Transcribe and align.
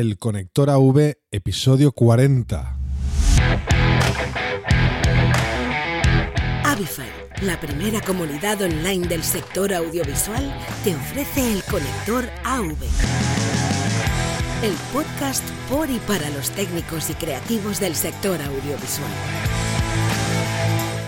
El 0.00 0.16
Conector 0.16 0.70
AV, 0.70 1.12
episodio 1.30 1.92
40. 1.92 2.78
Avify, 6.64 7.06
la 7.42 7.60
primera 7.60 8.00
comunidad 8.00 8.62
online 8.62 9.06
del 9.08 9.22
sector 9.22 9.74
audiovisual, 9.74 10.58
te 10.84 10.96
ofrece 10.96 11.52
el 11.52 11.62
Conector 11.64 12.24
AV. 12.44 12.78
El 14.62 14.72
podcast 14.90 15.44
por 15.68 15.90
y 15.90 15.98
para 15.98 16.30
los 16.30 16.50
técnicos 16.52 17.10
y 17.10 17.12
creativos 17.12 17.78
del 17.78 17.94
sector 17.94 18.40
audiovisual. 18.40 19.12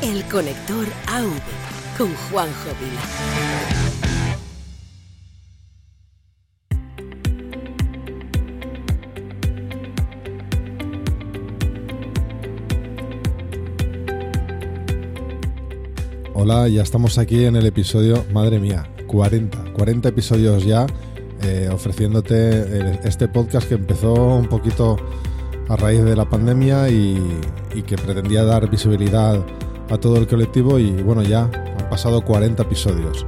El 0.03 0.23
Conector 0.25 0.87
AV 1.07 1.97
con 1.97 2.15
Juanjo 2.15 2.69
Vila. 2.79 3.82
Hola, 16.45 16.67
ya 16.67 16.83
estamos 16.83 17.19
aquí 17.19 17.45
en 17.45 17.55
el 17.55 17.67
episodio, 17.67 18.25
madre 18.33 18.59
mía, 18.59 18.91
40, 19.07 19.75
40 19.75 20.09
episodios 20.09 20.65
ya 20.65 20.89
eh, 21.45 21.69
ofreciéndote 21.73 23.07
este 23.07 23.29
podcast 23.29 23.69
que 23.69 23.77
empezó 23.77 24.13
un 24.13 24.49
poquito 24.49 24.97
a 25.69 25.77
raíz 25.77 26.03
de 26.03 26.17
la 26.17 26.29
pandemia 26.29 26.89
y, 26.89 27.17
que 27.87 27.97
pretendía 27.97 28.43
dar 28.43 28.69
visibilidad 28.69 29.41
a 29.89 29.99
todo 29.99 30.17
el 30.17 30.27
colectivo 30.27 30.81
y 30.81 30.91
bueno, 30.91 31.23
ya 31.23 31.45
han 31.45 31.89
pasado 31.89 32.25
40 32.25 32.61
episodios. 32.65 33.25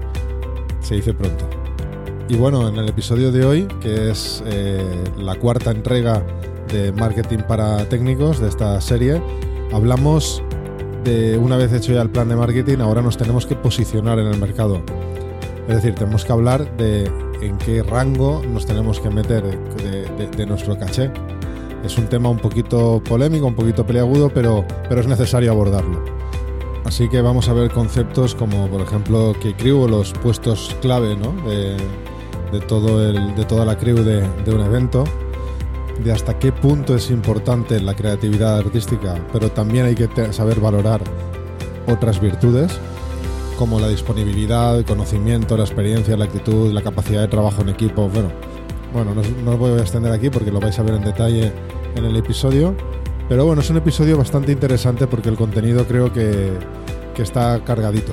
Se 0.80 0.96
dice 0.96 1.14
pronto. 1.14 1.48
Y 2.28 2.34
bueno, 2.34 2.66
en 2.66 2.74
el 2.74 2.88
episodio 2.88 3.30
de 3.30 3.44
hoy, 3.44 3.68
que 3.80 4.10
es 4.10 4.42
eh, 4.44 5.04
la 5.18 5.36
cuarta 5.36 5.70
entrega 5.70 6.26
de 6.72 6.90
Marketing 6.90 7.44
para 7.46 7.88
Técnicos 7.88 8.40
de 8.40 8.48
esta 8.48 8.80
serie, 8.80 9.22
hablamos 9.72 10.42
de 11.04 11.38
una 11.38 11.56
vez 11.56 11.72
hecho 11.72 11.92
ya 11.92 12.02
el 12.02 12.10
plan 12.10 12.28
de 12.28 12.36
marketing, 12.36 12.78
ahora 12.78 13.02
nos 13.02 13.16
tenemos 13.16 13.46
que 13.46 13.54
posicionar 13.54 14.18
en 14.18 14.26
el 14.26 14.38
mercado. 14.38 14.82
Es 15.68 15.76
decir, 15.76 15.94
tenemos 15.94 16.24
que 16.24 16.32
hablar 16.32 16.76
de 16.76 17.04
en 17.40 17.58
qué 17.58 17.82
rango 17.82 18.42
nos 18.46 18.66
tenemos 18.66 19.00
que 19.00 19.10
meter 19.10 19.42
de, 19.42 20.46
nuestro 20.46 20.78
caché. 20.78 21.10
Es 21.84 21.98
un 21.98 22.06
tema 22.06 22.30
un 22.30 22.38
poquito 22.38 23.02
polémico, 23.06 23.46
un 23.46 23.54
poquito 23.54 23.86
peleagudo, 23.86 24.30
pero, 24.32 24.64
pero 24.88 25.00
es 25.00 25.06
necesario 25.06 25.52
abordarlo. 25.52 26.02
Así 26.84 27.08
que 27.08 27.20
vamos 27.20 27.48
a 27.48 27.52
ver 27.52 27.70
conceptos 27.70 28.34
como, 28.34 28.68
por 28.68 28.80
ejemplo, 28.80 29.34
que 29.40 29.54
crew, 29.54 29.86
los 29.86 30.12
puestos 30.12 30.74
clave 30.80 31.16
de, 31.16 32.60
todo 32.60 33.06
el, 33.06 33.34
de 33.34 33.44
toda 33.44 33.64
la 33.64 33.76
crew 33.76 33.96
de, 33.96 34.26
de 34.44 34.54
un 34.54 34.60
evento 34.60 35.04
de 36.02 36.12
hasta 36.12 36.38
qué 36.38 36.52
punto 36.52 36.96
es 36.96 37.10
importante 37.10 37.80
la 37.80 37.94
creatividad 37.94 38.58
artística, 38.58 39.14
pero 39.32 39.50
también 39.50 39.86
hay 39.86 39.94
que 39.94 40.32
saber 40.32 40.60
valorar 40.60 41.02
otras 41.86 42.20
virtudes 42.20 42.78
como 43.58 43.78
la 43.78 43.88
disponibilidad, 43.88 44.76
el 44.76 44.84
conocimiento, 44.84 45.56
la 45.56 45.64
experiencia, 45.64 46.16
la 46.16 46.24
actitud, 46.24 46.72
la 46.72 46.82
capacidad 46.82 47.20
de 47.20 47.28
trabajo 47.28 47.62
en 47.62 47.68
equipo. 47.68 48.08
Bueno, 48.08 48.30
bueno, 48.92 49.12
no, 49.44 49.52
os 49.52 49.58
voy 49.58 49.72
a 49.72 49.80
extender 49.80 50.12
aquí 50.12 50.30
porque 50.30 50.50
lo 50.50 50.60
vais 50.60 50.78
a 50.78 50.82
ver 50.82 50.94
en 50.94 51.04
detalle 51.04 51.52
en 51.94 52.04
el 52.04 52.16
episodio. 52.16 52.74
Pero 53.28 53.46
bueno, 53.46 53.62
es 53.62 53.70
un 53.70 53.76
episodio 53.76 54.18
bastante 54.18 54.52
interesante 54.52 55.06
porque 55.06 55.28
el 55.28 55.36
contenido 55.36 55.86
creo 55.86 56.12
que, 56.12 56.52
que 57.14 57.22
está 57.22 57.62
cargadito. 57.64 58.12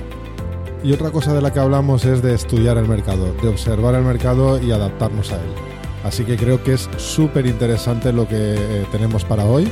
Y 0.84 0.94
otra 0.94 1.12
cosa 1.12 1.34
de 1.34 1.42
la 1.42 1.52
que 1.52 1.60
hablamos 1.60 2.06
es 2.06 2.22
de 2.22 2.34
estudiar 2.34 2.78
el 2.78 2.88
mercado, 2.88 3.34
de 3.42 3.50
observar 3.50 3.96
el 3.96 4.04
mercado 4.04 4.62
y 4.62 4.72
adaptarnos 4.72 5.32
a 5.32 5.36
él. 5.36 5.71
Así 6.04 6.24
que 6.24 6.38
creo 6.38 6.64
que 6.64 6.74
es 6.74 6.90
súper 6.98 7.46
interesante 7.46 8.12
lo 8.12 8.28
que 8.28 8.56
eh, 8.56 8.86
tenemos 8.92 9.24
para 9.24 9.46
hoy. 9.46 9.72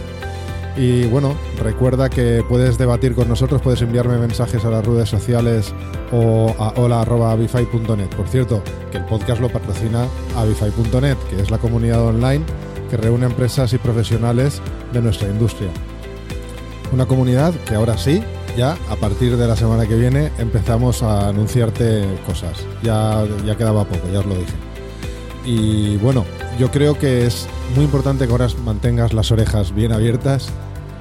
Y 0.77 1.05
bueno, 1.07 1.35
recuerda 1.61 2.09
que 2.09 2.43
puedes 2.47 2.77
debatir 2.77 3.13
con 3.13 3.27
nosotros, 3.27 3.61
puedes 3.61 3.81
enviarme 3.81 4.17
mensajes 4.17 4.63
a 4.63 4.69
las 4.69 4.85
redes 4.85 5.09
sociales 5.09 5.73
o 6.11 6.55
a 6.57 6.69
hola.avify.net. 6.79 8.07
Por 8.15 8.27
cierto, 8.27 8.63
que 8.91 8.97
el 8.97 9.05
podcast 9.05 9.41
lo 9.41 9.49
patrocina 9.49 10.05
avify.net, 10.37 11.17
que 11.29 11.41
es 11.41 11.51
la 11.51 11.57
comunidad 11.57 12.01
online 12.01 12.45
que 12.89 12.97
reúne 12.97 13.25
empresas 13.25 13.73
y 13.73 13.77
profesionales 13.77 14.61
de 14.93 15.01
nuestra 15.01 15.29
industria. 15.29 15.69
Una 16.91 17.05
comunidad 17.05 17.53
que 17.65 17.75
ahora 17.75 17.97
sí, 17.97 18.23
ya 18.57 18.77
a 18.89 18.95
partir 18.95 19.37
de 19.37 19.47
la 19.47 19.55
semana 19.55 19.85
que 19.85 19.95
viene 19.95 20.31
empezamos 20.39 21.03
a 21.03 21.29
anunciarte 21.29 22.03
cosas. 22.25 22.65
Ya, 22.81 23.25
ya 23.45 23.55
quedaba 23.55 23.85
poco, 23.85 24.07
ya 24.11 24.19
os 24.19 24.25
lo 24.25 24.35
dije. 24.35 24.68
Y 25.49 25.97
bueno, 25.97 26.25
yo 26.59 26.69
creo 26.69 26.99
que 26.99 27.25
es 27.25 27.47
muy 27.75 27.83
importante 27.83 28.27
que 28.27 28.31
ahora 28.31 28.47
mantengas 28.63 29.13
las 29.13 29.31
orejas 29.31 29.73
bien 29.73 29.91
abiertas 29.91 30.47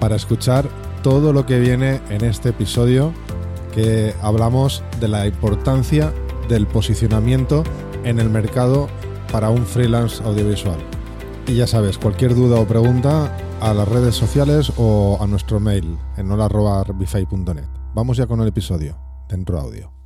para 0.00 0.16
escuchar 0.16 0.66
todo 1.02 1.34
lo 1.34 1.44
que 1.44 1.60
viene 1.60 2.00
en 2.08 2.24
este 2.24 2.48
episodio 2.48 3.12
que 3.74 4.14
hablamos 4.22 4.82
de 5.00 5.08
la 5.08 5.26
importancia 5.26 6.14
del 6.48 6.66
posicionamiento 6.66 7.62
en 8.04 8.18
el 8.18 8.30
mercado 8.30 8.88
para 9.30 9.50
un 9.50 9.66
freelance 9.66 10.24
audiovisual. 10.24 10.78
Y 11.46 11.56
ya 11.56 11.66
sabes, 11.66 11.98
cualquier 11.98 12.34
duda 12.34 12.58
o 12.58 12.66
pregunta 12.66 13.36
a 13.60 13.74
las 13.74 13.86
redes 13.86 14.14
sociales 14.14 14.72
o 14.78 15.18
a 15.20 15.26
nuestro 15.26 15.60
mail 15.60 15.98
en 16.16 16.30
hola.bify.net. 16.30 17.68
Vamos 17.94 18.16
ya 18.16 18.26
con 18.26 18.40
el 18.40 18.48
episodio. 18.48 18.96
Dentro 19.28 19.60
audio. 19.60 19.97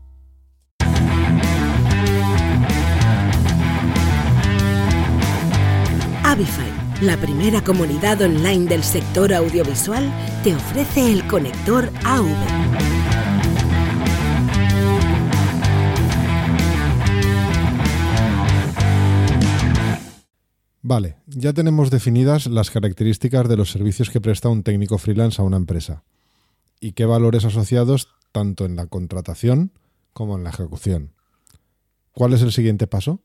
Avify, 6.33 6.73
la 7.03 7.19
primera 7.19 7.63
comunidad 7.63 8.23
online 8.23 8.65
del 8.65 8.83
sector 8.83 9.35
audiovisual, 9.35 10.11
te 10.43 10.55
ofrece 10.55 11.13
el 11.13 11.27
conector 11.27 11.91
AV. 12.07 12.25
Vale, 20.81 21.17
ya 21.27 21.53
tenemos 21.53 21.91
definidas 21.91 22.47
las 22.47 22.71
características 22.71 23.47
de 23.47 23.59
los 23.59 23.71
servicios 23.71 24.09
que 24.09 24.23
presta 24.23 24.49
un 24.49 24.63
técnico 24.63 24.97
freelance 24.97 25.43
a 25.43 25.45
una 25.45 25.59
empresa 25.59 26.03
y 26.81 26.93
qué 26.93 27.05
valores 27.05 27.45
asociados 27.45 28.09
tanto 28.33 28.65
en 28.65 28.77
la 28.77 28.87
contratación 28.87 29.73
como 30.15 30.39
en 30.39 30.45
la 30.45 30.51
ejecución. 30.51 31.13
¿Cuál 32.13 32.33
es 32.33 32.41
el 32.41 32.53
siguiente 32.53 32.87
paso? 32.87 33.21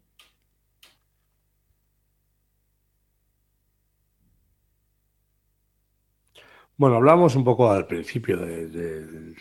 Bueno, 6.77 6.97
hablamos 6.97 7.35
un 7.35 7.43
poco 7.43 7.71
al 7.71 7.87
principio 7.87 8.37
de, 8.37 9.33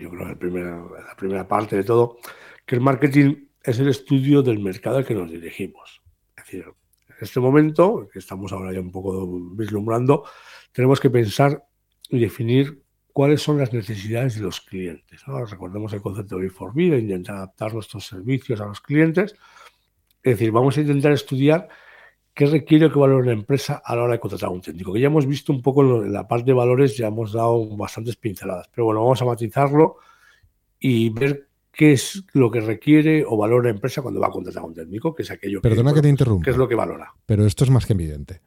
yo 0.00 0.10
creo, 0.10 0.28
la 0.28 0.36
primera, 0.36 0.76
la 0.76 1.16
primera 1.16 1.48
parte 1.48 1.74
de 1.74 1.82
todo, 1.82 2.18
que 2.64 2.76
el 2.76 2.80
marketing 2.80 3.48
es 3.64 3.80
el 3.80 3.88
estudio 3.88 4.42
del 4.42 4.60
mercado 4.60 4.98
al 4.98 5.04
que 5.04 5.14
nos 5.14 5.28
dirigimos. 5.28 6.02
Es 6.36 6.44
decir, 6.44 6.64
en 7.08 7.16
este 7.20 7.40
momento, 7.40 8.08
que 8.12 8.20
estamos 8.20 8.52
ahora 8.52 8.72
ya 8.72 8.78
un 8.78 8.92
poco 8.92 9.26
vislumbrando, 9.56 10.24
tenemos 10.70 11.00
que 11.00 11.10
pensar 11.10 11.64
y 12.10 12.20
definir 12.20 12.84
cuáles 13.12 13.42
son 13.42 13.58
las 13.58 13.72
necesidades 13.72 14.36
de 14.36 14.42
los 14.42 14.60
clientes. 14.60 15.20
Recordemos 15.50 15.92
el 15.94 16.00
concepto 16.00 16.38
de 16.38 16.48
for 16.48 16.72
vida, 16.72 16.96
intentar 16.96 17.36
adaptar 17.36 17.74
nuestros 17.74 18.06
servicios 18.06 18.60
a 18.60 18.66
los 18.66 18.80
clientes. 18.80 19.34
Es 20.22 20.38
decir, 20.38 20.52
vamos 20.52 20.78
a 20.78 20.82
intentar 20.82 21.10
estudiar 21.10 21.68
¿Qué 22.34 22.46
requiere 22.46 22.90
que 22.90 22.98
valore 22.98 23.22
una 23.22 23.32
empresa 23.32 23.80
a 23.84 23.94
la 23.94 24.02
hora 24.02 24.14
de 24.14 24.20
contratar 24.20 24.48
a 24.48 24.52
un 24.52 24.60
técnico? 24.60 24.92
Que 24.92 25.00
ya 25.00 25.06
hemos 25.06 25.24
visto 25.24 25.52
un 25.52 25.62
poco 25.62 26.02
en 26.02 26.12
la 26.12 26.26
parte 26.26 26.46
de 26.46 26.52
valores, 26.52 26.96
ya 26.96 27.06
hemos 27.06 27.32
dado 27.32 27.76
bastantes 27.76 28.16
pinceladas, 28.16 28.68
pero 28.74 28.86
bueno, 28.86 29.02
vamos 29.02 29.22
a 29.22 29.24
matizarlo 29.24 29.98
y 30.80 31.10
ver 31.10 31.46
qué 31.70 31.92
es 31.92 32.24
lo 32.32 32.50
que 32.50 32.60
requiere 32.60 33.24
o 33.24 33.36
valora 33.36 33.68
la 33.68 33.74
empresa 33.74 34.02
cuando 34.02 34.18
va 34.18 34.26
a 34.26 34.30
contratar 34.30 34.64
a 34.64 34.66
un 34.66 34.74
técnico, 34.74 35.14
que 35.14 35.22
es 35.22 35.30
aquello 35.30 35.62
Perdona 35.62 35.94
que, 35.94 36.02
te 36.02 36.08
interrumpa. 36.08 36.44
¿Qué 36.44 36.50
es 36.50 36.56
lo 36.56 36.68
que 36.68 36.74
valora? 36.74 37.14
Pero 37.24 37.46
esto 37.46 37.62
es 37.62 37.70
más 37.70 37.86
que 37.86 37.92
evidente. 37.92 38.40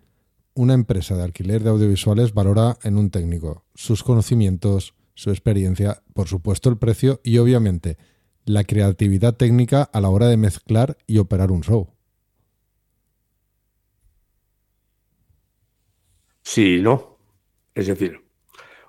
Una 0.53 0.73
empresa 0.73 1.15
de 1.15 1.23
alquiler 1.23 1.63
de 1.63 1.69
audiovisuales 1.69 2.33
valora 2.33 2.77
en 2.83 2.97
un 2.97 3.09
técnico 3.09 3.63
sus 3.73 4.03
conocimientos, 4.03 4.95
su 5.13 5.29
experiencia, 5.29 6.03
por 6.13 6.27
supuesto 6.27 6.69
el 6.69 6.77
precio 6.77 7.21
y 7.23 7.37
obviamente 7.37 7.97
la 8.43 8.65
creatividad 8.65 9.35
técnica 9.35 9.83
a 9.83 10.01
la 10.01 10.09
hora 10.09 10.27
de 10.27 10.35
mezclar 10.35 10.97
y 11.07 11.19
operar 11.19 11.51
un 11.51 11.61
show. 11.61 11.96
Sí 16.47 16.79
no. 16.81 17.17
Es 17.75 17.87
decir, 17.87 18.25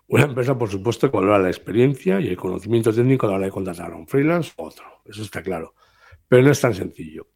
una 0.06 0.26
empresa, 0.26 0.56
por 0.56 0.70
supuesto, 0.70 1.10
valora 1.10 1.40
la 1.40 1.48
experiencia 1.48 2.20
y 2.20 2.28
el 2.28 2.36
conocimiento 2.36 2.92
técnico 2.94 3.26
a 3.26 3.30
la 3.30 3.36
hora 3.36 3.46
de 3.46 3.50
contratar 3.50 3.90
a 3.90 3.96
un 3.96 4.06
freelance 4.06 4.52
o 4.56 4.66
otro. 4.66 4.84
Eso 5.04 5.22
está 5.22 5.42
claro. 5.42 5.74
Pero 6.28 6.44
no 6.44 6.52
es 6.52 6.60
tan 6.60 6.72
sencillo. 6.72 7.26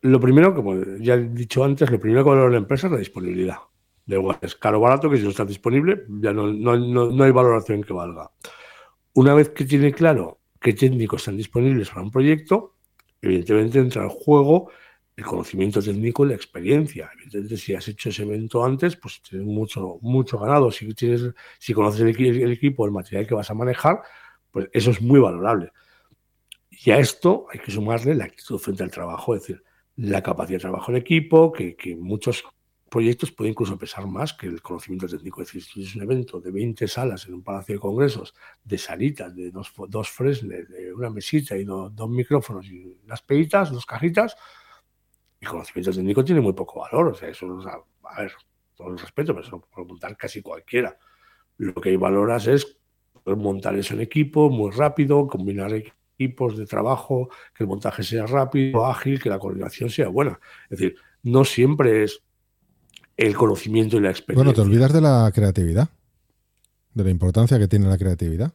Lo 0.00 0.18
primero, 0.18 0.54
como 0.54 0.82
ya 0.98 1.12
he 1.14 1.28
dicho 1.28 1.62
antes, 1.62 1.90
lo 1.90 2.00
primero 2.00 2.24
que 2.24 2.30
valora 2.30 2.52
la 2.52 2.56
empresa 2.56 2.86
es 2.86 2.92
la 2.94 2.98
disponibilidad. 2.98 3.58
De 4.06 4.16
igual, 4.16 4.38
es 4.40 4.56
caro 4.56 4.78
o 4.78 4.80
barato, 4.80 5.10
que 5.10 5.18
si 5.18 5.24
no 5.24 5.28
está 5.28 5.44
disponible, 5.44 6.06
ya 6.08 6.32
no, 6.32 6.50
no 6.50 7.22
hay 7.24 7.30
valoración 7.30 7.82
que 7.82 7.92
valga. 7.92 8.30
Una 9.12 9.34
vez 9.34 9.50
que 9.50 9.66
tiene 9.66 9.92
claro 9.92 10.40
qué 10.58 10.72
técnicos 10.72 11.20
están 11.20 11.36
disponibles 11.36 11.90
para 11.90 12.00
un 12.00 12.10
proyecto, 12.10 12.76
evidentemente 13.20 13.78
entra 13.78 14.04
en 14.04 14.08
juego 14.08 14.70
el 15.16 15.24
conocimiento 15.24 15.80
técnico 15.82 16.24
y 16.24 16.28
la 16.28 16.34
experiencia. 16.34 17.10
Evidentemente, 17.14 17.56
si 17.56 17.74
has 17.74 17.88
hecho 17.88 18.10
ese 18.10 18.22
evento 18.22 18.62
antes, 18.62 18.96
pues 18.96 19.22
tienes 19.22 19.46
mucho, 19.46 19.98
mucho 20.02 20.38
ganado. 20.38 20.70
Si, 20.70 20.92
tienes, 20.92 21.32
si 21.58 21.72
conoces 21.72 22.02
el, 22.02 22.52
equipo, 22.52 22.84
el 22.84 22.92
material 22.92 23.26
que 23.26 23.34
vas 23.34 23.50
a 23.50 23.54
manejar, 23.54 24.02
pues 24.50 24.68
eso 24.72 24.90
es 24.90 25.00
muy 25.00 25.18
valorable. 25.18 25.72
Y 26.70 26.90
a 26.90 26.98
esto 26.98 27.46
hay 27.50 27.60
que 27.60 27.70
sumarle 27.70 28.14
la 28.14 28.24
actitud 28.24 28.58
frente 28.58 28.82
al 28.82 28.90
trabajo, 28.90 29.34
es 29.34 29.42
decir, 29.42 29.64
la 29.96 30.22
capacidad 30.22 30.58
de 30.58 30.62
trabajo 30.62 30.92
en 30.92 30.98
equipo, 30.98 31.50
que, 31.50 31.74
que 31.74 31.96
muchos 31.96 32.44
proyectos 32.90 33.32
pueden 33.32 33.52
incluso 33.52 33.78
pesar 33.78 34.06
más 34.06 34.34
que 34.34 34.46
el 34.46 34.60
conocimiento 34.60 35.08
técnico. 35.08 35.40
Es 35.40 35.48
decir, 35.48 35.62
si 35.62 35.82
es 35.82 35.96
un 35.96 36.02
evento 36.02 36.40
de 36.40 36.50
20 36.50 36.86
salas 36.86 37.26
en 37.26 37.34
un 37.34 37.42
palacio 37.42 37.76
de 37.76 37.80
congresos, 37.80 38.34
de 38.62 38.76
salitas, 38.76 39.34
de 39.34 39.50
dos, 39.50 39.72
dos 39.88 40.10
fresnes, 40.10 40.68
de 40.68 40.92
una 40.92 41.08
mesita 41.08 41.56
y 41.56 41.64
dos, 41.64 41.94
dos 41.96 42.10
micrófonos 42.10 42.66
y 42.66 42.98
unas 43.04 43.22
peitas, 43.22 43.72
dos 43.72 43.86
cajitas, 43.86 44.36
el 45.46 45.52
conocimiento 45.52 45.92
técnico 45.92 46.24
tiene 46.24 46.40
muy 46.40 46.52
poco 46.52 46.80
valor. 46.80 47.08
O 47.08 47.14
sea, 47.14 47.28
eso, 47.28 47.46
a 48.04 48.20
ver, 48.20 48.32
todo 48.74 48.88
el 48.88 48.98
respeto, 48.98 49.34
pero 49.34 49.46
eso 49.46 49.56
lo 49.56 49.60
puede 49.62 49.88
montar 49.88 50.16
casi 50.16 50.42
cualquiera. 50.42 50.98
Lo 51.58 51.74
que 51.74 51.90
hay 51.90 51.96
valoras 51.96 52.46
es 52.46 52.76
montar 53.34 53.74
eso 53.74 53.94
en 53.94 54.00
equipo 54.00 54.50
muy 54.50 54.70
rápido, 54.70 55.26
combinar 55.26 55.72
equipos 55.72 56.56
de 56.56 56.66
trabajo, 56.66 57.28
que 57.54 57.64
el 57.64 57.68
montaje 57.68 58.02
sea 58.02 58.26
rápido, 58.26 58.86
ágil, 58.86 59.20
que 59.20 59.28
la 59.28 59.38
coordinación 59.38 59.90
sea 59.90 60.08
buena. 60.08 60.38
Es 60.64 60.78
decir, 60.78 60.96
no 61.22 61.44
siempre 61.44 62.04
es 62.04 62.22
el 63.16 63.34
conocimiento 63.34 63.96
y 63.96 64.00
la 64.00 64.10
experiencia. 64.10 64.44
Bueno, 64.44 64.54
te 64.54 64.60
olvidas 64.60 64.92
de 64.92 65.00
la 65.00 65.30
creatividad, 65.34 65.88
de 66.94 67.04
la 67.04 67.10
importancia 67.10 67.58
que 67.58 67.66
tiene 67.66 67.88
la 67.88 67.98
creatividad. 67.98 68.52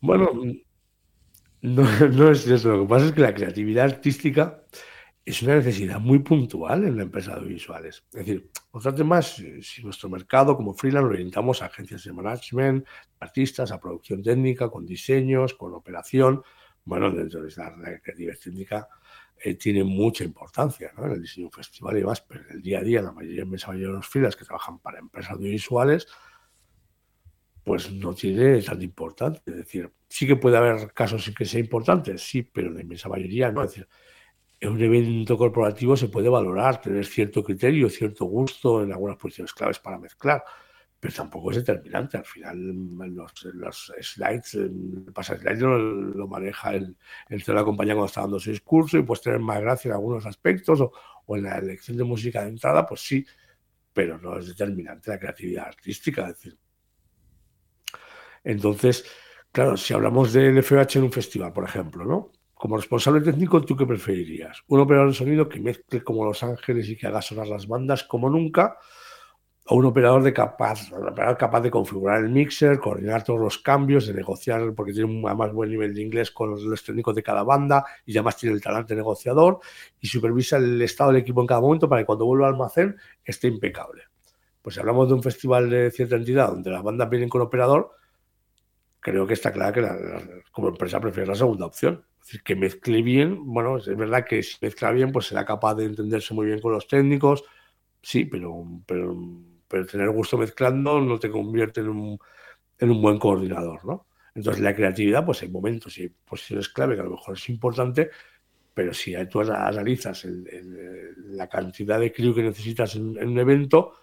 Bueno, 0.00 0.30
no, 1.62 1.82
no 2.12 2.30
es 2.30 2.46
eso. 2.46 2.76
Lo 2.76 2.82
que 2.82 2.88
pasa 2.88 3.06
es 3.06 3.12
que 3.12 3.20
la 3.20 3.34
creatividad 3.34 3.84
artística 3.84 4.62
es 5.24 5.42
una 5.42 5.56
necesidad 5.56 6.00
muy 6.00 6.18
puntual 6.18 6.84
en 6.84 6.96
la 6.96 7.04
empresa 7.04 7.32
de 7.32 7.38
audiovisuales. 7.38 8.04
Es 8.12 8.26
decir, 8.26 8.50
otro 8.72 8.92
tema 8.94 9.22
si 9.22 9.62
nuestro 9.84 10.08
mercado 10.08 10.56
como 10.56 10.74
freelance 10.74 11.06
lo 11.06 11.12
orientamos 11.12 11.62
a 11.62 11.66
agencias 11.66 12.04
de 12.04 12.12
management, 12.12 12.86
artistas, 13.20 13.70
a 13.70 13.80
producción 13.80 14.22
técnica, 14.22 14.68
con 14.68 14.84
diseños, 14.84 15.54
con 15.54 15.74
operación. 15.74 16.42
Bueno, 16.84 17.10
dentro 17.12 17.42
de 17.42 17.52
la 17.56 18.00
creatividad 18.00 18.34
técnica 18.42 18.88
eh, 19.38 19.54
tiene 19.54 19.84
mucha 19.84 20.24
importancia 20.24 20.92
en 20.96 21.12
el 21.12 21.22
diseño 21.22 21.50
festival 21.50 21.96
y 21.96 22.00
demás, 22.00 22.20
pero 22.22 22.42
en 22.48 22.56
el 22.56 22.62
día 22.62 22.80
a 22.80 22.82
día, 22.82 23.02
la 23.02 23.12
mayoría, 23.12 23.44
mayoría 23.44 23.86
de 23.86 23.92
los 23.92 24.06
freelance 24.06 24.36
que 24.36 24.44
trabajan 24.44 24.80
para 24.80 24.98
empresas 24.98 25.32
audiovisuales, 25.32 26.08
pues 27.62 27.92
no 27.92 28.12
tiene 28.12 28.60
tanta 28.62 28.82
importancia. 28.82 29.42
Es 29.46 29.56
decir, 29.56 29.92
sí 30.08 30.26
que 30.26 30.34
puede 30.34 30.56
haber 30.56 30.92
casos 30.92 31.28
en 31.28 31.34
que 31.34 31.44
sea 31.44 31.60
importante, 31.60 32.18
sí, 32.18 32.42
pero 32.42 32.70
la 32.70 32.80
inmensa 32.80 33.08
mayoría 33.08 33.52
no. 33.52 33.62
En 34.62 34.68
un 34.68 34.80
evento 34.80 35.36
corporativo 35.36 35.96
se 35.96 36.08
puede 36.08 36.28
valorar, 36.28 36.80
tener 36.80 37.04
cierto 37.04 37.42
criterio, 37.42 37.90
cierto 37.90 38.26
gusto 38.26 38.84
en 38.84 38.92
algunas 38.92 39.16
posiciones 39.16 39.52
claves 39.52 39.80
para 39.80 39.98
mezclar, 39.98 40.44
pero 41.00 41.12
tampoco 41.12 41.50
es 41.50 41.56
determinante. 41.56 42.16
Al 42.16 42.24
final, 42.24 42.56
los, 43.12 43.92
slides, 44.00 44.54
el 44.54 45.10
pasa 45.12 45.36
slide 45.36 45.58
lo, 45.58 46.28
maneja 46.28 46.76
el, 46.76 46.96
el 47.28 47.42
de 47.42 47.52
la 47.52 47.64
compañía 47.64 47.94
cuando 47.94 48.06
está 48.06 48.20
dando 48.20 48.38
su 48.38 48.52
discurso 48.52 48.96
y 48.96 49.02
puedes 49.02 49.20
tener 49.20 49.40
más 49.40 49.60
gracia 49.60 49.88
en 49.88 49.94
algunos 49.94 50.26
aspectos 50.26 50.80
o, 50.80 50.92
en 51.36 51.42
la 51.42 51.58
elección 51.58 51.96
de 51.96 52.04
música 52.04 52.42
de 52.42 52.50
entrada, 52.50 52.86
pues 52.86 53.00
sí, 53.00 53.26
pero 53.92 54.16
no 54.16 54.38
es 54.38 54.46
determinante 54.46 55.10
la 55.10 55.18
creatividad 55.18 55.66
artística. 55.66 56.28
Decir. 56.28 56.56
Entonces, 58.44 59.04
claro, 59.50 59.76
si 59.76 59.92
hablamos 59.92 60.32
del 60.32 60.56
FH 60.62 61.00
en 61.00 61.04
un 61.06 61.12
festival, 61.12 61.52
por 61.52 61.64
ejemplo, 61.64 62.04
¿no? 62.04 62.30
Como 62.62 62.76
responsable 62.76 63.20
técnico, 63.22 63.60
¿tú 63.62 63.76
qué 63.76 63.84
preferirías? 63.84 64.62
¿Un 64.68 64.78
operador 64.78 65.08
de 65.08 65.14
sonido 65.14 65.48
que 65.48 65.58
mezcle 65.58 66.04
como 66.04 66.24
Los 66.24 66.44
Ángeles 66.44 66.88
y 66.88 66.96
que 66.96 67.08
haga 67.08 67.20
sonar 67.20 67.48
las 67.48 67.66
bandas 67.66 68.04
como 68.04 68.30
nunca? 68.30 68.78
¿O 69.66 69.74
un 69.74 69.86
operador, 69.86 70.22
de 70.22 70.32
capaz, 70.32 70.88
capaz 71.36 71.60
de 71.60 71.72
configurar 71.72 72.22
el 72.22 72.30
mixer, 72.30 72.78
coordinar 72.78 73.24
todos 73.24 73.40
los 73.40 73.58
cambios, 73.58 74.06
de 74.06 74.14
negociar, 74.14 74.74
porque 74.76 74.92
tiene 74.92 75.10
un 75.10 75.22
más 75.22 75.52
buen 75.52 75.70
nivel 75.70 75.92
de 75.92 76.02
inglés 76.02 76.30
con 76.30 76.52
los 76.52 76.84
técnicos 76.84 77.16
de 77.16 77.24
cada 77.24 77.42
banda 77.42 77.84
y 78.06 78.12
además 78.12 78.36
tiene 78.36 78.54
el 78.54 78.62
talante 78.62 78.94
negociador 78.94 79.58
y 79.98 80.06
supervisa 80.06 80.58
el 80.58 80.80
estado 80.82 81.10
del 81.10 81.22
equipo 81.22 81.40
en 81.40 81.48
cada 81.48 81.60
momento 81.60 81.88
para 81.88 82.02
que 82.02 82.06
cuando 82.06 82.26
vuelva 82.26 82.46
al 82.46 82.52
almacén 82.52 82.96
esté 83.24 83.48
impecable? 83.48 84.04
Pues 84.62 84.76
si 84.76 84.80
hablamos 84.80 85.08
de 85.08 85.14
un 85.14 85.22
festival 85.24 85.68
de 85.68 85.90
cierta 85.90 86.14
entidad 86.14 86.50
donde 86.50 86.70
las 86.70 86.84
bandas 86.84 87.10
vienen 87.10 87.28
con 87.28 87.42
operador, 87.42 87.90
creo 89.02 89.26
que 89.26 89.34
está 89.34 89.52
claro 89.52 89.74
que 89.74 89.82
la, 89.82 89.94
la, 89.94 90.22
como 90.50 90.68
empresa 90.68 90.98
prefiere 91.00 91.28
la 91.28 91.34
segunda 91.34 91.66
opción 91.66 92.06
es 92.22 92.28
decir, 92.28 92.42
que 92.44 92.54
mezcle 92.54 93.02
bien, 93.02 93.44
bueno, 93.46 93.78
es 93.78 93.96
verdad 93.96 94.24
que 94.24 94.44
si 94.44 94.56
mezcla 94.62 94.92
bien, 94.92 95.10
pues 95.10 95.26
será 95.26 95.44
capaz 95.44 95.74
de 95.74 95.86
entenderse 95.86 96.32
muy 96.34 96.46
bien 96.46 96.60
con 96.60 96.72
los 96.72 96.86
técnicos, 96.86 97.42
sí, 98.00 98.24
pero, 98.26 98.64
pero, 98.86 99.16
pero 99.66 99.86
tener 99.86 100.08
gusto 100.10 100.38
mezclando 100.38 101.00
no 101.00 101.18
te 101.18 101.28
convierte 101.28 101.80
en 101.80 101.88
un, 101.88 102.18
en 102.78 102.90
un 102.92 103.02
buen 103.02 103.18
coordinador, 103.18 103.84
¿no? 103.84 104.06
Entonces, 104.36 104.62
la 104.62 104.74
creatividad, 104.74 105.26
pues 105.26 105.42
hay 105.42 105.48
momentos 105.48 105.98
y 105.98 106.08
posiciones 106.08 106.68
clave 106.68 106.94
que 106.94 107.00
a 107.00 107.04
lo 107.04 107.10
mejor 107.10 107.36
es 107.36 107.48
importante, 107.48 108.10
pero 108.72 108.94
si 108.94 109.14
tú 109.26 109.40
analizas 109.40 110.24
el, 110.24 110.46
el, 110.48 111.36
la 111.36 111.48
cantidad 111.48 111.98
de 111.98 112.12
crío 112.12 112.32
que 112.32 112.44
necesitas 112.44 112.94
en, 112.94 113.18
en, 113.18 113.30
un 113.30 113.38
evento, 113.38 113.94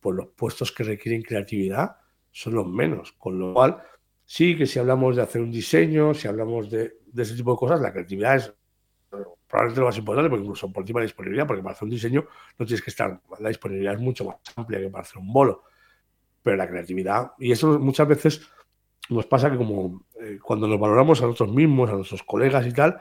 pues 0.00 0.16
los 0.16 0.28
puestos 0.28 0.72
que 0.72 0.82
requieren 0.82 1.22
creatividad 1.22 1.98
son 2.32 2.54
los 2.54 2.66
menos. 2.66 3.12
Con 3.12 3.38
lo 3.38 3.54
cual, 3.54 3.82
sí 4.26 4.56
que 4.56 4.66
si 4.66 4.78
hablamos 4.78 5.16
de 5.16 5.22
hacer 5.22 5.40
un 5.40 5.52
diseño, 5.52 6.12
si 6.12 6.28
hablamos 6.28 6.68
de, 6.68 6.98
ese 7.16 7.34
tipo 7.34 7.52
de 7.52 7.56
cosas, 7.56 7.80
la 7.80 7.92
creatividad 7.92 8.36
es 8.36 8.52
probablemente 9.48 9.80
lo 9.80 9.86
más 9.86 9.96
importante, 9.96 10.28
porque 10.28 10.42
incluso 10.44 10.72
por 10.72 10.82
encima 10.82 11.00
de 11.00 11.04
la 11.04 11.08
disponibilidad, 11.08 11.46
porque 11.46 11.62
para 11.62 11.72
hacer 11.74 11.84
un 11.84 11.90
diseño 11.90 12.26
no 12.58 12.66
tienes 12.66 12.82
que 12.82 12.90
estar, 12.90 13.20
la 13.38 13.48
disponibilidad 13.48 13.94
es 13.94 14.00
mucho 14.00 14.24
más 14.24 14.36
amplia 14.56 14.80
que 14.80 14.90
para 14.90 15.02
hacer 15.02 15.18
un 15.18 15.32
bolo, 15.32 15.62
pero 16.42 16.56
la 16.56 16.68
creatividad, 16.68 17.32
y 17.38 17.52
eso 17.52 17.78
muchas 17.78 18.08
veces 18.08 18.42
nos 19.08 19.26
pasa 19.26 19.50
que 19.50 19.56
como 19.56 20.04
eh, 20.20 20.38
cuando 20.42 20.66
nos 20.66 20.80
valoramos 20.80 21.22
a 21.22 21.26
nosotros 21.26 21.54
mismos, 21.54 21.88
a 21.88 21.94
nuestros 21.94 22.24
colegas 22.24 22.66
y 22.66 22.72
tal, 22.72 22.98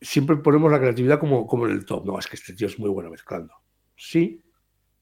siempre 0.00 0.36
ponemos 0.36 0.70
la 0.70 0.78
creatividad 0.78 1.18
como, 1.18 1.46
como 1.48 1.66
el 1.66 1.84
top, 1.84 2.06
no, 2.06 2.18
es 2.18 2.28
que 2.28 2.36
este 2.36 2.54
tío 2.54 2.68
es 2.68 2.78
muy 2.78 2.88
bueno 2.88 3.10
mezclando. 3.10 3.52
Sí, 3.96 4.44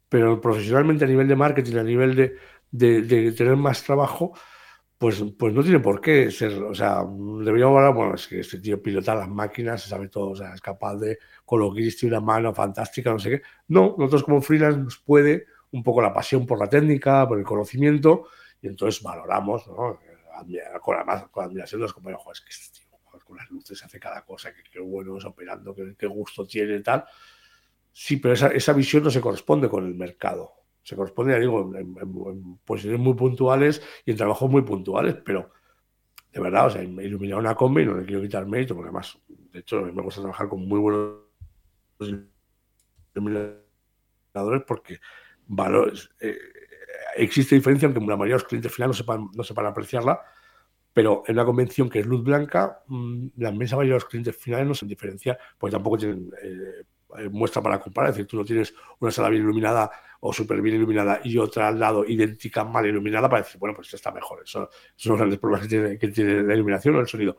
pero 0.08 0.40
profesionalmente 0.40 1.04
a 1.04 1.08
nivel 1.08 1.28
de 1.28 1.36
marketing, 1.36 1.76
a 1.76 1.82
nivel 1.82 2.38
de 2.70 3.32
tener 3.32 3.56
más 3.56 3.82
trabajo, 3.82 4.32
pues, 5.02 5.20
pues 5.36 5.52
no 5.52 5.64
tiene 5.64 5.80
por 5.80 6.00
qué 6.00 6.30
ser, 6.30 6.62
o 6.62 6.72
sea, 6.72 7.02
deberíamos 7.04 7.76
hablar, 7.76 7.92
bueno, 7.92 8.14
es 8.14 8.28
que 8.28 8.38
este 8.38 8.60
tío 8.60 8.80
pilota 8.80 9.16
las 9.16 9.28
máquinas, 9.28 9.82
sabe 9.82 10.06
todo, 10.08 10.30
o 10.30 10.36
sea, 10.36 10.54
es 10.54 10.60
capaz 10.60 10.94
de 10.94 11.18
colocar 11.44 11.82
una 12.04 12.20
mano 12.20 12.54
fantástica, 12.54 13.10
no 13.10 13.18
sé 13.18 13.30
qué. 13.30 13.42
No, 13.66 13.96
nosotros 13.98 14.22
como 14.22 14.40
freelance 14.40 14.78
nos 14.78 14.98
puede 14.98 15.46
un 15.72 15.82
poco 15.82 16.02
la 16.02 16.14
pasión 16.14 16.46
por 16.46 16.60
la 16.60 16.68
técnica, 16.68 17.26
por 17.26 17.36
el 17.36 17.44
conocimiento, 17.44 18.28
y 18.60 18.68
entonces 18.68 19.02
valoramos, 19.02 19.66
¿no? 19.66 19.98
Con, 20.80 20.96
además, 20.96 21.24
con 21.32 21.46
admiración 21.46 21.80
de 21.80 21.82
los 21.86 21.94
compañeros, 21.94 22.22
es 22.34 22.40
que 22.40 22.50
este 22.50 22.78
tío 22.78 22.86
con 23.24 23.36
las 23.36 23.50
luces 23.50 23.82
hace 23.82 23.98
cada 23.98 24.24
cosa, 24.24 24.54
que 24.54 24.62
qué 24.62 24.78
bueno 24.78 25.18
es 25.18 25.24
operando, 25.24 25.74
qué, 25.74 25.96
qué 25.98 26.06
gusto 26.06 26.46
tiene 26.46 26.76
y 26.76 26.82
tal. 26.84 27.04
Sí, 27.90 28.18
pero 28.18 28.34
esa, 28.34 28.52
esa 28.52 28.72
visión 28.72 29.02
no 29.02 29.10
se 29.10 29.20
corresponde 29.20 29.68
con 29.68 29.84
el 29.84 29.96
mercado 29.96 30.61
se 30.82 30.96
corresponde, 30.96 31.32
ya 31.32 31.38
digo, 31.38 31.72
en, 31.76 31.96
en, 32.00 32.58
posiciones 32.64 33.00
muy 33.00 33.14
puntuales 33.14 33.82
y 34.04 34.10
en 34.10 34.16
trabajos 34.16 34.50
muy 34.50 34.62
puntuales, 34.62 35.16
pero 35.24 35.50
de 36.32 36.40
verdad, 36.40 36.66
o 36.66 36.70
sea, 36.70 36.82
iluminar 36.82 37.38
una 37.38 37.54
combi 37.54 37.84
no 37.84 37.96
le 37.96 38.06
quiero 38.06 38.22
quitar 38.22 38.46
mérito, 38.46 38.74
porque 38.74 38.88
además, 38.88 39.18
de 39.28 39.60
hecho, 39.60 39.82
me 39.82 40.02
gusta 40.02 40.22
trabajar 40.22 40.48
con 40.48 40.66
muy 40.66 40.80
buenos 40.80 41.18
iluminadores 43.14 44.62
porque 44.66 44.98
valores, 45.46 46.10
eh, 46.20 46.38
existe 47.16 47.54
diferencia, 47.54 47.86
aunque 47.86 48.00
la 48.00 48.16
mayoría 48.16 48.36
de 48.36 48.40
los 48.40 48.48
clientes 48.48 48.72
finales 48.72 48.96
no 48.96 48.98
sepan, 48.98 49.28
no 49.34 49.44
sepan 49.44 49.66
apreciarla, 49.66 50.20
pero 50.94 51.22
en 51.26 51.34
una 51.34 51.44
convención 51.44 51.90
que 51.90 52.00
es 52.00 52.06
luz 52.06 52.22
blanca, 52.22 52.82
mmm, 52.86 53.28
la 53.36 53.50
inmensa 53.50 53.76
mayoría 53.76 53.94
de 53.94 54.00
los 54.00 54.06
clientes 54.06 54.36
finales 54.36 54.66
no 54.66 54.74
se 54.74 54.86
diferencian, 54.86 55.36
porque 55.58 55.72
tampoco 55.72 55.98
tienen 55.98 56.30
eh, 56.42 56.84
muestra 57.30 57.62
para 57.62 57.80
comparar. 57.80 58.10
Es 58.10 58.16
decir, 58.16 58.28
tú 58.28 58.36
no 58.36 58.44
tienes 58.44 58.74
una 59.00 59.10
sala 59.10 59.28
bien 59.28 59.42
iluminada 59.42 59.90
o 60.20 60.32
súper 60.32 60.60
bien 60.62 60.76
iluminada 60.76 61.20
y 61.24 61.36
otra 61.38 61.68
al 61.68 61.78
lado 61.78 62.04
idéntica 62.04 62.64
mal 62.64 62.86
iluminada 62.86 63.28
para 63.28 63.42
decir, 63.42 63.58
bueno, 63.58 63.74
pues 63.74 63.88
esta 63.88 63.96
está 63.96 64.12
mejor. 64.12 64.42
Eso, 64.44 64.70
esos 64.70 64.94
son 64.96 65.12
los 65.12 65.18
grandes 65.18 65.38
problemas 65.38 65.66
que 65.66 65.68
tiene, 65.68 65.98
que 65.98 66.08
tiene 66.08 66.42
la 66.42 66.54
iluminación 66.54 66.96
o 66.96 67.00
el 67.00 67.08
sonido. 67.08 67.36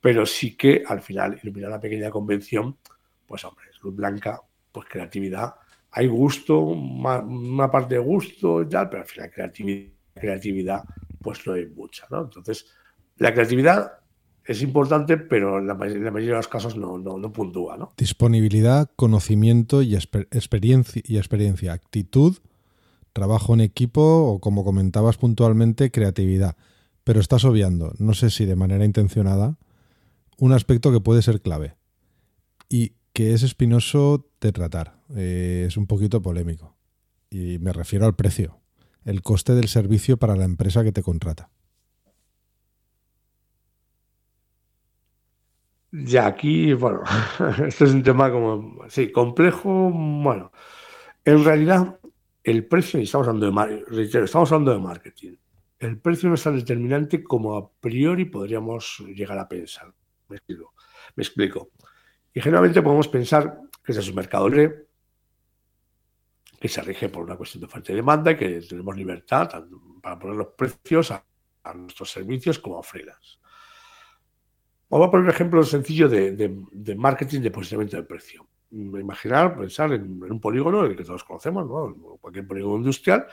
Pero 0.00 0.24
sí 0.24 0.56
que 0.56 0.82
al 0.86 1.02
final, 1.02 1.38
iluminar 1.42 1.70
una 1.70 1.80
pequeña 1.80 2.10
convención, 2.10 2.78
pues 3.26 3.44
hombre, 3.44 3.66
luz 3.82 3.94
blanca, 3.94 4.40
pues 4.72 4.88
creatividad. 4.88 5.54
Hay 5.90 6.06
gusto, 6.06 6.58
una 6.58 7.70
parte 7.70 7.94
de 7.94 8.00
gusto 8.00 8.62
y 8.62 8.68
tal, 8.68 8.88
pero 8.88 9.02
al 9.02 9.08
final 9.08 9.30
creatividad, 9.30 9.92
creatividad 10.14 10.84
pues 11.20 11.46
no 11.46 11.54
hay 11.54 11.66
mucha, 11.66 12.06
¿no? 12.10 12.22
Entonces, 12.22 12.72
la 13.16 13.32
creatividad 13.32 13.98
es 14.46 14.62
importante, 14.62 15.16
pero 15.16 15.58
en 15.58 15.66
la, 15.66 15.72
en 15.72 16.04
la, 16.04 16.10
mayoría 16.10 16.34
de 16.34 16.38
los 16.38 16.48
casos 16.48 16.76
no, 16.76 16.98
no, 16.98 17.18
no 17.18 17.32
puntúa. 17.32 17.76
¿no? 17.76 17.92
Disponibilidad, 17.96 18.90
conocimiento 18.96 19.82
y, 19.82 19.94
exper 19.94 20.28
experiencia, 20.30 21.02
y 21.04 21.16
experiencia, 21.16 21.72
actitud, 21.72 22.36
trabajo 23.12 23.54
en 23.54 23.60
equipo 23.60 24.02
o, 24.02 24.40
como 24.40 24.64
comentabas 24.64 25.16
puntualmente, 25.16 25.90
creatividad. 25.90 26.56
Pero 27.02 27.20
estás 27.20 27.44
obviando, 27.44 27.92
no 27.98 28.14
sé 28.14 28.30
si 28.30 28.44
de 28.44 28.56
manera 28.56 28.84
intencionada, 28.84 29.58
un 30.38 30.52
aspecto 30.52 30.92
que 30.92 31.00
puede 31.00 31.22
ser 31.22 31.40
clave. 31.40 31.76
Y 32.68 32.92
que 33.12 33.32
es 33.32 33.42
espinoso 33.42 34.28
de 34.40 34.52
tratar. 34.52 35.00
Eh, 35.14 35.64
es 35.66 35.76
un 35.76 35.86
poquito 35.86 36.20
polémico. 36.22 36.76
Y 37.30 37.58
me 37.58 37.72
refiero 37.72 38.06
al 38.06 38.14
precio, 38.14 38.60
el 39.04 39.22
coste 39.22 39.54
del 39.54 39.68
servicio 39.68 40.18
para 40.18 40.36
la 40.36 40.44
empresa 40.44 40.84
que 40.84 40.92
te 40.92 41.02
contrata. 41.02 41.50
Ya 46.04 46.26
aquí, 46.26 46.74
bueno, 46.74 47.02
esto 47.66 47.84
es 47.84 47.92
un 47.92 48.02
tema 48.02 48.30
como, 48.30 48.86
sí, 48.88 49.10
complejo, 49.10 49.90
bueno, 49.90 50.52
en 51.24 51.42
realidad 51.42 51.98
el 52.44 52.66
precio, 52.66 53.00
y 53.00 53.04
estamos 53.04 53.28
hablando 53.28 53.50
de, 53.50 54.24
estamos 54.24 54.52
hablando 54.52 54.72
de 54.72 54.78
marketing, 54.78 55.36
el 55.78 55.98
precio 55.98 56.28
no 56.28 56.34
es 56.34 56.42
tan 56.42 56.56
determinante 56.56 57.24
como 57.24 57.56
a 57.56 57.70
priori 57.70 58.26
podríamos 58.26 59.02
llegar 59.06 59.38
a 59.38 59.48
pensar. 59.48 59.92
Me 60.28 60.36
explico. 61.22 61.70
Y 62.32 62.40
generalmente 62.40 62.82
podemos 62.82 63.08
pensar 63.08 63.58
que 63.82 63.92
ese 63.92 64.00
es 64.00 64.08
un 64.08 64.16
mercado 64.16 64.48
libre, 64.48 64.86
que 66.60 66.68
se 66.68 66.82
rige 66.82 67.08
por 67.08 67.24
una 67.24 67.36
cuestión 67.36 67.60
de 67.60 67.66
oferta 67.66 67.92
y 67.92 67.96
demanda 67.96 68.32
y 68.32 68.36
que 68.36 68.60
tenemos 68.60 68.96
libertad 68.96 69.64
para 70.02 70.18
poner 70.18 70.36
los 70.36 70.48
precios 70.48 71.10
a, 71.10 71.24
nuestros 71.74 72.10
servicios 72.10 72.58
como 72.58 72.78
a 72.78 72.82
freelance. 72.82 73.38
Vamos 74.88 75.08
a 75.08 75.10
poner 75.10 75.24
un 75.24 75.30
ejemplo 75.30 75.62
sencillo 75.64 76.08
de, 76.08 76.96
marketing 76.96 77.40
de 77.40 77.50
posicionamiento 77.50 77.96
del 77.96 78.06
precio. 78.06 78.46
Imaginar, 78.70 79.56
pensar 79.56 79.92
en, 79.92 80.22
un 80.22 80.40
polígono, 80.40 80.84
el 80.84 80.96
que 80.96 81.04
todos 81.04 81.24
conocemos, 81.24 81.66
¿no? 81.66 82.18
cualquier 82.20 82.46
polígono 82.46 82.76
industrial, 82.78 83.26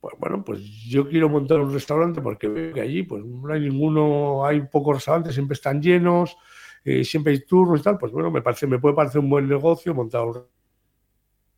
pues 0.00 0.14
bueno, 0.18 0.44
pues 0.44 0.60
yo 0.60 1.08
quiero 1.08 1.28
montar 1.28 1.60
un 1.60 1.72
restaurante 1.72 2.20
porque 2.20 2.48
veo 2.48 2.74
que 2.74 2.80
allí 2.80 3.02
pues 3.02 3.24
no 3.24 3.52
hay 3.52 3.60
ninguno, 3.60 4.44
hay 4.46 4.60
pocos 4.60 4.96
restaurantes, 4.96 5.34
siempre 5.34 5.54
están 5.54 5.82
llenos, 5.82 6.36
eh, 6.84 7.04
siempre 7.04 7.32
hay 7.32 7.44
turnos 7.44 7.80
y 7.80 7.82
tal, 7.82 7.98
pues 7.98 8.12
bueno, 8.12 8.30
me 8.30 8.42
parece, 8.42 8.66
me 8.66 8.78
puede 8.78 8.94
parecer 8.94 9.20
un 9.20 9.30
buen 9.30 9.48
negocio 9.48 9.94
montar 9.94 10.22
un 10.22 10.44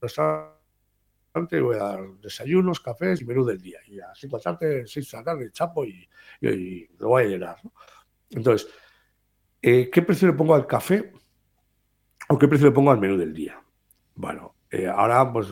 restaurante, 0.00 1.61
voy 1.61 1.76
a 1.76 1.78
dar 1.78 2.00
desayunos, 2.21 2.80
cafés 2.80 3.21
y 3.21 3.25
menú 3.25 3.45
del 3.45 3.61
día. 3.61 3.78
Y 3.87 4.00
a 4.00 4.14
5 4.14 4.37
de 4.37 4.42
la 4.45 4.59
tarde, 4.59 4.87
6 4.87 5.11
de 5.11 5.19
la 5.19 5.25
tarde, 5.25 5.50
chapo 5.52 5.85
y, 5.85 6.09
lo 6.99 7.09
voy 7.09 7.25
a 7.25 7.26
llenar. 7.26 7.57
Entonces, 8.30 8.69
eh, 9.62 9.90
¿qué 9.90 10.02
precio 10.02 10.29
le 10.29 10.35
pongo 10.35 10.55
al 10.55 10.67
café 10.67 11.12
o 12.29 12.38
qué 12.38 12.49
precio 12.49 12.69
le 12.69 12.75
pongo 12.75 12.90
al 12.90 13.00
menú 13.00 13.17
del 13.17 13.35
día? 13.35 13.61
Bueno, 14.14 14.55
eh, 14.71 14.87
ahora, 14.87 15.33
pues 15.33 15.49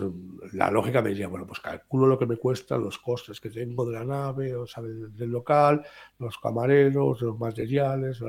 la 0.52 0.70
lógica 0.70 1.02
me 1.02 1.08
diría, 1.08 1.26
bueno, 1.26 1.46
pues 1.46 1.58
calculo 1.58 2.06
lo 2.06 2.18
que 2.18 2.26
me 2.26 2.36
cuesta, 2.36 2.78
los 2.78 2.98
costes 2.98 3.40
que 3.40 3.50
tengo 3.50 3.84
de 3.84 3.98
la 3.98 4.04
nave, 4.04 4.54
o 4.54 4.66
sea, 4.66 4.82
del, 4.82 5.30
local, 5.30 5.84
los 6.18 6.38
camareros, 6.38 7.20
los 7.20 7.38
materiales, 7.38 8.20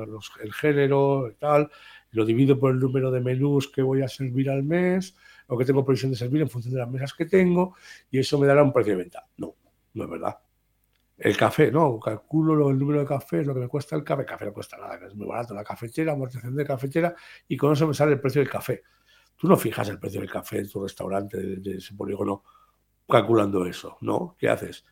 el 0.42 0.52
género 0.52 1.28
y 1.30 1.34
tal, 1.34 1.70
lo 2.10 2.24
divido 2.24 2.58
por 2.58 2.72
el 2.72 2.80
número 2.80 3.10
de 3.12 3.20
menús 3.20 3.68
que 3.68 3.82
voy 3.82 4.02
a 4.02 4.08
servir 4.08 4.50
al 4.50 4.64
mes, 4.64 5.16
o 5.46 5.56
que 5.56 5.64
tengo 5.64 5.84
previsión 5.84 6.10
de 6.10 6.16
servir 6.16 6.42
en 6.42 6.50
función 6.50 6.74
de 6.74 6.80
las 6.80 6.90
mesas 6.90 7.14
que 7.14 7.26
tengo, 7.26 7.76
y 8.10 8.18
eso 8.18 8.38
me 8.38 8.48
dará 8.48 8.62
un 8.64 8.72
precio 8.72 8.94
de 8.94 8.98
venta. 8.98 9.26
No, 9.36 9.54
no 9.94 10.04
es 10.04 10.10
verdad. 10.10 10.38
El 11.20 11.36
café, 11.36 11.70
no, 11.70 12.00
calculo 12.00 12.70
el 12.70 12.78
número 12.78 13.00
de 13.00 13.06
cafés, 13.06 13.46
lo 13.46 13.52
que 13.52 13.60
me 13.60 13.68
cuesta 13.68 13.94
el 13.94 14.02
café, 14.02 14.22
el 14.22 14.26
café 14.26 14.46
no 14.46 14.54
cuesta 14.54 14.78
nada, 14.78 14.98
que 14.98 15.04
es 15.04 15.14
muy 15.14 15.26
barato, 15.26 15.52
la 15.52 15.62
cafetera, 15.62 16.12
amortización 16.12 16.56
de 16.56 16.64
cafetera, 16.64 17.14
y 17.46 17.58
con 17.58 17.74
eso 17.74 17.86
me 17.86 17.92
sale 17.92 18.12
el 18.12 18.20
precio 18.20 18.40
del 18.40 18.48
café. 18.48 18.82
Tú 19.36 19.46
no 19.46 19.54
fijas 19.58 19.86
el 19.90 19.98
precio 19.98 20.20
del 20.20 20.30
café 20.30 20.60
en 20.60 20.70
tu 20.70 20.82
restaurante 20.82 21.36
de, 21.36 21.76
ese 21.76 21.92
polígono 21.92 22.42
calculando 23.06 23.66
eso, 23.66 23.98
¿no? 24.00 24.34
¿Qué 24.38 24.48
haces? 24.48 24.86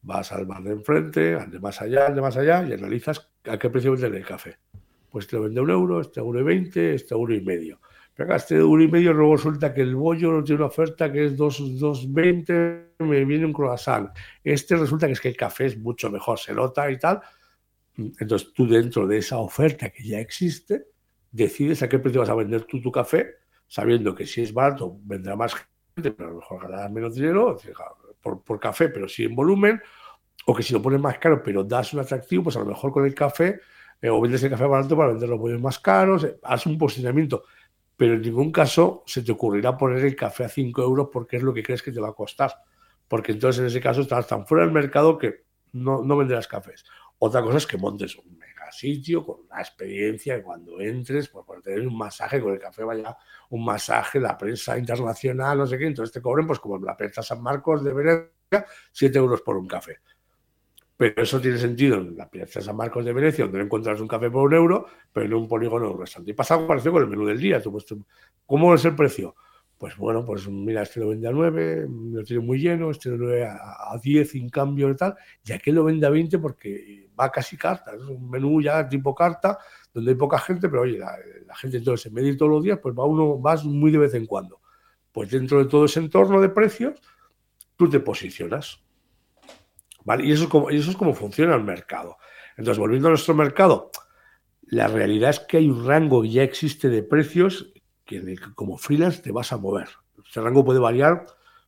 Vas 0.00 0.32
al 0.32 0.46
bar 0.46 0.62
de 0.62 0.72
enfrente, 0.72 1.34
al 1.34 1.50
de 1.50 1.60
más 1.60 1.82
allá, 1.82 2.06
al 2.06 2.18
más 2.22 2.36
allá 2.38 2.64
y 2.66 2.72
analizas 2.72 3.30
a 3.44 3.58
qué 3.58 3.68
precio 3.68 3.92
vende 3.92 4.16
el 4.16 4.24
café. 4.24 4.56
Pues 5.10 5.26
te 5.26 5.36
lo 5.36 5.42
vende 5.42 5.60
un 5.60 5.68
euro, 5.68 6.00
este 6.00 6.20
euro 6.20 6.40
y 6.40 6.44
veinte, 6.44 6.94
este 6.94 7.12
euro 7.12 7.34
y 7.34 7.42
medio. 7.42 7.78
Acá 8.18 8.36
este 8.36 8.56
euro 8.56 8.82
y 8.82 8.88
medio 8.88 9.12
luego 9.12 9.36
resulta 9.36 9.72
que 9.72 9.80
el 9.80 9.96
bollo 9.96 10.44
tiene 10.44 10.60
una 10.60 10.66
oferta 10.66 11.10
que 11.10 11.24
es 11.24 11.36
2,20, 11.36 12.90
me 12.98 13.24
viene 13.24 13.46
un 13.46 13.52
croissant. 13.52 14.10
Este 14.44 14.76
resulta 14.76 15.06
que 15.06 15.14
es 15.14 15.20
que 15.20 15.28
el 15.28 15.36
café 15.36 15.66
es 15.66 15.78
mucho 15.78 16.10
mejor, 16.10 16.38
se 16.38 16.52
nota 16.52 16.90
y 16.90 16.98
tal. 16.98 17.20
Entonces 17.96 18.52
tú 18.52 18.68
dentro 18.68 19.06
de 19.06 19.18
esa 19.18 19.38
oferta 19.38 19.90
que 19.90 20.04
ya 20.04 20.20
existe, 20.20 20.86
decides 21.30 21.82
a 21.82 21.88
qué 21.88 21.98
precio 21.98 22.20
vas 22.20 22.28
a 22.28 22.34
vender 22.34 22.62
tú 22.64 22.80
tu 22.80 22.92
café 22.92 23.42
sabiendo 23.72 24.14
que 24.14 24.26
si 24.26 24.42
es 24.42 24.52
barato 24.52 24.98
vendrá 25.02 25.34
más 25.34 25.54
gente, 25.54 26.10
pero 26.12 26.28
a 26.28 26.32
lo 26.32 26.38
mejor 26.40 26.62
ganarás 26.62 26.92
menos 26.92 27.14
dinero 27.14 27.56
por, 28.20 28.60
café, 28.60 28.90
pero 28.90 29.08
sí 29.08 29.24
en 29.24 29.34
volumen, 29.34 29.80
o 30.44 30.54
que 30.54 30.62
si 30.62 30.74
lo 30.74 30.82
pones 30.82 31.00
más 31.00 31.18
caro, 31.18 31.42
pero 31.42 31.64
das 31.64 31.94
un 31.94 32.00
atractivo, 32.00 32.44
pues 32.44 32.56
a 32.56 32.58
lo 32.58 32.66
mejor 32.66 32.92
con 32.92 33.06
el 33.06 33.14
café, 33.14 33.60
eh, 34.02 34.10
o 34.10 34.20
vendes 34.20 34.42
el 34.42 34.50
café 34.50 34.66
barato 34.66 34.94
para 34.94 35.12
vender 35.12 35.26
los 35.26 35.38
bollos 35.38 35.58
más 35.58 35.78
caros, 35.78 36.24
eh, 36.24 36.38
haz 36.42 36.66
un 36.66 36.76
posicionamiento, 36.76 37.44
pero 38.02 38.14
en 38.14 38.22
ningún 38.22 38.50
caso 38.50 39.04
se 39.06 39.22
te 39.22 39.30
ocurrirá 39.30 39.78
poner 39.78 40.04
el 40.04 40.16
café 40.16 40.42
a 40.42 40.48
5 40.48 40.82
euros 40.82 41.08
porque 41.12 41.36
es 41.36 41.44
lo 41.44 41.54
que 41.54 41.62
crees 41.62 41.84
que 41.84 41.92
te 41.92 42.00
va 42.00 42.08
a 42.08 42.14
costar, 42.14 42.52
porque 43.06 43.30
entonces 43.30 43.60
en 43.60 43.66
ese 43.66 43.80
caso 43.80 44.00
estás 44.00 44.26
tan 44.26 44.44
fuera 44.44 44.64
del 44.64 44.72
mercado 44.74 45.16
que 45.16 45.44
no, 45.70 46.02
no 46.02 46.16
venderás 46.16 46.48
cafés. 46.48 46.84
Otra 47.18 47.42
cosa 47.42 47.58
es 47.58 47.66
que 47.68 47.76
montes 47.76 48.16
un 48.16 48.42
sitio, 48.72 49.24
con 49.24 49.42
una 49.48 49.60
experiencia, 49.60 50.36
y 50.36 50.42
cuando 50.42 50.80
entres, 50.80 51.28
pues 51.28 51.46
por 51.46 51.62
tener 51.62 51.86
un 51.86 51.96
masaje, 51.96 52.40
con 52.40 52.52
el 52.52 52.58
café 52.58 52.82
vaya 52.82 53.16
un 53.50 53.64
masaje, 53.64 54.18
la 54.18 54.36
prensa 54.36 54.76
internacional, 54.76 55.58
no 55.58 55.66
sé 55.66 55.78
qué, 55.78 55.86
entonces 55.86 56.12
te 56.12 56.20
cobren, 56.20 56.46
pues 56.46 56.58
como 56.58 56.78
la 56.78 56.96
prensa 56.96 57.22
San 57.22 57.40
Marcos 57.40 57.84
de 57.84 57.92
Venecia, 57.92 58.66
7 58.90 59.16
euros 59.16 59.42
por 59.42 59.56
un 59.56 59.68
café. 59.68 59.98
Pero 60.96 61.22
eso 61.22 61.40
tiene 61.40 61.58
sentido 61.58 61.96
en 61.96 62.16
la 62.16 62.28
prensa 62.28 62.60
San 62.60 62.76
Marcos 62.76 63.04
de 63.04 63.12
Venecia, 63.12 63.44
donde 63.44 63.58
no 63.58 63.64
encuentras 63.64 64.00
un 64.00 64.08
café 64.08 64.30
por 64.30 64.44
un 64.44 64.54
euro, 64.54 64.86
pero 65.12 65.26
en 65.26 65.34
un 65.34 65.48
polígono 65.48 65.88
de 65.88 65.94
un. 65.94 66.28
Y 66.28 66.32
pasa 66.32 66.54
algo 66.54 66.66
parecido 66.66 66.92
con 66.92 67.02
el 67.02 67.08
menú 67.08 67.26
del 67.26 67.40
día. 67.40 67.60
Pues, 67.60 67.86
¿Cómo 68.46 68.74
es 68.74 68.84
el 68.84 68.94
precio? 68.94 69.34
Pues 69.82 69.96
bueno, 69.96 70.24
pues 70.24 70.48
mira, 70.48 70.82
este 70.82 71.00
lo 71.00 71.08
vende 71.08 71.26
a 71.26 71.32
9, 71.32 71.88
lo 72.12 72.22
tiene 72.22 72.40
muy 72.40 72.60
lleno, 72.60 72.92
este 72.92 73.10
lo 73.10 73.26
vende 73.26 73.46
a, 73.46 73.98
10 74.00 74.36
en 74.36 74.48
cambio 74.48 74.88
y 74.88 74.94
tal, 74.94 75.16
y 75.44 75.50
aquel 75.50 75.74
lo 75.74 75.82
vende 75.82 76.06
a 76.06 76.10
20 76.10 76.38
porque 76.38 77.08
va 77.18 77.32
casi 77.32 77.56
carta, 77.56 77.92
es 77.92 78.00
un 78.02 78.30
menú 78.30 78.62
ya 78.62 78.88
tipo 78.88 79.12
carta, 79.12 79.58
donde 79.92 80.12
hay 80.12 80.16
poca 80.16 80.38
gente, 80.38 80.68
pero 80.68 80.82
oye, 80.82 80.98
la, 80.98 81.56
gente 81.56 81.78
entonces 81.78 82.06
en 82.06 82.14
medio 82.14 82.36
todos 82.36 82.52
los 82.52 82.62
días, 82.62 82.78
pues 82.80 82.94
va 82.96 83.04
uno, 83.04 83.38
vas 83.38 83.64
muy 83.64 83.90
de 83.90 83.98
vez 83.98 84.14
en 84.14 84.24
cuando. 84.24 84.60
Pues 85.10 85.32
dentro 85.32 85.58
de 85.58 85.64
todo 85.64 85.86
ese 85.86 85.98
entorno 85.98 86.40
de 86.40 86.50
precios, 86.50 87.00
tú 87.76 87.90
te 87.90 87.98
posicionas. 87.98 88.80
Y 90.20 90.32
eso 90.32 90.44
es 90.44 90.50
como, 90.50 90.70
y 90.70 90.76
eso 90.76 90.90
es 90.90 90.96
como 90.96 91.14
funciona 91.14 91.54
el 91.54 91.64
mercado. 91.64 92.18
Entonces, 92.56 92.78
volviendo 92.78 93.08
a 93.08 93.12
nuestro 93.12 93.34
mercado, 93.34 93.90
la 94.62 94.88
realidad 94.88 95.30
es 95.30 95.40
que 95.40 95.58
hay 95.58 95.68
un 95.68 95.86
rango 95.86 96.24
ya 96.24 96.42
existe 96.42 96.88
de 96.88 97.02
precios 97.02 97.72
que 98.04 98.36
como 98.54 98.78
freelance 98.78 99.22
te 99.22 99.32
vas 99.32 99.52
a 99.52 99.58
mover. 99.58 99.88
Ese 100.28 100.40
rango 100.40 100.64
puede 100.64 100.78
variar 100.78 101.26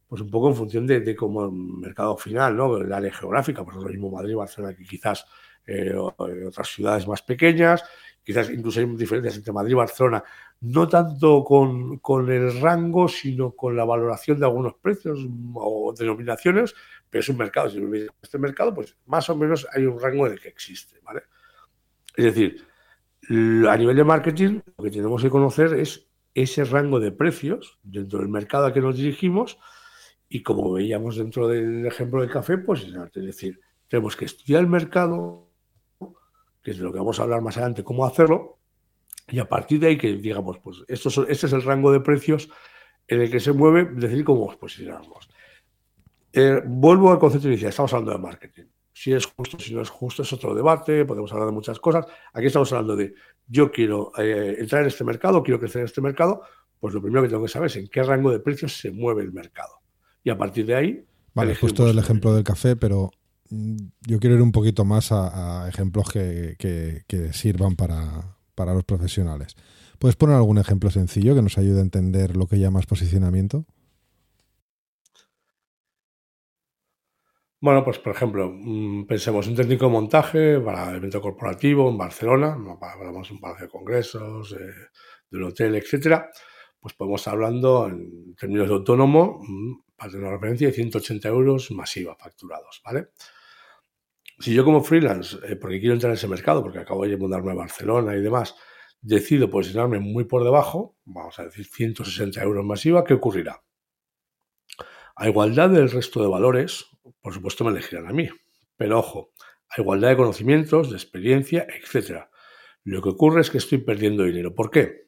pues 0.08 0.20
un 0.20 0.30
poco 0.30 0.48
en 0.48 0.54
función 0.54 0.86
de, 0.86 1.00
de 1.00 1.16
como 1.16 1.44
el 1.44 1.52
mercado 1.52 2.16
final, 2.16 2.56
¿no? 2.56 2.76
El 2.76 2.92
área 2.92 3.12
geográfica, 3.12 3.64
por 3.64 3.74
lo 3.74 3.88
mismo 3.88 4.10
Madrid, 4.10 4.36
Barcelona, 4.36 4.74
que 4.76 4.84
quizás 4.84 5.26
eh, 5.66 5.94
otras 5.96 6.68
ciudades 6.68 7.08
más 7.08 7.22
pequeñas, 7.22 7.82
quizás 8.24 8.50
incluso 8.50 8.80
hay 8.80 8.86
diferencias 8.86 9.36
entre 9.36 9.52
Madrid 9.52 9.72
y 9.72 9.74
Barcelona, 9.74 10.24
no 10.62 10.88
tanto 10.88 11.44
con, 11.44 11.98
con, 11.98 12.30
el 12.30 12.60
rango, 12.60 13.06
sino 13.06 13.52
con 13.52 13.76
la 13.76 13.84
valoración 13.84 14.40
de 14.40 14.46
algunos 14.46 14.74
precios 14.74 15.18
o 15.54 15.94
denominaciones, 15.96 16.74
pero 17.10 17.20
es 17.20 17.28
un 17.28 17.36
mercado. 17.36 17.68
Si 17.68 17.80
este 18.22 18.38
mercado, 18.38 18.74
pues 18.74 18.96
más 19.06 19.28
o 19.28 19.36
menos 19.36 19.66
hay 19.72 19.84
un 19.84 20.00
rango 20.00 20.26
en 20.26 20.32
el 20.32 20.40
que 20.40 20.48
existe, 20.48 20.98
¿vale? 21.02 21.22
Es 22.16 22.24
decir, 22.24 22.64
a 23.68 23.76
nivel 23.76 23.96
de 23.96 24.04
marketing, 24.04 24.60
lo 24.76 24.84
que 24.84 24.90
tenemos 24.90 25.22
que 25.22 25.30
conocer 25.30 25.74
es 25.74 26.08
ese 26.34 26.64
rango 26.64 26.98
de 26.98 27.12
precios 27.12 27.78
dentro 27.82 28.18
del 28.18 28.28
mercado 28.28 28.66
al 28.66 28.72
que 28.72 28.80
nos 28.80 28.96
dirigimos 28.96 29.58
y 30.28 30.42
como 30.42 30.72
veíamos 30.72 31.16
dentro 31.16 31.46
del 31.48 31.86
ejemplo 31.86 32.20
del 32.20 32.30
café, 32.30 32.58
pues 32.58 32.82
es 32.82 33.24
decir, 33.24 33.60
tenemos 33.88 34.16
que 34.16 34.24
estudiar 34.24 34.62
el 34.62 34.66
mercado, 34.66 35.43
que 36.64 36.70
es 36.70 36.78
de 36.78 36.82
lo 36.82 36.92
que 36.92 36.98
vamos 36.98 37.20
a 37.20 37.24
hablar 37.24 37.42
más 37.42 37.56
adelante, 37.58 37.84
cómo 37.84 38.06
hacerlo, 38.06 38.58
y 39.28 39.38
a 39.38 39.48
partir 39.48 39.78
de 39.78 39.88
ahí 39.88 39.98
que 39.98 40.14
digamos, 40.14 40.58
pues 40.58 40.78
esto, 40.88 41.08
este 41.28 41.46
es 41.46 41.52
el 41.52 41.62
rango 41.62 41.92
de 41.92 42.00
precios 42.00 42.48
en 43.06 43.20
el 43.20 43.30
que 43.30 43.38
se 43.38 43.52
mueve, 43.52 43.84
decir 43.94 44.24
cómo 44.24 44.46
nos 44.46 44.56
posicionamos. 44.56 45.28
Eh, 46.32 46.62
vuelvo 46.66 47.12
al 47.12 47.18
concepto 47.18 47.48
inicial, 47.48 47.68
estamos 47.68 47.92
hablando 47.92 48.12
de 48.12 48.18
marketing. 48.18 48.64
Si 48.92 49.12
es 49.12 49.26
justo, 49.26 49.58
si 49.58 49.74
no 49.74 49.82
es 49.82 49.90
justo, 49.90 50.22
es 50.22 50.32
otro 50.32 50.54
debate, 50.54 51.04
podemos 51.04 51.30
hablar 51.32 51.48
de 51.48 51.54
muchas 51.54 51.78
cosas. 51.78 52.06
Aquí 52.32 52.46
estamos 52.46 52.72
hablando 52.72 52.96
de 52.96 53.14
yo 53.46 53.70
quiero 53.70 54.12
eh, 54.16 54.56
entrar 54.58 54.82
en 54.82 54.88
este 54.88 55.04
mercado, 55.04 55.42
quiero 55.42 55.60
crecer 55.60 55.80
en 55.80 55.86
este 55.86 56.00
mercado, 56.00 56.42
pues 56.80 56.94
lo 56.94 57.02
primero 57.02 57.22
que 57.22 57.28
tengo 57.28 57.42
que 57.42 57.48
saber 57.48 57.66
es 57.66 57.76
en 57.76 57.88
qué 57.88 58.02
rango 58.02 58.30
de 58.30 58.40
precios 58.40 58.78
se 58.78 58.90
mueve 58.90 59.22
el 59.22 59.32
mercado. 59.32 59.80
Y 60.22 60.30
a 60.30 60.38
partir 60.38 60.64
de 60.64 60.74
ahí... 60.74 61.04
Vale, 61.34 61.54
justo 61.56 61.90
el 61.90 61.98
ejemplo 61.98 62.34
del 62.34 62.44
café, 62.44 62.76
pero 62.76 63.10
yo 63.50 64.20
quiero 64.20 64.36
ir 64.36 64.42
un 64.42 64.52
poquito 64.52 64.84
más 64.84 65.12
a, 65.12 65.68
ejemplos 65.68 66.10
que, 66.10 67.04
sirvan 67.32 67.76
para, 67.76 68.36
para, 68.54 68.74
los 68.74 68.84
profesionales. 68.84 69.56
¿Puedes 69.98 70.16
poner 70.16 70.36
algún 70.36 70.58
ejemplo 70.58 70.90
sencillo 70.90 71.34
que 71.34 71.42
nos 71.42 71.58
ayude 71.58 71.78
a 71.78 71.82
entender 71.82 72.36
lo 72.36 72.46
que 72.46 72.58
llamas 72.58 72.86
posicionamiento? 72.86 73.64
Bueno, 77.64 77.82
pues 77.82 77.98
por 77.98 78.14
ejemplo, 78.14 78.52
mm, 78.54 79.06
pensemos 79.06 79.46
un 79.46 79.54
técnico 79.54 79.86
de 79.86 79.92
montaje 79.92 80.60
para 80.60 80.94
evento 80.94 81.22
corporativo 81.22 81.88
en 81.88 81.96
Barcelona, 81.96 82.58
hablamos 82.82 83.30
un 83.30 83.40
par 83.40 83.58
de 83.58 83.68
congresos, 83.68 84.54
de 85.30 85.38
un 85.38 85.44
hotel, 85.44 85.74
etcétera. 85.76 86.30
pues 86.78 86.92
podemos 86.92 87.22
estar 87.22 87.32
hablando 87.32 87.88
en 87.88 88.34
términos 88.34 88.68
de 88.68 88.74
autónomo, 88.74 89.40
mm, 89.42 89.72
para 89.96 90.10
tener 90.10 90.26
una 90.26 90.34
referencia, 90.34 90.66
de 90.68 90.74
180 90.74 91.28
euros 91.28 91.70
masiva 91.70 92.14
facturados, 92.14 92.82
¿vale? 92.84 93.08
Si 94.38 94.52
yo 94.52 94.64
como 94.64 94.82
freelance, 94.82 95.36
eh, 95.46 95.56
porque 95.56 95.78
quiero 95.78 95.94
entrar 95.94 96.10
en 96.10 96.16
ese 96.16 96.28
mercado, 96.28 96.62
porque 96.62 96.78
acabo 96.78 97.06
de 97.06 97.16
mudarme 97.16 97.52
a 97.52 97.54
Barcelona 97.54 98.16
y 98.16 98.20
demás, 98.20 98.54
decido 99.00 99.50
posicionarme 99.50 100.00
muy 100.00 100.24
por 100.24 100.44
debajo, 100.44 100.96
vamos 101.04 101.38
a 101.38 101.44
decir 101.44 101.66
160 101.66 102.42
euros 102.42 102.64
masiva, 102.64 103.04
¿qué 103.04 103.14
ocurrirá? 103.14 103.62
A 105.16 105.28
igualdad 105.28 105.70
del 105.70 105.90
resto 105.90 106.20
de 106.20 106.28
valores, 106.28 106.86
por 107.20 107.32
supuesto 107.32 107.64
me 107.64 107.70
elegirán 107.70 108.08
a 108.08 108.12
mí, 108.12 108.28
pero 108.76 108.98
ojo, 108.98 109.32
a 109.68 109.80
igualdad 109.80 110.08
de 110.08 110.16
conocimientos, 110.16 110.90
de 110.90 110.96
experiencia, 110.96 111.66
etc. 111.68 112.24
Lo 112.82 113.02
que 113.02 113.10
ocurre 113.10 113.40
es 113.42 113.50
que 113.50 113.58
estoy 113.58 113.78
perdiendo 113.78 114.24
dinero. 114.24 114.54
¿Por 114.54 114.70
qué? 114.70 115.04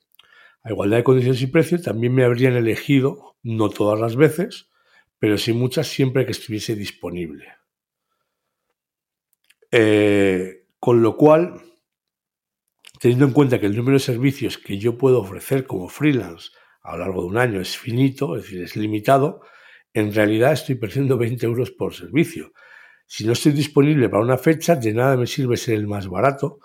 A 0.62 0.70
igualdad 0.70 0.98
de 0.98 1.04
condiciones 1.04 1.42
y 1.42 1.46
precio 1.46 1.80
también 1.80 2.14
me 2.14 2.24
habrían 2.24 2.54
elegido, 2.54 3.36
no 3.42 3.68
todas 3.70 3.98
las 3.98 4.14
veces, 4.14 4.70
pero 5.18 5.38
sí 5.38 5.52
muchas 5.52 5.88
siempre 5.88 6.26
que 6.26 6.32
estuviese 6.32 6.74
disponible. 6.74 7.46
Eh, 9.70 10.66
con 10.78 11.02
lo 11.02 11.16
cual, 11.16 11.60
teniendo 13.00 13.26
en 13.26 13.32
cuenta 13.32 13.58
que 13.58 13.66
el 13.66 13.76
número 13.76 13.96
de 13.96 14.04
servicios 14.04 14.58
que 14.58 14.78
yo 14.78 14.96
puedo 14.96 15.20
ofrecer 15.20 15.66
como 15.66 15.88
freelance 15.88 16.50
a 16.82 16.92
lo 16.92 16.98
largo 16.98 17.22
de 17.22 17.28
un 17.28 17.38
año 17.38 17.60
es 17.60 17.76
finito, 17.76 18.36
es 18.36 18.44
decir, 18.44 18.62
es 18.62 18.76
limitado, 18.76 19.40
en 19.92 20.14
realidad 20.14 20.52
estoy 20.52 20.76
perdiendo 20.76 21.18
20 21.18 21.44
euros 21.46 21.70
por 21.70 21.94
servicio. 21.94 22.52
Si 23.06 23.24
no 23.24 23.32
estoy 23.32 23.52
disponible 23.52 24.08
para 24.08 24.22
una 24.22 24.38
fecha, 24.38 24.74
de 24.76 24.92
nada 24.92 25.16
me 25.16 25.26
sirve 25.26 25.56
ser 25.56 25.74
el 25.74 25.86
más 25.86 26.08
barato 26.08 26.58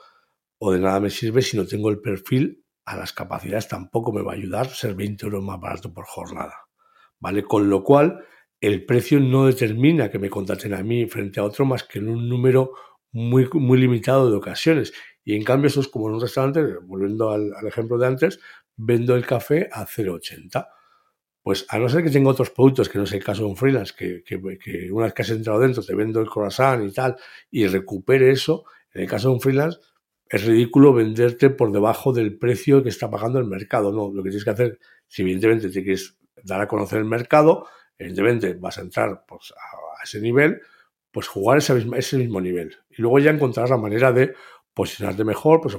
o 0.57 0.71
de 0.71 0.79
nada 0.79 0.99
me 0.99 1.09
sirve 1.09 1.41
si 1.41 1.57
no 1.57 1.65
tengo 1.65 1.89
el 1.89 1.99
perfil 2.01 2.63
a 2.85 2.97
las 2.97 3.13
capacidades, 3.13 3.67
tampoco 3.67 4.11
me 4.11 4.21
va 4.21 4.33
a 4.33 4.35
ayudar 4.35 4.67
ser 4.67 4.95
20 4.95 5.25
euros 5.25 5.43
más 5.43 5.59
barato 5.59 5.93
por 5.93 6.05
jornada. 6.05 6.55
¿Vale? 7.19 7.43
Con 7.43 7.69
lo 7.69 7.83
cual, 7.83 8.25
el 8.59 8.85
precio 8.85 9.19
no 9.19 9.45
determina 9.45 10.09
que 10.09 10.19
me 10.19 10.29
contraten 10.29 10.73
a 10.73 10.83
mí 10.83 11.07
frente 11.07 11.39
a 11.39 11.43
otro 11.43 11.65
más 11.65 11.83
que 11.83 11.99
en 11.99 12.09
un 12.09 12.29
número 12.29 12.73
muy, 13.11 13.47
muy 13.53 13.79
limitado 13.79 14.29
de 14.29 14.37
ocasiones. 14.37 14.93
Y 15.23 15.35
en 15.35 15.43
cambio, 15.43 15.67
eso 15.67 15.81
es 15.81 15.87
como 15.87 16.09
en 16.09 16.15
un 16.15 16.21
restaurante, 16.21 16.61
volviendo 16.83 17.31
al, 17.31 17.51
ejemplo 17.67 17.97
de 17.97 18.07
antes, 18.07 18.39
vendo 18.75 19.15
el 19.15 19.25
café 19.25 19.69
a 19.71 19.85
0,80 19.85 20.67
pues 21.43 21.65
a 21.69 21.79
no 21.79 21.89
ser 21.89 22.03
que 22.03 22.11
tenga 22.11 22.29
otros 22.29 22.51
productos, 22.51 22.87
que 22.87 22.99
no 22.99 23.05
es 23.05 23.13
el 23.13 23.23
caso 23.23 23.41
de 23.41 23.49
un 23.49 23.57
freelance, 23.57 23.95
que, 23.97 24.23
que, 24.23 24.91
una 24.91 25.05
vez 25.05 25.13
que 25.15 25.23
has 25.23 25.29
entrado 25.31 25.59
dentro 25.59 25.81
te 25.81 25.95
vendo 25.95 26.21
el 26.21 26.29
croissant 26.29 26.87
y 26.87 26.93
tal, 26.93 27.15
y 27.49 27.65
recupere 27.65 28.29
eso, 28.29 28.65
en 28.93 29.01
el 29.01 29.09
caso 29.09 29.29
de 29.29 29.33
un 29.33 29.41
freelance 29.41 29.79
es 30.31 30.45
ridículo 30.45 30.93
venderte 30.93 31.49
por 31.49 31.73
debajo 31.73 32.13
del 32.13 32.37
precio 32.37 32.81
que 32.81 32.87
está 32.87 33.11
pagando 33.11 33.37
el 33.37 33.45
mercado. 33.45 33.91
No, 33.91 34.13
lo 34.13 34.23
que 34.23 34.29
tienes 34.29 34.45
que 34.45 34.49
hacer, 34.49 34.79
si 35.05 35.23
evidentemente 35.23 35.69
te 35.69 35.83
quieres 35.83 36.17
dar 36.41 36.61
a 36.61 36.69
conocer 36.69 36.99
el 36.99 37.05
mercado, 37.05 37.67
evidentemente 37.97 38.53
vas 38.53 38.77
a 38.77 38.81
entrar 38.81 39.25
pues, 39.27 39.51
a, 39.51 40.03
ese 40.03 40.21
nivel, 40.21 40.61
pues 41.11 41.27
jugar 41.27 41.57
ese 41.57 41.73
mismo, 41.73 41.95
ese 41.95 42.17
mismo 42.17 42.39
nivel. 42.39 42.77
Y 43.01 43.03
luego 43.03 43.17
ya 43.17 43.31
encontrarás 43.31 43.71
la 43.71 43.77
manera 43.77 44.11
de 44.11 44.33
posicionarte 44.73 45.23
mejor, 45.23 45.59
pues 45.59 45.75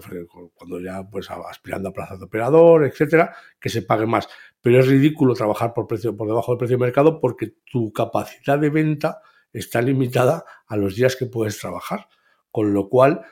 cuando 0.55 0.81
ya 0.81 1.02
pues 1.09 1.31
aspirando 1.31 1.91
a 1.91 1.93
plazas 1.93 2.19
de 2.19 2.26
operador, 2.26 2.85
etcétera, 2.85 3.35
que 3.59 3.69
se 3.69 3.83
pague 3.83 4.07
más 4.07 4.29
pero 4.62 4.79
es 4.79 4.87
ridículo 4.87 5.35
trabajar 5.35 5.75
por, 5.75 5.87
precio, 5.87 6.17
por 6.17 6.29
debajo 6.29 6.52
del 6.52 6.59
precio 6.59 6.79
de 6.79 6.85
mercado 6.85 7.21
porque 7.21 7.52
tu 7.71 7.93
capacidad 7.93 8.59
de 8.59 8.71
venta 8.71 9.21
está 9.52 9.83
limitada 9.83 10.45
a 10.67 10.76
los 10.76 10.95
días 10.95 11.17
que 11.17 11.26
puedes 11.26 11.59
trabajar. 11.59 12.07
Con 12.50 12.73
lo 12.73 12.88
cual, 12.88 13.23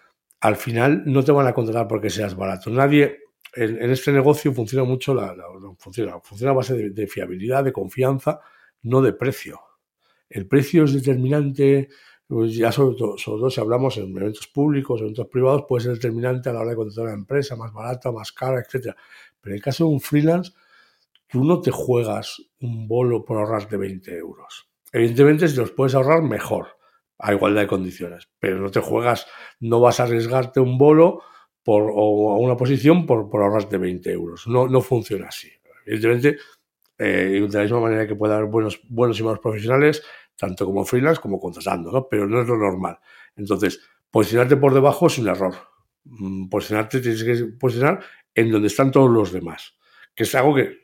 al 0.41 0.57
final 0.57 1.05
no 1.07 1.23
te 1.23 1.33
van 1.33 1.47
a 1.47 1.55
contratar 1.55 1.87
porque 1.87 2.11
seas 2.11 2.35
barato. 2.35 2.69
Nadie, 2.71 3.21
en, 3.55 3.91
este 3.91 4.13
negocio 4.13 4.53
funciona 4.53 4.85
mucho, 4.85 5.15
la, 5.15 5.37
funciona, 5.79 6.19
funciona 6.21 6.51
a 6.51 6.57
base 6.57 6.91
de, 6.91 7.07
fiabilidad, 7.07 7.63
de 7.63 7.73
confianza, 7.73 8.41
no 8.83 9.01
de 9.01 9.13
precio. 9.13 9.61
El 10.29 10.47
precio 10.49 10.85
es 10.85 10.93
determinante, 10.95 11.91
pues 12.31 12.55
ya 12.55 12.71
sobre 12.71 12.97
todo, 12.97 13.51
si 13.51 13.61
hablamos 13.61 13.97
en 13.97 14.17
eventos 14.17 14.47
públicos, 14.47 15.01
eventos 15.01 15.27
privados, 15.27 15.65
puede 15.69 15.83
ser 15.83 15.95
determinante 15.95 16.49
a 16.49 16.53
la 16.53 16.61
hora 16.61 16.71
de 16.71 16.77
contratar 16.77 17.07
una 17.07 17.15
empresa 17.15 17.57
más 17.57 17.73
barata, 17.73 18.13
más 18.13 18.31
cara, 18.31 18.61
etc. 18.61 18.95
Pero 19.41 19.53
en 19.53 19.55
el 19.55 19.61
caso 19.61 19.83
de 19.83 19.91
un 19.91 20.01
freelance, 20.01 20.53
tú 21.27 21.43
no 21.43 21.61
te 21.61 21.73
juegas 21.73 22.41
un 22.61 22.87
bolo 22.87 23.25
por 23.25 23.39
ahorrarte 23.39 23.77
20 23.77 24.17
euros. 24.17 24.71
Evidentemente, 24.93 25.49
si 25.49 25.57
los 25.57 25.73
puedes 25.73 25.97
ahorrar, 25.97 26.23
mejor, 26.23 26.69
a 27.19 27.33
igualdad 27.33 27.63
de 27.63 27.67
condiciones. 27.67 28.29
Pero 28.39 28.61
no 28.61 28.71
te 28.71 28.79
juegas, 28.79 29.27
no 29.59 29.81
vas 29.81 29.99
a 29.99 30.05
arriesgarte 30.05 30.61
un 30.61 30.79
bolo 30.79 31.23
por, 31.65 31.91
o 31.93 32.31
a 32.31 32.39
una 32.39 32.57
posición 32.57 33.07
por, 33.07 33.29
por 33.29 33.43
ahorrarte 33.43 33.77
20 33.77 34.09
euros. 34.13 34.47
No, 34.47 34.69
no 34.69 34.81
funciona 34.83 35.27
así. 35.27 35.51
Evidentemente, 35.85 36.39
eh, 36.97 37.45
de 37.49 37.59
la 37.59 37.63
misma 37.63 37.81
manera 37.81 38.07
que 38.07 38.15
puede 38.15 38.35
haber 38.35 38.47
buenos, 38.47 38.81
buenos 38.89 39.19
y 39.19 39.25
malos 39.25 39.41
profesionales, 39.41 40.05
tanto 40.41 40.65
como 40.65 40.85
freelance 40.85 41.21
como 41.21 41.39
contratando, 41.39 41.93
¿no? 41.93 42.09
Pero 42.09 42.27
no 42.27 42.41
es 42.41 42.49
lo 42.49 42.57
normal. 42.57 42.99
Entonces, 43.37 43.81
posicionarte 44.11 44.57
por 44.57 44.75
debajo 44.75 45.07
es 45.07 45.19
un 45.19 45.29
error. 45.29 45.55
Mm, 46.05 46.49
posicionarte 46.49 47.01
tienes 47.01 47.23
que 47.23 47.45
posicionar 47.59 48.01
en 48.35 48.51
donde 48.51 48.69
están 48.69 48.91
todos 48.91 49.11
los 49.11 49.33
demás 49.33 49.75
que 50.15 50.25
es 50.25 50.35
algo 50.35 50.55
que, 50.55 50.81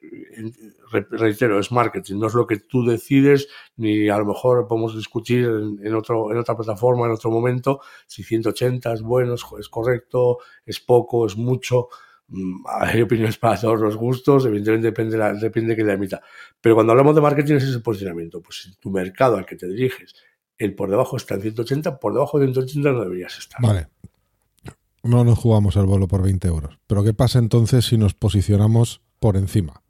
reitero, 1.11 1.59
es 1.59 1.73
marketing, 1.73 2.19
no 2.19 2.29
es 2.29 2.35
lo 2.35 2.47
que 2.47 2.57
tú 2.57 2.85
decides, 2.87 3.49
ni 3.77 4.09
a 4.09 4.19
lo 4.19 4.25
mejor 4.25 4.67
podemos 4.67 4.97
discutir 4.97 5.45
en, 5.45 5.95
otro, 5.95 6.33
en 6.33 6.39
otra 6.39 6.57
plataforma, 6.57 7.07
en 7.07 7.13
otro 7.13 7.31
momento, 7.31 7.81
si 8.07 8.23
180 8.23 8.95
es 8.95 9.03
bueno, 9.03 9.35
es, 9.35 9.69
correcto, 9.69 10.39
es 10.65 10.81
poco, 10.81 11.27
es 11.27 11.37
mucho. 11.37 11.89
Mm, 12.29 12.65
hay 12.67 13.03
opiniones 13.03 13.39
para 13.39 13.61
todos 13.61 13.81
los 13.81 13.97
gustos, 13.97 14.47
evidentemente 14.47 14.89
depende, 14.89 15.17
la, 15.17 15.33
depende 15.35 15.77
que 15.77 15.85
la 15.85 15.95
emita. 15.95 16.23
Pero 16.61 16.75
cuando 16.75 16.93
hablamos 16.93 17.15
de 17.15 17.21
marketing 17.21 17.55
es 17.55 17.65
ese 17.65 17.81
posicionamiento. 17.81 18.41
Pues 18.41 18.63
si 18.63 18.77
tu 18.77 18.91
mercado 18.91 19.37
al 19.37 19.47
que 19.47 19.57
te 19.57 19.69
diriges, 19.69 20.15
el 20.59 20.75
por 20.75 20.91
debajo 20.91 21.17
está 21.17 21.35
en 21.35 21.43
180, 21.43 21.99
por 21.99 22.13
debajo 22.13 22.39
de 22.39 22.47
180 22.47 22.93
no 22.93 23.01
deberías 23.03 23.39
estar. 23.39 23.61
Vale. 23.61 23.89
No 25.03 25.23
nos 25.23 25.39
jugamos 25.39 25.77
el 25.77 25.87
bolo 25.87 26.09
por 26.09 26.23
20 26.23 26.49
euros. 26.49 26.79
Pero 26.87 27.05
¿qué 27.05 27.15
pasa 27.15 27.39
entonces 27.39 27.85
si 27.85 27.97
nos 27.97 28.15
posicionamos 28.15 29.01
por 29.19 29.37
encima. 29.37 29.83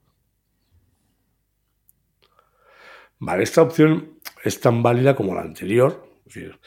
Vale, 3.18 3.42
esta 3.42 3.62
opción 3.62 4.18
es 4.44 4.60
tan 4.60 4.82
válida 4.82 5.16
como 5.16 5.34
la 5.34 5.42
anterior. 5.42 6.08
Es 6.26 6.34
decir, 6.34 6.60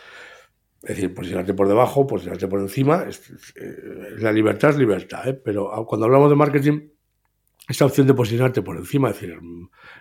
posicionarte 1.13 1.53
por 1.53 1.67
debajo, 1.67 2.07
posicionarte 2.07 2.47
por 2.47 2.59
encima. 2.59 3.05
Eh, 3.55 4.15
la 4.17 4.31
libertad 4.31 4.71
es 4.71 4.77
libertad, 4.77 5.27
¿eh? 5.27 5.33
pero 5.33 5.71
cuando 5.87 6.05
hablamos 6.05 6.29
de 6.29 6.35
marketing, 6.35 6.89
esta 7.67 7.85
opción 7.85 8.07
de 8.07 8.13
posicionarte 8.13 8.61
por 8.61 8.77
encima, 8.77 9.09
es 9.09 9.19
decir, 9.19 9.37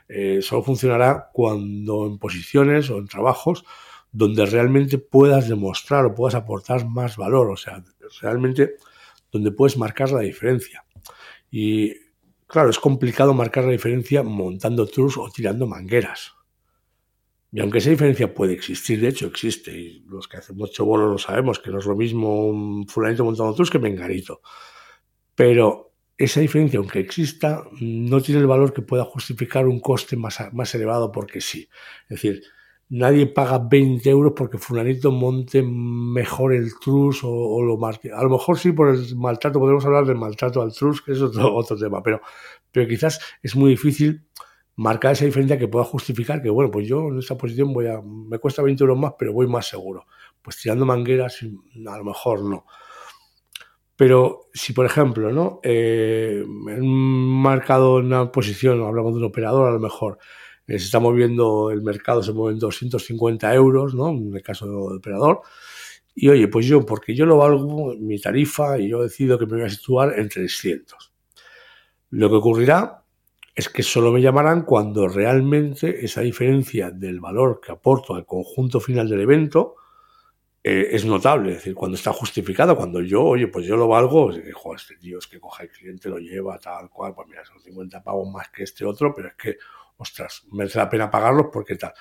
eh, 0.08 0.40
solo 0.40 0.62
funcionará 0.62 1.30
cuando 1.32 2.06
en 2.06 2.18
posiciones 2.18 2.88
o 2.90 2.98
en 2.98 3.06
trabajos 3.06 3.64
donde 4.10 4.46
realmente 4.46 4.98
puedas 4.98 5.48
demostrar 5.48 6.06
o 6.06 6.14
puedas 6.14 6.34
aportar 6.34 6.86
más 6.86 7.16
valor, 7.16 7.50
o 7.50 7.56
sea, 7.56 7.84
realmente 8.22 8.76
donde 9.30 9.50
puedes 9.50 9.76
marcar 9.76 10.10
la 10.12 10.20
diferencia. 10.20 10.84
Y 11.50 11.92
Claro, 12.48 12.70
es 12.70 12.78
complicado 12.78 13.34
marcar 13.34 13.64
la 13.64 13.72
diferencia 13.72 14.22
montando 14.22 14.86
trus 14.86 15.18
o 15.18 15.28
tirando 15.28 15.66
mangueras. 15.66 16.32
Y 17.50 17.60
aunque 17.60 17.78
esa 17.78 17.90
diferencia 17.90 18.34
puede 18.34 18.52
existir, 18.52 19.00
de 19.00 19.08
hecho 19.08 19.26
existe, 19.26 19.76
y 19.76 20.00
los 20.06 20.28
que 20.28 20.36
hacemos 20.36 20.70
bolos 20.78 21.10
lo 21.10 21.18
sabemos, 21.18 21.58
que 21.58 21.70
no 21.70 21.78
es 21.78 21.86
lo 21.86 21.96
mismo 21.96 22.46
un 22.46 22.86
fulanito 22.86 23.24
montando 23.24 23.54
trus 23.54 23.70
que 23.70 23.78
mengarito. 23.78 24.42
Pero 25.34 25.94
esa 26.18 26.40
diferencia, 26.40 26.78
aunque 26.78 27.00
exista, 27.00 27.64
no 27.80 28.20
tiene 28.20 28.40
el 28.40 28.46
valor 28.46 28.72
que 28.74 28.82
pueda 28.82 29.04
justificar 29.04 29.66
un 29.66 29.80
coste 29.80 30.16
más, 30.16 30.38
más 30.52 30.74
elevado 30.74 31.10
porque 31.10 31.40
sí. 31.40 31.68
Es 32.02 32.20
decir, 32.20 32.42
nadie 32.90 33.26
paga 33.26 33.58
20 33.58 34.08
euros 34.10 34.32
porque 34.36 34.58
fulanito 34.58 35.10
monte 35.10 35.62
mejor 35.62 36.52
el 36.54 36.70
trus 36.78 37.20
o, 37.22 37.62
lo 37.62 37.78
marque. 37.78 38.10
A 38.12 38.22
lo 38.22 38.30
mejor 38.30 38.58
sí 38.58 38.72
por 38.72 38.90
el 38.90 39.16
maltrato, 39.16 39.58
podemos 39.58 39.84
hablar 39.86 40.04
del 40.04 40.16
maltrato 40.16 40.60
al 40.60 40.72
trus, 40.72 41.00
que 41.00 41.12
es 41.12 41.22
otro, 41.22 41.54
otro 41.54 41.78
tema, 41.78 42.02
pero, 42.02 42.20
pero 42.72 42.88
quizás 42.88 43.20
es 43.42 43.56
muy 43.56 43.70
difícil 43.70 44.26
marcar 44.78 45.12
esa 45.12 45.24
diferencia 45.24 45.58
que 45.58 45.66
pueda 45.66 45.84
justificar 45.84 46.40
que, 46.40 46.50
bueno, 46.50 46.70
pues 46.70 46.86
yo 46.86 47.08
en 47.08 47.18
esta 47.18 47.36
posición 47.36 47.72
voy 47.72 47.88
a, 47.88 48.00
me 48.00 48.38
cuesta 48.38 48.62
20 48.62 48.84
euros 48.84 48.96
más, 48.96 49.14
pero 49.18 49.32
voy 49.32 49.48
más 49.48 49.66
seguro. 49.66 50.06
Pues 50.40 50.56
tirando 50.56 50.86
mangueras, 50.86 51.40
a 51.42 51.98
lo 51.98 52.04
mejor 52.04 52.44
no. 52.44 52.64
Pero 53.96 54.42
si, 54.54 54.72
por 54.72 54.86
ejemplo, 54.86 55.32
¿no? 55.32 55.58
Eh, 55.64 56.44
en 56.44 56.82
un 56.82 57.42
marcado 57.42 57.96
una 57.96 58.30
posición, 58.30 58.80
hablamos 58.84 59.14
de 59.14 59.18
un 59.18 59.24
operador, 59.24 59.68
a 59.68 59.72
lo 59.72 59.80
mejor, 59.80 60.18
se 60.68 60.76
está 60.76 61.00
moviendo 61.00 61.72
el 61.72 61.82
mercado, 61.82 62.22
se 62.22 62.32
mueven 62.32 62.60
250 62.60 63.52
euros, 63.54 63.96
¿no? 63.96 64.10
En 64.10 64.32
el 64.32 64.42
caso 64.42 64.66
del 64.66 64.98
operador. 64.98 65.40
Y 66.14 66.28
oye, 66.28 66.46
pues 66.46 66.66
yo, 66.66 66.86
porque 66.86 67.16
yo 67.16 67.26
lo 67.26 67.38
valgo, 67.38 67.96
mi 67.98 68.20
tarifa, 68.20 68.78
y 68.78 68.88
yo 68.90 69.02
decido 69.02 69.40
que 69.40 69.46
me 69.46 69.56
voy 69.56 69.62
a 69.62 69.70
situar 69.70 70.16
en 70.16 70.28
300. 70.28 71.12
Lo 72.10 72.30
que 72.30 72.36
ocurrirá 72.36 73.02
es 73.58 73.68
que 73.68 73.82
solo 73.82 74.12
me 74.12 74.20
llamarán 74.20 74.62
cuando 74.62 75.08
realmente 75.08 76.04
esa 76.04 76.20
diferencia 76.20 76.92
del 76.92 77.18
valor 77.18 77.60
que 77.60 77.72
aporto 77.72 78.14
al 78.14 78.24
conjunto 78.24 78.78
final 78.78 79.08
del 79.08 79.22
evento 79.22 79.74
eh, 80.62 80.90
es 80.92 81.04
notable. 81.04 81.50
Es 81.50 81.56
decir, 81.56 81.74
cuando 81.74 81.96
está 81.96 82.12
justificado, 82.12 82.76
cuando 82.76 83.00
yo, 83.00 83.24
oye, 83.24 83.48
pues 83.48 83.66
yo 83.66 83.76
lo 83.76 83.88
valgo, 83.88 84.30
es 84.30 84.44
que, 84.44 84.52
joder, 84.52 84.78
este 84.78 84.94
tío 84.94 85.18
es 85.18 85.26
que 85.26 85.40
coja 85.40 85.64
el 85.64 85.70
cliente, 85.70 86.08
lo 86.08 86.18
lleva, 86.18 86.56
tal 86.60 86.88
cual, 86.88 87.12
pues 87.16 87.26
mira, 87.26 87.44
son 87.44 87.60
50 87.60 88.00
pavos 88.00 88.32
más 88.32 88.48
que 88.50 88.62
este 88.62 88.84
otro, 88.84 89.12
pero 89.12 89.26
es 89.26 89.34
que, 89.34 89.56
ostras, 89.96 90.44
merece 90.52 90.78
la 90.78 90.88
pena 90.88 91.10
pagarlos 91.10 91.46
porque 91.52 91.74
tal. 91.74 91.94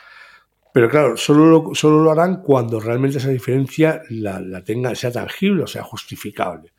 Pero 0.71 0.87
claro, 0.87 1.17
solo 1.17 1.45
lo, 1.47 1.73
solo 1.73 2.03
lo 2.03 2.11
harán 2.11 2.43
cuando 2.43 2.79
realmente 2.79 3.17
esa 3.17 3.29
diferencia 3.29 4.03
la, 4.11 4.39
la 4.39 4.63
tenga, 4.63 4.93
sea 4.93 5.11
tangible 5.11 5.63
o 5.63 5.67
sea 5.67 5.81
justificable. 5.81 6.71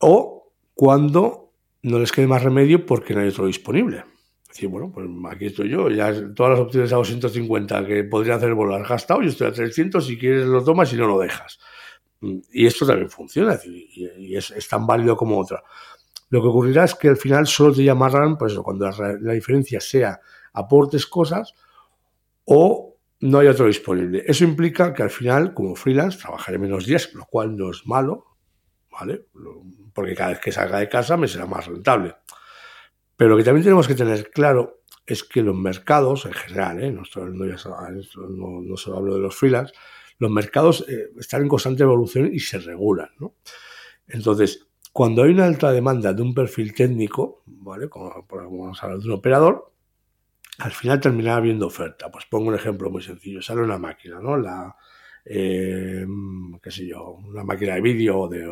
O 0.00 0.52
cuando 0.74 1.39
no 1.82 1.98
les 1.98 2.12
quede 2.12 2.26
más 2.26 2.42
remedio 2.42 2.84
porque 2.86 3.14
no 3.14 3.20
hay 3.20 3.28
otro 3.28 3.46
disponible. 3.46 4.04
Es 4.42 4.56
decir, 4.56 4.68
bueno, 4.68 4.90
pues 4.92 5.06
aquí 5.30 5.46
estoy 5.46 5.68
yo, 5.68 5.88
ya 5.90 6.12
todas 6.34 6.58
las 6.58 6.60
opciones 6.60 6.92
a 6.92 6.96
250 6.96 7.86
que 7.86 8.04
podrían 8.04 8.38
hacer 8.38 8.54
volar 8.54 8.86
gastado, 8.86 9.22
yo 9.22 9.28
estoy 9.28 9.46
a 9.46 9.52
300, 9.52 10.04
si 10.04 10.18
quieres 10.18 10.46
lo 10.46 10.64
tomas 10.64 10.92
y 10.92 10.96
no 10.96 11.06
lo 11.06 11.18
dejas. 11.20 11.60
Y 12.52 12.66
esto 12.66 12.86
también 12.86 13.08
funciona, 13.08 13.52
es 13.54 13.62
decir, 13.62 13.88
y 14.18 14.36
es, 14.36 14.50
es, 14.50 14.68
tan 14.68 14.86
válido 14.86 15.16
como 15.16 15.38
otra. 15.38 15.62
Lo 16.28 16.42
que 16.42 16.48
ocurrirá 16.48 16.84
es 16.84 16.94
que 16.94 17.08
al 17.08 17.16
final 17.16 17.46
solo 17.46 17.72
te 17.72 17.84
llamarán, 17.84 18.36
pues 18.36 18.52
eso, 18.52 18.62
cuando 18.62 18.90
la, 18.90 19.16
la 19.20 19.32
diferencia 19.32 19.80
sea 19.80 20.20
aportes 20.52 21.06
cosas 21.06 21.54
o 22.44 22.96
no 23.20 23.38
hay 23.38 23.48
otro 23.48 23.66
disponible. 23.66 24.24
Eso 24.26 24.44
implica 24.44 24.92
que 24.92 25.02
al 25.02 25.10
final, 25.10 25.54
como 25.54 25.76
freelance, 25.76 26.18
trabajaré 26.18 26.58
menos 26.58 26.86
días, 26.86 27.12
lo 27.14 27.24
cual 27.26 27.56
no 27.56 27.70
es 27.70 27.86
malo, 27.86 28.24
¿vale? 28.90 29.26
Porque 29.92 30.14
cada 30.14 30.30
vez 30.30 30.40
que 30.40 30.52
salga 30.52 30.78
de 30.78 30.88
casa 30.88 31.16
me 31.16 31.28
será 31.28 31.46
más 31.46 31.66
rentable. 31.66 32.16
Pero 33.16 33.30
lo 33.30 33.36
que 33.36 33.44
también 33.44 33.64
tenemos 33.64 33.86
que 33.86 33.94
tener 33.94 34.30
claro 34.30 34.82
es 35.06 35.24
que 35.24 35.42
los 35.42 35.56
mercados, 35.56 36.26
en 36.26 36.32
general, 36.32 36.82
¿eh? 36.82 36.92
no, 36.92 37.02
no, 37.02 38.60
no, 38.62 38.76
solo 38.76 38.96
hablo 38.96 39.14
de 39.14 39.20
los 39.20 39.34
freelance, 39.34 39.74
los 40.18 40.30
mercados 40.30 40.84
eh, 40.88 41.10
están 41.18 41.42
en 41.42 41.48
constante 41.48 41.82
evolución 41.82 42.30
y 42.32 42.38
se 42.40 42.58
regulan. 42.58 43.10
¿no? 43.18 43.34
Entonces, 44.06 44.68
cuando 44.92 45.22
hay 45.22 45.30
una 45.30 45.46
alta 45.46 45.72
demanda 45.72 46.12
de 46.12 46.22
un 46.22 46.34
perfil 46.34 46.74
técnico, 46.74 47.42
¿vale? 47.46 47.88
Como, 47.88 48.26
vamos 48.28 48.82
a 48.82 48.86
hablar 48.86 49.00
de 49.00 49.06
un 49.06 49.14
operador, 49.14 49.72
al 50.58 50.72
final 50.72 51.00
terminará 51.00 51.36
habiendo 51.36 51.66
oferta. 51.66 52.10
Pues 52.10 52.26
pongo 52.26 52.48
un 52.48 52.54
ejemplo 52.54 52.90
muy 52.90 53.02
sencillo. 53.02 53.40
Sale 53.40 53.62
una 53.62 53.78
máquina, 53.78 54.20
¿no? 54.20 54.36
La, 54.36 54.76
eh, 55.24 56.04
qué 56.62 56.70
sé 56.70 56.86
yo, 56.86 57.12
una 57.12 57.44
máquina 57.44 57.74
de 57.74 57.80
vídeo, 57.80 58.28
de 58.28 58.46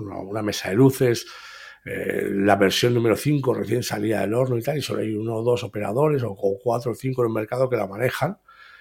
una, 0.00 0.42
mesa 0.42 0.70
de 0.70 0.76
luces, 0.76 1.26
eh, 1.84 2.28
la 2.30 2.56
versión 2.56 2.94
número 2.94 3.16
5 3.16 3.54
recién 3.54 3.82
salía 3.82 4.20
del 4.20 4.34
horno 4.34 4.58
y 4.58 4.62
tal, 4.62 4.78
y 4.78 4.82
solo 4.82 5.00
hay 5.00 5.14
uno 5.14 5.36
o 5.36 5.42
dos 5.42 5.64
operadores, 5.64 6.22
o, 6.22 6.30
o 6.30 6.58
cuatro 6.62 6.92
o 6.92 6.94
cinco 6.94 7.22
en 7.22 7.28
el 7.28 7.34
mercado 7.34 7.68
que 7.68 7.76
la 7.76 7.86
manejan. 7.86 8.38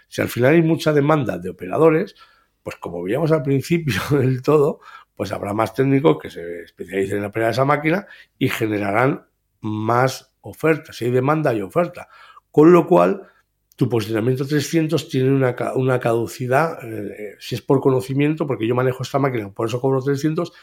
Si 0.07 0.21
al 0.21 0.29
final 0.29 0.53
hay 0.53 0.61
mucha 0.61 0.91
demanda 0.91 1.37
de 1.37 1.49
operadores, 1.49 2.15
pues 2.63 2.75
como 2.77 3.03
veíamos 3.03 3.31
al 3.31 3.43
principio 3.43 4.01
del 4.11 4.41
todo, 4.41 4.79
pues 5.15 5.31
habrá 5.31 5.53
más 5.53 5.73
técnicos 5.73 6.17
que 6.21 6.29
se 6.29 6.61
especialicen 6.63 7.17
en 7.17 7.25
operar 7.25 7.51
esa 7.51 7.65
máquina 7.65 8.07
y 8.37 8.49
generarán 8.49 9.27
más 9.61 10.33
ofertas. 10.41 10.95
Si 10.95 11.05
hay 11.05 11.11
demanda, 11.11 11.49
hay 11.49 11.61
oferta. 11.61 12.07
Con 12.51 12.71
lo 12.71 12.87
cual, 12.87 13.27
tu 13.75 13.89
posicionamiento 13.89 14.47
300 14.47 15.09
tiene 15.09 15.31
una, 15.31 15.55
una 15.75 15.99
caducidad, 15.99 16.79
eh, 16.83 17.35
si 17.39 17.55
es 17.55 17.61
por 17.61 17.81
conocimiento, 17.81 18.47
porque 18.47 18.67
yo 18.67 18.75
manejo 18.75 19.03
esta 19.03 19.19
máquina, 19.19 19.51
por 19.51 19.67
eso 19.67 19.81
cobro 19.81 20.01
300, 20.01 20.53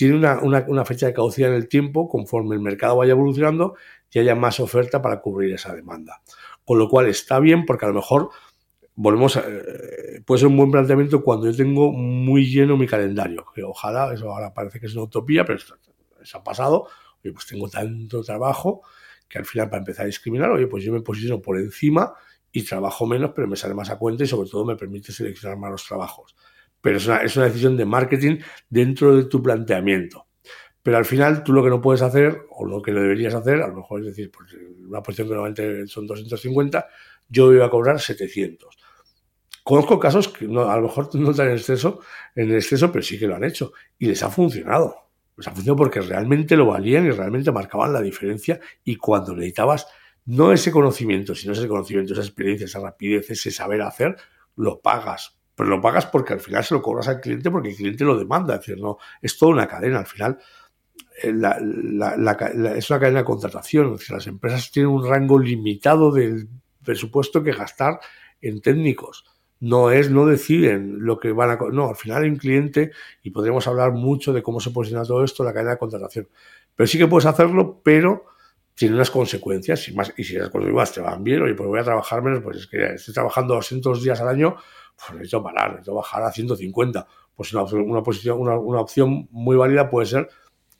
tiene 0.00 0.16
una, 0.16 0.84
fecha 0.86 1.04
de 1.04 1.12
caducidad 1.12 1.50
en 1.50 1.56
el 1.56 1.68
tiempo 1.68 2.08
conforme 2.08 2.54
el 2.54 2.62
mercado 2.62 2.96
vaya 2.96 3.12
evolucionando 3.12 3.74
y 4.10 4.18
haya 4.18 4.34
más 4.34 4.58
oferta 4.58 5.02
para 5.02 5.20
cubrir 5.20 5.52
esa 5.52 5.74
demanda. 5.74 6.22
Con 6.64 6.78
lo 6.78 6.88
cual 6.88 7.06
está 7.06 7.38
bien 7.38 7.66
porque 7.66 7.84
a 7.84 7.88
lo 7.88 7.96
mejor 7.96 8.30
volvemos 8.94 9.36
a, 9.36 9.40
eh, 9.46 10.22
puede 10.24 10.38
ser 10.38 10.48
un 10.48 10.56
buen 10.56 10.70
planteamiento 10.70 11.22
cuando 11.22 11.50
yo 11.50 11.54
tengo 11.54 11.92
muy 11.92 12.46
lleno 12.46 12.78
mi 12.78 12.86
calendario, 12.86 13.44
que 13.54 13.62
ojalá, 13.62 14.10
eso 14.14 14.30
ahora 14.30 14.54
parece 14.54 14.80
que 14.80 14.86
es 14.86 14.94
una 14.94 15.02
utopía, 15.02 15.44
pero 15.44 15.58
eso, 15.58 15.76
eso 16.18 16.38
ha 16.38 16.42
pasado, 16.42 16.88
oye, 17.22 17.34
pues 17.34 17.44
tengo 17.46 17.68
tanto 17.68 18.22
trabajo 18.22 18.80
que 19.28 19.36
al 19.36 19.44
final 19.44 19.68
para 19.68 19.80
empezar 19.80 20.04
a 20.04 20.06
discriminar, 20.06 20.50
oye, 20.50 20.66
pues 20.66 20.82
yo 20.82 20.94
me 20.94 21.02
posiciono 21.02 21.42
por 21.42 21.58
encima 21.58 22.14
y 22.52 22.64
trabajo 22.64 23.04
menos, 23.04 23.32
pero 23.34 23.46
me 23.46 23.56
sale 23.56 23.74
más 23.74 23.90
a 23.90 23.98
cuenta 23.98 24.24
y 24.24 24.26
sobre 24.26 24.48
todo 24.48 24.64
me 24.64 24.76
permite 24.76 25.12
seleccionar 25.12 25.58
más 25.58 25.70
los 25.70 25.84
trabajos. 25.84 26.34
Pero 26.80 26.96
es 26.96 27.06
una, 27.06 27.18
es 27.18 27.36
una 27.36 27.46
decisión 27.46 27.76
de 27.76 27.84
marketing 27.84 28.38
dentro 28.68 29.16
de 29.16 29.24
tu 29.24 29.42
planteamiento. 29.42 30.26
Pero 30.82 30.96
al 30.96 31.04
final 31.04 31.44
tú 31.44 31.52
lo 31.52 31.62
que 31.62 31.68
no 31.68 31.80
puedes 31.80 32.02
hacer, 32.02 32.46
o 32.50 32.64
lo 32.64 32.80
que 32.80 32.92
no 32.92 33.00
deberías 33.00 33.34
hacer, 33.34 33.60
a 33.62 33.68
lo 33.68 33.76
mejor 33.76 34.00
es 34.00 34.06
decir, 34.06 34.30
pues 34.30 34.54
una 34.88 35.02
posición 35.02 35.28
que 35.28 35.34
normalmente 35.34 35.86
son 35.86 36.06
250, 36.06 36.88
yo 37.28 37.46
voy 37.46 37.60
a 37.60 37.68
cobrar 37.68 38.00
700. 38.00 38.76
Conozco 39.62 39.98
casos 40.00 40.28
que 40.28 40.48
no, 40.48 40.70
a 40.70 40.76
lo 40.76 40.82
mejor 40.82 41.14
no 41.14 41.30
están 41.30 41.48
en 41.48 41.54
exceso, 41.54 42.00
en 42.34 42.52
exceso, 42.54 42.90
pero 42.90 43.02
sí 43.02 43.18
que 43.18 43.26
lo 43.26 43.36
han 43.36 43.44
hecho. 43.44 43.72
Y 43.98 44.06
les 44.06 44.22
ha 44.22 44.30
funcionado. 44.30 45.10
Les 45.36 45.46
ha 45.46 45.52
funcionado 45.52 45.76
porque 45.76 46.00
realmente 46.00 46.56
lo 46.56 46.66
valían 46.66 47.06
y 47.06 47.10
realmente 47.10 47.52
marcaban 47.52 47.92
la 47.92 48.00
diferencia. 48.00 48.58
Y 48.82 48.96
cuando 48.96 49.34
necesitabas 49.34 49.86
no 50.24 50.52
ese 50.52 50.70
conocimiento, 50.70 51.34
sino 51.34 51.52
ese 51.52 51.68
conocimiento, 51.68 52.14
esa 52.14 52.22
experiencia, 52.22 52.64
esa 52.64 52.80
rapidez, 52.80 53.30
ese 53.30 53.50
saber 53.50 53.82
hacer, 53.82 54.16
lo 54.56 54.80
pagas. 54.80 55.39
Pero 55.60 55.76
lo 55.76 55.82
pagas 55.82 56.06
porque 56.06 56.32
al 56.32 56.40
final 56.40 56.64
se 56.64 56.72
lo 56.72 56.80
cobras 56.80 57.06
al 57.08 57.20
cliente 57.20 57.50
porque 57.50 57.68
el 57.68 57.76
cliente 57.76 58.02
lo 58.02 58.16
demanda. 58.16 58.54
Es 58.54 58.60
decir, 58.60 58.78
no, 58.80 58.96
es 59.20 59.36
toda 59.36 59.52
una 59.52 59.66
cadena. 59.66 59.98
Al 59.98 60.06
final, 60.06 60.38
la, 61.22 61.58
es 62.74 62.88
una 62.88 62.98
cadena 62.98 63.18
de 63.18 63.24
contratación. 63.26 63.94
Las 64.08 64.26
empresas 64.26 64.70
tienen 64.70 64.90
un 64.90 65.06
rango 65.06 65.38
limitado 65.38 66.12
del 66.12 66.48
presupuesto 66.82 67.42
que 67.42 67.52
gastar 67.52 68.00
en 68.40 68.62
técnicos. 68.62 69.26
No 69.58 69.90
es, 69.90 70.10
no 70.10 70.24
deciden 70.24 71.04
lo 71.04 71.20
que 71.20 71.32
van 71.32 71.50
a. 71.50 71.58
No, 71.70 71.90
al 71.90 71.96
final 71.96 72.22
hay 72.22 72.30
un 72.30 72.36
cliente 72.36 72.92
y 73.22 73.28
podríamos 73.28 73.66
hablar 73.66 73.92
mucho 73.92 74.32
de 74.32 74.42
cómo 74.42 74.60
se 74.60 74.70
posiciona 74.70 75.04
todo 75.04 75.22
esto, 75.24 75.44
la 75.44 75.52
cadena 75.52 75.72
de 75.72 75.78
contratación. 75.78 76.26
Pero 76.74 76.86
sí 76.86 76.96
que 76.96 77.06
puedes 77.06 77.26
hacerlo, 77.26 77.82
pero 77.84 78.24
tiene 78.74 78.94
unas 78.94 79.10
consecuencias 79.10 79.86
y, 79.88 79.92
más, 79.92 80.10
y 80.16 80.24
si 80.24 80.36
las 80.36 80.48
consecuencias 80.48 80.94
te 80.94 81.00
van 81.02 81.22
bien, 81.22 81.42
oye, 81.42 81.52
pues 81.52 81.68
voy 81.68 81.80
a 81.80 81.84
trabajar 81.84 82.22
menos, 82.22 82.40
pues 82.42 82.56
es 82.56 82.66
que 82.66 82.94
estoy 82.94 83.12
trabajando 83.12 83.52
200 83.52 84.02
días 84.02 84.22
al 84.22 84.28
año, 84.28 84.56
pues 84.96 85.12
necesito 85.12 85.42
parar, 85.42 85.70
necesito 85.70 85.94
bajar 85.94 86.22
a 86.22 86.32
150. 86.32 87.06
Pues 87.34 87.52
una, 87.52 87.62
una, 87.62 88.02
posición, 88.02 88.38
una, 88.38 88.58
una 88.58 88.80
opción 88.80 89.28
muy 89.30 89.56
válida 89.56 89.88
puede 89.88 90.06
ser 90.06 90.28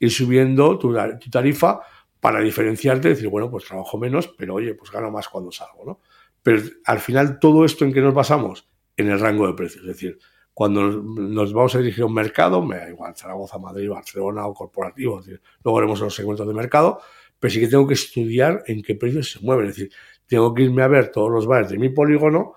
ir 0.01 0.11
subiendo 0.11 0.79
tu, 0.79 0.93
tarifa 1.31 1.81
para 2.19 2.41
diferenciarte, 2.41 3.09
decir, 3.09 3.29
bueno, 3.29 3.49
pues 3.49 3.65
trabajo 3.65 3.97
menos, 3.99 4.27
pero 4.27 4.55
oye, 4.55 4.73
pues 4.73 4.91
gano 4.91 5.11
más 5.11 5.29
cuando 5.29 5.51
salgo, 5.51 5.85
¿no? 5.85 5.99
Pero 6.41 6.63
al 6.85 6.99
final 6.99 7.39
todo 7.39 7.63
esto 7.65 7.85
en 7.85 7.93
que 7.93 8.01
nos 8.01 8.13
basamos 8.13 8.67
en 8.97 9.09
el 9.09 9.19
rango 9.19 9.45
de 9.45 9.53
precios, 9.53 9.83
es 9.83 9.87
decir, 9.87 10.17
cuando 10.53 10.89
nos 10.89 11.53
vamos 11.53 11.75
a 11.75 11.77
dirigir 11.77 12.03
a 12.03 12.07
un 12.07 12.15
mercado, 12.15 12.63
me 12.63 12.77
da 12.77 12.89
igual, 12.89 13.15
Zaragoza, 13.15 13.59
Madrid, 13.59 13.89
Barcelona 13.89 14.47
o 14.47 14.53
corporativo, 14.55 15.21
luego 15.63 15.77
haremos 15.77 15.99
los 16.01 16.15
segmentos 16.15 16.47
de 16.47 16.53
mercado, 16.53 16.99
pero 17.39 17.53
sí 17.53 17.59
que 17.59 17.67
tengo 17.67 17.87
que 17.87 17.93
estudiar 17.93 18.63
en 18.65 18.81
qué 18.81 18.95
precios 18.95 19.31
se 19.31 19.39
mueven, 19.39 19.67
es 19.67 19.75
decir, 19.75 19.93
tengo 20.25 20.53
que 20.53 20.63
irme 20.63 20.81
a 20.81 20.87
ver 20.87 21.11
todos 21.11 21.29
los 21.29 21.45
bares 21.45 21.69
de 21.69 21.77
mi 21.77 21.89
polígono, 21.89 22.53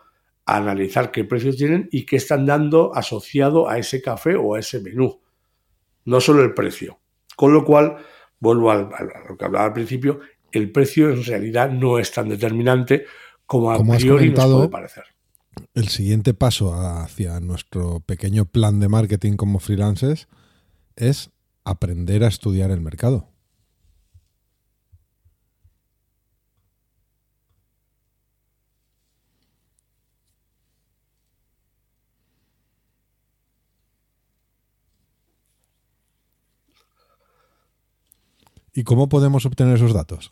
a 0.47 0.57
analizar 0.57 1.11
qué 1.11 1.25
precios 1.25 1.57
tienen 1.57 1.89
y 1.91 2.05
qué 2.05 2.17
están 2.17 2.47
dando 2.47 2.95
asociado 2.95 3.69
a 3.69 3.79
ese 3.79 4.03
café 4.03 4.37
o 4.37 4.55
a 4.55 4.61
ese 4.61 4.81
menú, 4.81 5.21
no 6.05 6.21
solo 6.21 6.43
el 6.43 6.55
precio. 6.55 7.01
Con 7.37 7.53
lo 7.53 7.65
cual, 7.65 7.97
vuelvo 8.39 8.71
a, 8.71 8.77
lo 9.29 9.37
que 9.39 9.45
hablaba 9.45 9.67
al 9.67 9.73
principio, 9.73 10.21
el 10.53 10.71
precio 10.71 11.11
en 11.11 11.25
realidad 11.25 11.71
no 11.71 11.99
es 11.99 12.13
tan 12.13 12.29
determinante 12.29 13.07
como 13.47 13.73
a 13.73 13.77
como 13.77 13.97
priori 13.97 14.31
nos 14.31 14.53
puede 14.53 14.69
parecer. 14.69 15.05
El 15.73 15.89
siguiente 15.89 16.35
paso 16.35 16.75
hacia 16.75 17.41
nuestro 17.41 18.01
pequeño 18.01 18.45
plan 18.45 18.81
de 18.81 18.89
marketing 18.89 19.37
como 19.37 19.61
freelancers 19.61 20.29
es 20.97 21.31
aprender 21.65 22.25
a 22.25 22.29
estudiar 22.29 22.71
el 22.71 22.81
mercado. 22.81 23.34
¿Y 38.75 38.83
cómo 38.85 39.09
podemos 39.09 39.47
obtener 39.47 39.77
esos 39.77 39.95
datos? 39.95 40.31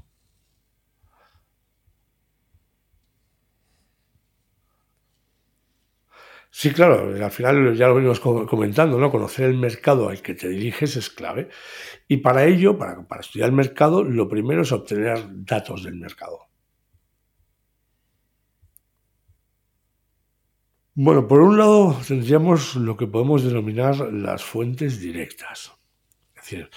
Sí, 6.50 6.70
claro, 6.72 7.24
al 7.24 7.30
final 7.30 7.74
ya 7.74 7.88
lo 7.88 7.94
venimos 7.94 8.20
comentando, 8.20 8.98
¿no? 8.98 9.10
Conocer 9.10 9.46
el 9.48 9.56
mercado 9.56 10.10
al 10.10 10.20
que 10.20 10.34
te 10.34 10.48
diriges 10.48 10.96
es 10.96 11.08
clave. 11.08 11.48
Y 12.08 12.18
para 12.18 12.44
ello, 12.44 12.76
para, 12.76 13.06
para 13.08 13.22
estudiar 13.22 13.48
el 13.48 13.54
mercado, 13.54 14.04
lo 14.04 14.28
primero 14.28 14.60
es 14.62 14.70
obtener 14.70 15.24
datos 15.30 15.84
del 15.84 15.96
mercado. 15.96 16.40
Bueno, 20.94 21.26
por 21.26 21.40
un 21.40 21.56
lado 21.56 21.96
tendríamos 22.06 22.76
lo 22.76 22.98
que 22.98 23.06
podemos 23.06 23.42
denominar 23.44 23.96
las 24.12 24.44
fuentes 24.44 25.00
directas. 25.00 25.72
Es 26.34 26.42
decir, 26.42 26.70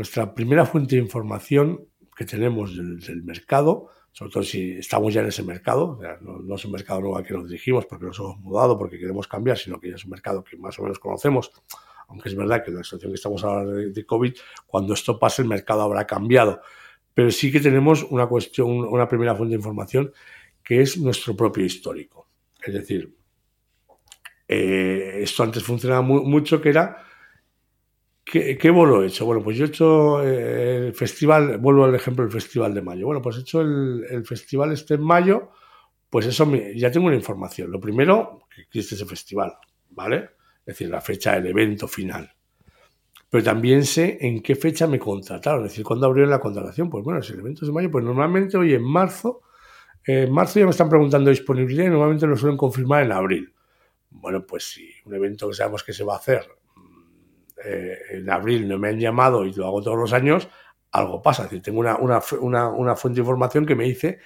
nuestra 0.00 0.34
primera 0.34 0.64
fuente 0.64 0.96
de 0.96 1.02
información 1.02 1.86
que 2.16 2.24
tenemos 2.24 2.74
del, 2.74 3.22
mercado 3.22 3.90
sobre 4.12 4.32
todo 4.32 4.42
si 4.42 4.72
estamos 4.72 5.12
ya 5.14 5.20
en 5.20 5.28
ese 5.28 5.42
mercado, 5.42 6.00
no, 6.22 6.54
es 6.56 6.64
un 6.64 6.72
mercado 6.72 7.00
nuevo 7.00 7.16
al 7.16 7.24
que 7.24 7.34
nos 7.34 7.48
dirigimos 7.48 7.86
porque 7.86 8.06
nos 8.06 8.18
hemos 8.18 8.38
mudado, 8.38 8.76
porque 8.76 8.98
queremos 8.98 9.28
cambiar, 9.28 9.56
sino 9.56 9.78
que 9.78 9.90
ya 9.90 9.94
es 9.94 10.04
un 10.04 10.10
mercado 10.10 10.42
que 10.42 10.56
más 10.56 10.76
o 10.78 10.82
menos 10.82 10.98
conocemos, 10.98 11.52
aunque 12.08 12.28
es 12.28 12.34
verdad 12.34 12.64
que 12.64 12.70
en 12.70 12.78
la 12.78 12.82
situación 12.82 13.12
que 13.12 13.16
estamos 13.16 13.44
ahora 13.44 13.66
de, 13.66 14.06
COVID, 14.06 14.34
cuando 14.66 14.94
esto 14.94 15.16
pase 15.16 15.42
el 15.42 15.48
mercado 15.48 15.82
habrá 15.82 16.06
cambiado. 16.06 16.60
Pero 17.14 17.30
sí 17.30 17.52
que 17.52 17.60
tenemos 17.60 18.02
una 18.10 18.26
cuestión, 18.26 18.68
una 18.68 19.06
primera 19.06 19.36
fuente 19.36 19.52
de 19.52 19.58
información 19.58 20.12
que 20.64 20.80
es 20.80 20.98
nuestro 20.98 21.36
propio 21.36 21.64
histórico. 21.64 22.26
Es 22.66 22.74
decir, 22.74 23.14
eh, 24.48 25.20
esto 25.20 25.44
antes 25.44 25.62
funcionaba 25.62 26.02
mucho, 26.02 26.60
que 26.60 26.70
era 26.70 27.09
¿Qué, 28.24 28.56
¿Qué, 28.58 28.70
bolo 28.70 29.02
he 29.02 29.08
hecho? 29.08 29.24
Bueno, 29.24 29.42
pues 29.42 29.56
yo 29.56 29.64
he 29.64 29.68
hecho 29.68 30.22
eh, 30.22 30.88
el 30.88 30.94
festival, 30.94 31.58
vuelvo 31.58 31.84
al 31.84 31.94
ejemplo 31.94 32.24
del 32.24 32.32
Festival 32.32 32.74
de 32.74 32.82
Mayo. 32.82 33.06
Bueno, 33.06 33.22
pues 33.22 33.36
he 33.36 33.40
hecho 33.40 33.60
el, 33.60 34.24
festival 34.24 34.72
este 34.72 34.94
en 34.94 35.02
mayo, 35.02 35.50
pues 36.08 36.26
eso 36.26 36.50
ya 36.74 36.90
tengo 36.90 37.06
una 37.06 37.16
información. 37.16 37.70
Lo 37.70 37.80
primero, 37.80 38.46
que 38.54 38.62
existe 38.62 38.94
ese 38.94 39.06
festival, 39.06 39.54
¿vale? 39.90 40.30
Es 40.60 40.66
decir, 40.66 40.90
la 40.90 41.00
fecha 41.00 41.32
del 41.34 41.46
evento 41.46 41.88
final. 41.88 42.30
Pero 43.28 43.44
también 43.44 43.84
sé 43.84 44.18
en 44.20 44.42
qué 44.42 44.54
fecha 44.54 44.86
me 44.86 44.98
contrataron, 44.98 45.64
es 45.64 45.72
decir, 45.72 45.84
cuándo 45.84 46.06
abrieron 46.06 46.30
la 46.30 46.40
contratación. 46.40 46.90
Pues 46.90 47.04
bueno, 47.04 47.22
si 47.22 47.32
el 47.32 47.40
evento 47.40 47.64
es 47.64 47.68
de 47.68 47.72
mayo, 47.72 47.90
pues 47.90 48.04
normalmente 48.04 48.56
hoy 48.56 48.74
en 48.74 48.82
marzo, 48.82 49.42
en 50.04 50.32
marzo 50.32 50.58
ya 50.60 50.66
me 50.66 50.72
están 50.72 50.88
preguntando 50.88 51.30
disponibilidad 51.30 51.86
y 51.86 51.90
normalmente 51.90 52.26
lo 52.26 52.36
suelen 52.36 52.56
confirmar 52.56 53.04
en 53.04 53.12
abril. 53.12 53.54
Bueno, 54.10 54.44
pues 54.44 54.64
si 54.64 54.88
un 55.04 55.14
evento 55.14 55.48
que 55.48 55.54
sabemos 55.54 55.84
que 55.84 55.92
se 55.92 56.04
va 56.04 56.14
a 56.14 56.18
hacer 56.18 56.59
eh, 57.64 57.98
en 58.10 58.30
abril 58.30 58.68
no 58.68 58.78
me 58.78 58.88
han 58.88 58.98
llamado 58.98 59.44
y 59.44 59.52
lo 59.52 59.66
hago 59.66 59.82
todos 59.82 59.98
los 59.98 60.12
años, 60.12 60.48
algo 60.92 61.22
pasa. 61.22 61.44
Es 61.44 61.50
decir, 61.50 61.62
tengo 61.62 61.80
una, 61.80 61.96
una, 61.96 62.68
una, 62.68 62.96
fuente 62.96 63.16
de 63.16 63.22
información 63.22 63.66
que 63.66 63.74
me 63.74 63.84
dice 63.84 64.18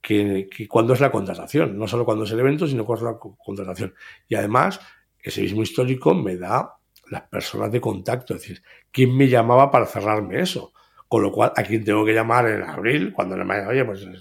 que, 0.00 0.48
que 0.54 0.66
cuándo 0.66 0.94
es 0.94 1.00
la 1.00 1.10
contratación, 1.10 1.78
no 1.78 1.86
solo 1.86 2.04
cuándo 2.04 2.24
es 2.24 2.30
el 2.32 2.40
evento, 2.40 2.66
sino 2.66 2.84
cuándo 2.84 3.08
es 3.08 3.14
la 3.14 3.18
contratación. 3.18 3.94
Y 4.28 4.34
además, 4.34 4.80
ese 5.20 5.42
mismo 5.42 5.62
histórico 5.62 6.14
me 6.14 6.36
da 6.36 6.76
las 7.10 7.22
personas 7.22 7.72
de 7.72 7.80
contacto, 7.80 8.34
es 8.34 8.42
decir, 8.42 8.62
quién 8.90 9.16
me 9.16 9.28
llamaba 9.28 9.70
para 9.70 9.86
cerrarme 9.86 10.40
eso. 10.40 10.72
Con 11.08 11.22
lo 11.22 11.32
cual, 11.32 11.52
a 11.56 11.62
quién 11.62 11.84
tengo 11.84 12.04
que 12.04 12.12
llamar 12.12 12.48
en 12.48 12.62
abril, 12.62 13.12
cuando 13.14 13.34
no 13.34 13.44
me 13.44 13.66
oye, 13.66 13.82
pues 13.84 14.02
el 14.02 14.20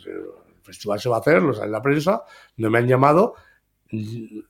festival 0.64 1.00
se 1.00 1.10
va 1.10 1.18
a 1.18 1.20
hacer, 1.20 1.42
lo 1.42 1.54
sale 1.54 1.70
la 1.70 1.82
prensa, 1.82 2.24
no 2.56 2.70
me 2.70 2.80
han 2.80 2.88
llamado, 2.88 3.36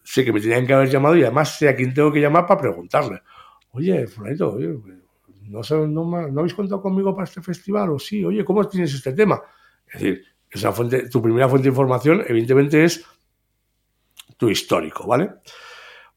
sé 0.03 0.23
que 0.23 0.31
me 0.31 0.39
tenían 0.39 0.67
que 0.67 0.73
haber 0.73 0.89
llamado 0.89 1.15
y 1.15 1.23
además 1.23 1.57
sé 1.57 1.67
a 1.67 1.75
quién 1.75 1.95
tengo 1.95 2.11
que 2.11 2.21
llamar 2.21 2.45
para 2.45 2.61
preguntarle 2.61 3.21
oye, 3.77 4.07
Fulanito, 4.07 4.53
oye, 4.53 4.77
no, 5.47 5.61
no, 5.87 6.39
habéis 6.39 6.53
contado 6.53 6.81
conmigo 6.81 7.15
para 7.15 7.25
este 7.25 7.41
festival? 7.41 7.91
O 7.91 7.99
sí, 7.99 8.25
oye, 8.25 8.43
¿cómo 8.43 8.67
tienes 8.67 8.93
este 8.93 9.13
tema? 9.13 9.41
Es 9.85 10.01
decir, 10.01 10.25
esa 10.49 10.71
fuente, 10.71 11.09
tu 11.09 11.21
primera 11.21 11.47
fuente 11.47 11.67
de 11.67 11.69
información, 11.69 12.23
evidentemente, 12.27 12.83
es 12.83 13.05
tu 14.37 14.49
histórico, 14.49 15.07
¿vale? 15.07 15.29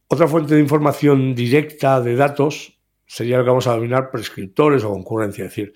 Otra 0.08 0.26
fuente 0.26 0.54
de 0.54 0.60
información 0.60 1.34
directa 1.34 2.00
de 2.00 2.16
datos 2.16 2.80
sería 3.06 3.38
lo 3.38 3.44
que 3.44 3.50
vamos 3.50 3.66
a 3.66 3.72
denominar 3.72 4.10
prescriptores 4.10 4.84
o 4.84 4.90
concurrencia, 4.90 5.44
es 5.44 5.50
decir, 5.50 5.74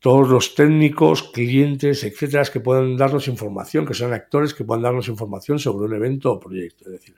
todos 0.00 0.28
los 0.28 0.54
técnicos, 0.54 1.22
clientes, 1.22 2.02
etcétera, 2.04 2.44
que 2.44 2.60
puedan 2.60 2.96
darnos 2.96 3.28
información, 3.28 3.86
que 3.86 3.94
sean 3.94 4.12
actores 4.12 4.54
que 4.54 4.64
puedan 4.64 4.82
darnos 4.82 5.08
información 5.08 5.58
sobre 5.58 5.86
un 5.86 5.94
evento 5.94 6.32
o 6.32 6.40
proyecto. 6.40 6.86
Es 6.86 6.92
decir, 6.92 7.16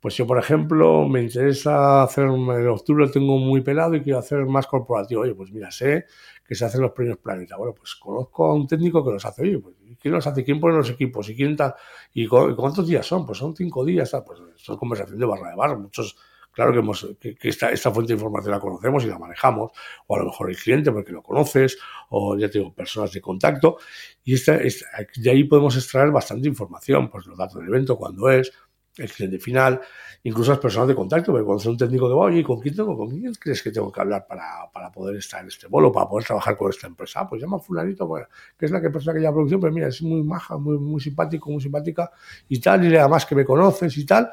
pues 0.00 0.16
yo, 0.16 0.26
por 0.26 0.38
ejemplo, 0.38 1.06
me 1.06 1.20
interesa 1.20 2.02
hacer, 2.02 2.24
en 2.24 2.68
octubre 2.68 3.06
tengo 3.08 3.36
muy 3.36 3.60
pelado 3.60 3.94
y 3.94 4.00
quiero 4.00 4.18
hacer 4.18 4.46
más 4.46 4.66
corporativo. 4.66 5.20
Oye, 5.20 5.34
pues 5.34 5.52
mira, 5.52 5.70
sé 5.70 6.06
que 6.42 6.54
se 6.54 6.64
hacen 6.64 6.80
los 6.80 6.92
premios 6.92 7.18
Planeta. 7.18 7.56
Bueno, 7.58 7.74
pues 7.74 7.96
conozco 7.96 8.46
a 8.46 8.54
un 8.54 8.66
técnico 8.66 9.04
que 9.04 9.12
los 9.12 9.24
hace. 9.26 9.42
Oye, 9.42 9.58
pues 9.58 9.76
¿quién 10.00 10.14
los 10.14 10.26
hace? 10.26 10.42
¿Quién 10.42 10.58
pone 10.58 10.74
los 10.76 10.88
equipos? 10.88 11.28
¿Y 11.28 11.36
quién 11.36 11.54
tal? 11.54 11.74
¿Y 12.14 12.26
cuántos 12.26 12.88
días 12.88 13.06
son? 13.06 13.26
Pues 13.26 13.36
son 13.36 13.54
cinco 13.54 13.84
días. 13.84 14.10
Pues 14.26 14.40
son 14.56 14.78
conversación 14.78 15.18
de 15.18 15.26
barra 15.26 15.50
de 15.50 15.56
bar. 15.56 15.76
Muchos, 15.76 16.16
claro 16.50 16.72
que, 16.72 16.78
hemos, 16.78 17.06
que, 17.20 17.36
esta, 17.42 17.70
esta, 17.70 17.90
fuente 17.90 18.14
de 18.14 18.18
información 18.18 18.52
la 18.52 18.60
conocemos 18.60 19.04
y 19.04 19.08
la 19.08 19.18
manejamos. 19.18 19.70
O 20.06 20.16
a 20.16 20.18
lo 20.18 20.24
mejor 20.24 20.48
el 20.48 20.56
cliente 20.56 20.90
porque 20.90 21.12
lo 21.12 21.22
conoces. 21.22 21.76
O 22.08 22.38
ya 22.38 22.48
tengo 22.48 22.72
personas 22.74 23.12
de 23.12 23.20
contacto. 23.20 23.76
Y 24.24 24.32
esta, 24.32 24.56
de 24.56 25.30
ahí 25.30 25.44
podemos 25.44 25.76
extraer 25.76 26.10
bastante 26.10 26.48
información. 26.48 27.10
Pues 27.10 27.26
los 27.26 27.36
datos 27.36 27.60
del 27.60 27.68
evento, 27.68 27.98
cuándo 27.98 28.30
es 28.30 28.50
el 28.96 29.10
cliente 29.10 29.38
final, 29.38 29.80
incluso 30.24 30.50
las 30.50 30.60
personas 30.60 30.88
de 30.88 30.94
contacto, 30.94 31.32
porque 31.32 31.44
cuando 31.44 31.70
un 31.70 31.76
técnico 31.76 32.08
de 32.08 32.14
oye, 32.14 32.42
¿con 32.42 32.60
quién, 32.60 32.74
tengo, 32.74 32.96
¿con 32.96 33.10
quién 33.10 33.32
crees 33.34 33.62
que 33.62 33.70
tengo 33.70 33.90
que 33.90 34.00
hablar 34.00 34.26
para, 34.26 34.70
para, 34.72 34.90
poder 34.90 35.16
estar 35.16 35.40
en 35.40 35.48
este 35.48 35.68
bolo, 35.68 35.92
para 35.92 36.08
poder 36.08 36.26
trabajar 36.26 36.56
con 36.56 36.70
esta 36.70 36.86
empresa? 36.86 37.20
Ah, 37.20 37.28
pues 37.28 37.40
llama 37.40 37.58
fulanito, 37.58 38.06
bueno, 38.06 38.26
que 38.58 38.66
es 38.66 38.72
la 38.72 38.80
que 38.80 38.90
persona 38.90 39.14
que 39.14 39.20
lleva 39.20 39.32
producción, 39.32 39.60
pero 39.60 39.72
mira, 39.72 39.88
es 39.88 40.02
muy 40.02 40.22
maja, 40.22 40.58
muy, 40.58 40.78
muy 40.78 41.00
simpático, 41.00 41.50
muy 41.50 41.60
simpática 41.60 42.10
y 42.48 42.60
tal, 42.60 42.84
y 42.84 42.96
además 42.96 43.24
que 43.26 43.34
me 43.34 43.44
conoces 43.44 43.96
y 43.96 44.04
tal. 44.04 44.30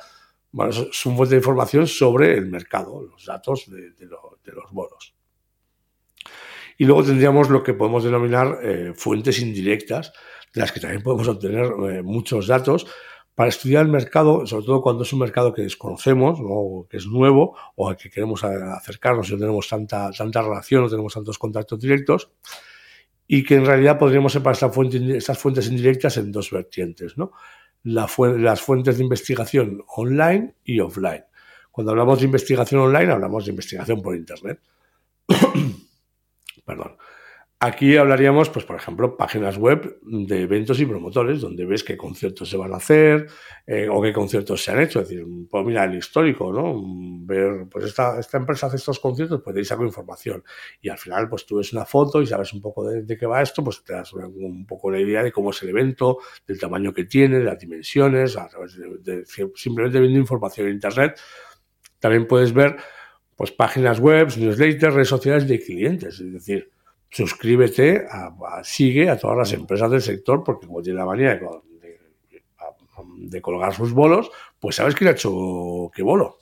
Bueno, 0.51 0.71
es 0.71 1.05
un 1.05 1.15
fuente 1.15 1.35
de 1.35 1.39
información 1.39 1.87
sobre 1.87 2.33
el 2.37 2.47
mercado, 2.47 3.03
los 3.03 3.25
datos 3.25 3.69
de, 3.69 3.93
los 4.07 4.71
bolos. 4.71 5.13
Y 6.77 6.85
luego 6.85 7.03
tendríamos 7.03 7.49
lo 7.49 7.63
que 7.63 7.73
podemos 7.73 8.03
denominar 8.03 8.59
eh, 8.61 8.93
fuentes 8.95 9.39
indirectas, 9.39 10.13
de 10.53 10.61
las 10.61 10.71
que 10.71 10.79
también 10.79 11.03
podemos 11.03 11.27
obtener 11.27 11.65
eh, 11.65 12.01
muchos 12.01 12.47
datos, 12.47 12.87
para 13.37 13.49
estudiar 13.49 13.85
el 13.85 13.91
mercado, 13.91 14.47
sobre 14.47 14.65
todo 14.65 14.81
cuando 14.81 15.03
es 15.03 15.13
un 15.13 15.19
mercado 15.19 15.53
que 15.53 15.61
desconocemos, 15.61 16.39
o 16.41 16.87
que 16.89 16.97
es 16.97 17.05
nuevo, 17.05 17.55
o 17.75 17.87
al 17.87 17.95
que 17.95 18.09
queremos 18.09 18.43
acercarnos 18.43 19.29
y 19.29 19.33
no 19.33 19.37
tenemos 19.37 19.69
tanta, 19.69 20.09
tanta 20.09 20.41
relación, 20.41 20.81
no 20.81 20.89
tenemos 20.89 21.13
tantos 21.13 21.37
contactos 21.37 21.79
directos, 21.79 22.31
y 23.27 23.43
que 23.43 23.53
en 23.53 23.67
realidad 23.67 23.99
podríamos 23.99 24.33
separar 24.33 24.55
esta 24.55 24.71
estas 25.15 25.37
fuentes 25.37 25.67
indirectas 25.67 26.17
en 26.17 26.31
dos 26.31 26.49
vertientes, 26.49 27.15
¿no? 27.15 27.31
La 27.83 28.09
las 28.37 28.59
fuentes 28.59 28.97
de 28.97 29.03
investigación 29.03 29.83
online 29.95 30.55
y 30.63 30.79
offline. 30.79 31.25
Cuando 31.69 31.91
hablamos 31.91 32.17
de 32.17 32.25
investigación 32.25 32.81
online, 32.81 33.13
hablamos 33.13 33.45
de 33.45 33.51
investigación 33.51 34.01
por 34.01 34.15
Internet. 34.15 34.61
Perdón. 36.65 36.97
Aquí 37.59 37.97
hablaríamos, 37.97 38.51
pues, 38.51 38.65
por 38.65 38.75
ejemplo, 38.75 39.17
páginas 39.17 39.57
web 39.57 39.97
de 40.03 40.41
eventos 40.43 40.79
y 40.79 40.85
promotores, 40.85 41.41
donde 41.41 41.65
ves 41.65 41.83
qué 41.83 41.97
conciertos 41.97 42.47
se 42.51 42.55
van 42.55 42.71
a 42.71 42.77
hacer 42.77 43.25
eh, 43.65 43.87
o 43.89 43.99
qué 43.99 44.13
conciertos 44.13 44.63
se 44.63 44.71
han 44.71 44.79
hecho. 44.79 45.01
Es 45.01 45.09
decir, 45.09 45.25
pues 45.49 45.65
mira, 45.65 45.85
el 45.85 45.95
histórico, 45.95 46.53
¿no? 46.53 46.79
Ver, 47.25 47.67
pues 47.67 47.85
esta, 47.85 48.19
esta 48.19 48.37
empresa 48.37 48.67
hace 48.67 48.75
estos 48.75 48.99
conciertos, 48.99 49.41
pues 49.43 49.55
de 49.55 49.65
saco 49.65 49.83
información. 49.83 50.43
Y 50.81 50.89
al 50.89 50.99
final, 50.99 51.27
pues 51.29 51.47
tú 51.47 51.57
ves 51.57 51.73
una 51.73 51.83
foto 51.83 52.21
y 52.21 52.27
sabes 52.27 52.53
un 52.53 52.61
poco 52.61 52.87
de, 52.87 53.17
qué 53.17 53.25
va 53.25 53.41
esto, 53.41 53.63
pues 53.63 53.83
te 53.83 53.93
das 53.93 54.13
un, 54.13 54.67
poco 54.67 54.91
la 54.91 54.99
idea 54.99 55.23
de 55.23 55.31
cómo 55.31 55.49
es 55.49 55.59
el 55.63 55.69
evento, 55.69 56.19
del 56.45 56.59
tamaño 56.59 56.93
que 56.93 57.05
tiene, 57.05 57.39
de 57.39 57.43
las 57.45 57.57
dimensiones, 57.57 58.37
de, 59.03 59.25
simplemente 59.55 59.99
viendo 59.99 60.19
información 60.19 60.67
en 60.67 60.73
Internet. 60.73 61.19
También 61.97 62.27
puedes 62.27 62.53
ver, 62.53 62.77
pues, 63.35 63.51
páginas 63.51 63.99
web, 63.99 64.27
newsletters, 64.37 64.93
redes 64.93 65.07
sociales 65.07 65.47
de 65.47 65.59
clientes. 65.59 66.19
Es 66.19 66.31
decir, 66.31 66.76
suscríbete, 67.09 68.05
a, 68.09 68.63
sigue 68.63 69.09
a 69.09 69.17
todas 69.17 69.37
las 69.37 69.53
empresas 69.53 69.89
del 69.89 70.01
sector, 70.01 70.43
porque 70.43 70.67
como 70.67 70.81
tiene 70.81 70.99
la 70.99 71.05
manía 71.05 71.35
de, 71.35 71.99
de, 73.17 73.41
colgar 73.41 73.73
sus 73.73 73.91
bolos, 73.93 74.29
pues 74.59 74.75
sabes 74.75 74.95
quién 74.95 75.09
ha 75.09 75.11
hecho 75.11 75.91
qué 75.93 76.03
bolo. 76.03 76.39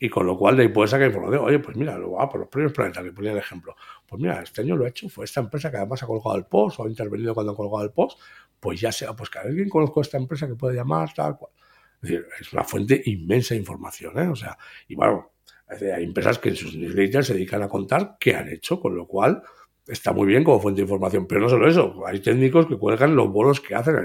Y 0.00 0.08
con 0.08 0.26
lo 0.26 0.38
cual 0.38 0.56
de 0.56 0.62
ahí 0.62 0.68
puedes 0.68 0.92
sacar 0.92 1.08
información. 1.08 1.44
Oye, 1.44 1.58
pues 1.58 1.76
mira, 1.76 1.98
lo 1.98 2.12
va 2.12 2.28
por 2.28 2.40
los 2.40 2.48
premios 2.48 2.72
Planeta, 2.72 3.02
que 3.02 3.10
ponía 3.10 3.32
el 3.32 3.38
ejemplo. 3.38 3.74
Pues 4.06 4.22
mira, 4.22 4.40
este 4.42 4.62
año 4.62 4.76
lo 4.76 4.84
ha 4.84 4.88
hecho, 4.88 5.08
fue 5.08 5.24
esta 5.24 5.40
empresa 5.40 5.70
que 5.70 5.76
además 5.76 6.02
ha 6.02 6.06
colgado 6.06 6.36
el 6.36 6.44
post 6.44 6.78
o 6.78 6.84
ha 6.84 6.88
intervenido 6.88 7.34
cuando 7.34 7.52
ha 7.52 7.56
colgado 7.56 7.82
el 7.84 7.90
post, 7.90 8.18
pues 8.60 8.80
ya 8.80 8.92
sea, 8.92 9.14
pues 9.14 9.28
que 9.28 9.40
alguien 9.40 9.68
conozco 9.68 10.00
a 10.00 10.02
esta 10.02 10.16
empresa 10.16 10.46
que 10.46 10.54
puede 10.54 10.76
llamar, 10.76 11.12
tal 11.14 11.36
cual. 11.36 11.52
Es 12.00 12.10
decir, 12.10 12.26
es 12.40 12.52
una 12.52 12.62
fuente 12.62 13.02
inmensa 13.06 13.54
de 13.54 13.60
información, 13.60 14.16
¿eh? 14.18 14.28
O 14.28 14.36
sea, 14.36 14.56
y 14.86 14.94
bueno, 14.94 15.32
hay 15.68 16.04
empresas 16.04 16.38
que 16.38 16.50
en 16.50 16.56
sus 16.56 16.76
newsletters 16.76 17.26
se 17.26 17.34
dedican 17.34 17.62
a 17.62 17.68
contar 17.68 18.16
qué 18.20 18.36
han 18.36 18.48
hecho, 18.48 18.80
con 18.80 18.94
lo 18.96 19.06
cual, 19.06 19.42
está 19.88 20.12
muy 20.12 20.26
bien 20.26 20.44
como 20.44 20.60
fuente 20.60 20.80
de 20.80 20.84
información, 20.84 21.26
pero 21.26 21.40
no 21.40 21.48
solo 21.48 21.68
eso, 21.68 22.06
hay 22.06 22.20
técnicos 22.20 22.66
que 22.66 22.76
cuelgan 22.76 23.16
los 23.16 23.30
bolos 23.30 23.60
que 23.60 23.74
hacen. 23.74 23.96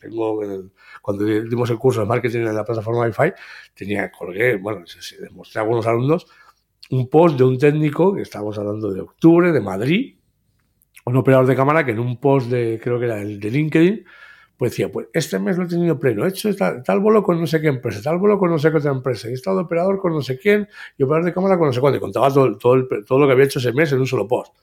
Tengo, 0.00 0.40
cuando 1.00 1.24
dimos 1.24 1.70
el 1.70 1.78
curso 1.78 2.00
de 2.00 2.06
marketing 2.06 2.40
en 2.40 2.54
la 2.54 2.64
plataforma 2.64 3.02
Wi-Fi, 3.02 3.32
tenía, 3.74 4.10
colgué, 4.10 4.56
bueno, 4.56 4.84
se, 4.86 5.20
demostré 5.20 5.60
a 5.60 5.62
algunos 5.62 5.86
alumnos 5.86 6.26
un 6.90 7.08
post 7.08 7.38
de 7.38 7.44
un 7.44 7.58
técnico, 7.58 8.14
que 8.14 8.22
estábamos 8.22 8.58
hablando 8.58 8.92
de 8.92 9.00
octubre, 9.00 9.52
de 9.52 9.60
Madrid, 9.60 10.16
un 11.06 11.16
operador 11.16 11.46
de 11.46 11.56
cámara 11.56 11.84
que 11.84 11.92
en 11.92 12.00
un 12.00 12.18
post 12.18 12.50
de, 12.50 12.78
creo 12.82 12.98
que 12.98 13.06
era 13.06 13.20
el 13.20 13.40
de 13.40 13.50
LinkedIn, 13.50 14.04
pues 14.58 14.72
decía, 14.72 14.92
pues 14.92 15.08
este 15.12 15.38
mes 15.38 15.56
lo 15.56 15.64
he 15.64 15.68
tenido 15.68 15.98
pleno, 15.98 16.24
he 16.24 16.28
hecho 16.28 16.54
tal, 16.54 16.82
tal 16.82 17.00
bolo 17.00 17.22
con 17.22 17.40
no 17.40 17.46
sé 17.46 17.60
qué 17.60 17.68
empresa, 17.68 18.02
tal 18.02 18.18
bolo 18.18 18.38
con 18.38 18.50
no 18.50 18.58
sé 18.58 18.70
qué 18.70 18.76
otra 18.76 18.92
empresa, 18.92 19.28
he 19.28 19.32
estado 19.32 19.62
operador 19.62 19.98
con 19.98 20.12
no 20.12 20.22
sé 20.22 20.38
quién 20.38 20.68
y 20.96 21.02
operador 21.02 21.24
de 21.24 21.32
cámara 21.32 21.58
con 21.58 21.66
no 21.66 21.72
sé 21.72 21.80
cuánto, 21.80 21.96
y 21.96 22.00
contaba 22.00 22.32
todo, 22.32 22.56
todo, 22.56 22.86
todo 23.06 23.18
lo 23.18 23.26
que 23.26 23.32
había 23.32 23.46
hecho 23.46 23.58
ese 23.58 23.72
mes 23.72 23.90
en 23.92 24.00
un 24.00 24.06
solo 24.06 24.28
post 24.28 24.54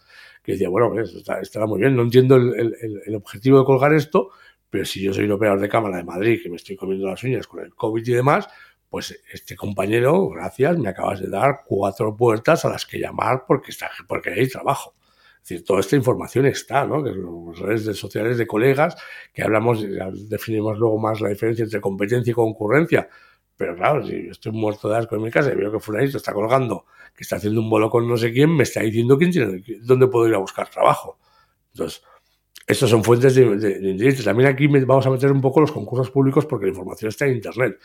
que 0.43 0.53
decía, 0.53 0.69
bueno, 0.69 0.99
está, 0.99 1.39
estará 1.39 1.65
muy 1.65 1.79
bien, 1.79 1.95
no 1.95 2.03
entiendo 2.03 2.35
el, 2.35 2.75
el, 3.05 3.15
objetivo 3.15 3.59
de 3.59 3.65
colgar 3.65 3.93
esto, 3.93 4.29
pero 4.69 4.85
si 4.85 5.01
yo 5.01 5.13
soy 5.13 5.25
un 5.25 5.33
operador 5.33 5.59
de 5.59 5.69
cámara 5.69 5.97
de 5.97 6.03
Madrid 6.03 6.39
que 6.41 6.49
me 6.49 6.55
estoy 6.55 6.75
comiendo 6.75 7.07
las 7.07 7.23
uñas 7.23 7.45
con 7.47 7.63
el 7.63 7.75
COVID 7.75 8.07
y 8.07 8.13
demás, 8.13 8.47
pues 8.89 9.17
este 9.31 9.55
compañero, 9.55 10.27
gracias, 10.29 10.77
me 10.77 10.89
acabas 10.89 11.21
de 11.21 11.29
dar 11.29 11.61
cuatro 11.65 12.15
puertas 12.15 12.65
a 12.65 12.69
las 12.69 12.85
que 12.85 12.99
llamar 12.99 13.45
porque, 13.47 13.71
está, 13.71 13.89
porque 14.07 14.31
hay 14.31 14.49
trabajo. 14.49 14.95
Es 15.41 15.49
decir, 15.49 15.65
toda 15.65 15.79
esta 15.79 15.95
información 15.95 16.45
está, 16.45 16.85
¿no? 16.85 17.03
Que 17.03 17.11
las 17.11 17.59
redes 17.59 17.97
sociales 17.97 18.37
de 18.37 18.45
colegas, 18.45 18.95
que 19.33 19.43
hablamos, 19.43 19.83
definimos 20.29 20.77
luego 20.77 20.99
más 20.99 21.21
la 21.21 21.29
diferencia 21.29 21.63
entre 21.63 21.81
competencia 21.81 22.31
y 22.31 22.33
concurrencia. 22.33 23.09
Pero 23.61 23.75
claro, 23.75 24.03
si 24.03 24.27
estoy 24.27 24.51
muerto 24.53 24.89
de 24.89 24.97
asco 24.97 25.15
en 25.15 25.21
mi 25.21 25.29
casa 25.29 25.51
veo 25.53 25.71
que 25.71 25.79
fulanito 25.79 26.17
está 26.17 26.33
colgando, 26.33 26.85
que 27.15 27.21
está 27.21 27.35
haciendo 27.35 27.61
un 27.61 27.69
bolo 27.69 27.91
con 27.91 28.07
no 28.07 28.17
sé 28.17 28.33
quién, 28.33 28.49
me 28.57 28.63
está 28.63 28.81
diciendo 28.81 29.19
quién 29.19 29.29
tiene, 29.29 29.63
dónde 29.83 30.07
puedo 30.07 30.27
ir 30.27 30.33
a 30.33 30.39
buscar 30.39 30.67
trabajo. 30.67 31.19
Entonces, 31.71 32.01
estas 32.65 32.89
son 32.89 33.03
fuentes 33.03 33.35
de, 33.35 33.55
de, 33.55 34.23
También 34.23 34.49
aquí 34.49 34.65
vamos 34.65 35.05
a 35.05 35.11
meter 35.11 35.31
un 35.31 35.41
poco 35.41 35.61
los 35.61 35.71
concursos 35.71 36.09
públicos 36.09 36.47
porque 36.47 36.65
la 36.65 36.71
información 36.71 37.09
está 37.09 37.27
en 37.27 37.35
Internet. 37.35 37.79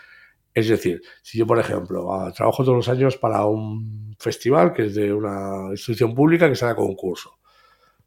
Es 0.54 0.66
decir, 0.66 1.02
si 1.20 1.36
yo, 1.36 1.46
por 1.46 1.58
ejemplo, 1.58 2.10
ah, 2.14 2.32
trabajo 2.32 2.64
todos 2.64 2.76
los 2.76 2.88
años 2.88 3.18
para 3.18 3.44
un 3.44 4.16
festival 4.18 4.72
que 4.72 4.86
es 4.86 4.94
de 4.94 5.12
una 5.12 5.72
institución 5.72 6.14
pública 6.14 6.48
que 6.48 6.56
sale 6.56 6.72
a 6.72 6.76
concurso, 6.76 7.38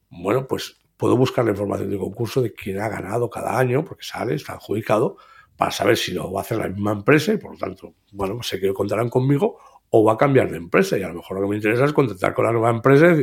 bueno, 0.09 0.47
pues 0.47 0.75
puedo 0.97 1.15
buscar 1.15 1.45
la 1.45 1.51
información 1.51 1.91
del 1.91 1.99
concurso 1.99 2.41
de 2.41 2.51
quién 2.51 2.79
ha 2.79 2.89
ganado 2.89 3.29
cada 3.29 3.59
año, 3.59 3.85
porque 3.85 4.03
sale, 4.03 4.33
está 4.33 4.53
adjudicado, 4.53 5.17
para 5.59 5.71
saber 5.71 5.97
si 5.97 6.13
lo 6.13 6.31
va 6.31 6.39
a 6.39 6.43
hacer 6.43 6.57
la 6.57 6.69
misma 6.69 6.93
empresa 6.93 7.33
y 7.33 7.37
por 7.37 7.51
lo 7.51 7.57
tanto, 7.57 7.93
bueno, 8.13 8.41
sé 8.41 8.61
que 8.61 8.71
contarán 8.71 9.09
conmigo 9.09 9.57
o 9.89 10.05
va 10.05 10.13
a 10.13 10.17
cambiar 10.17 10.49
de 10.49 10.55
empresa 10.55 10.97
y 10.97 11.03
a 11.03 11.09
lo 11.09 11.15
mejor 11.15 11.35
lo 11.35 11.43
que 11.43 11.49
me 11.49 11.55
interesa 11.57 11.83
es 11.83 11.91
contactar 11.91 12.33
con 12.33 12.45
la 12.45 12.53
nueva 12.53 12.69
empresa 12.69 13.13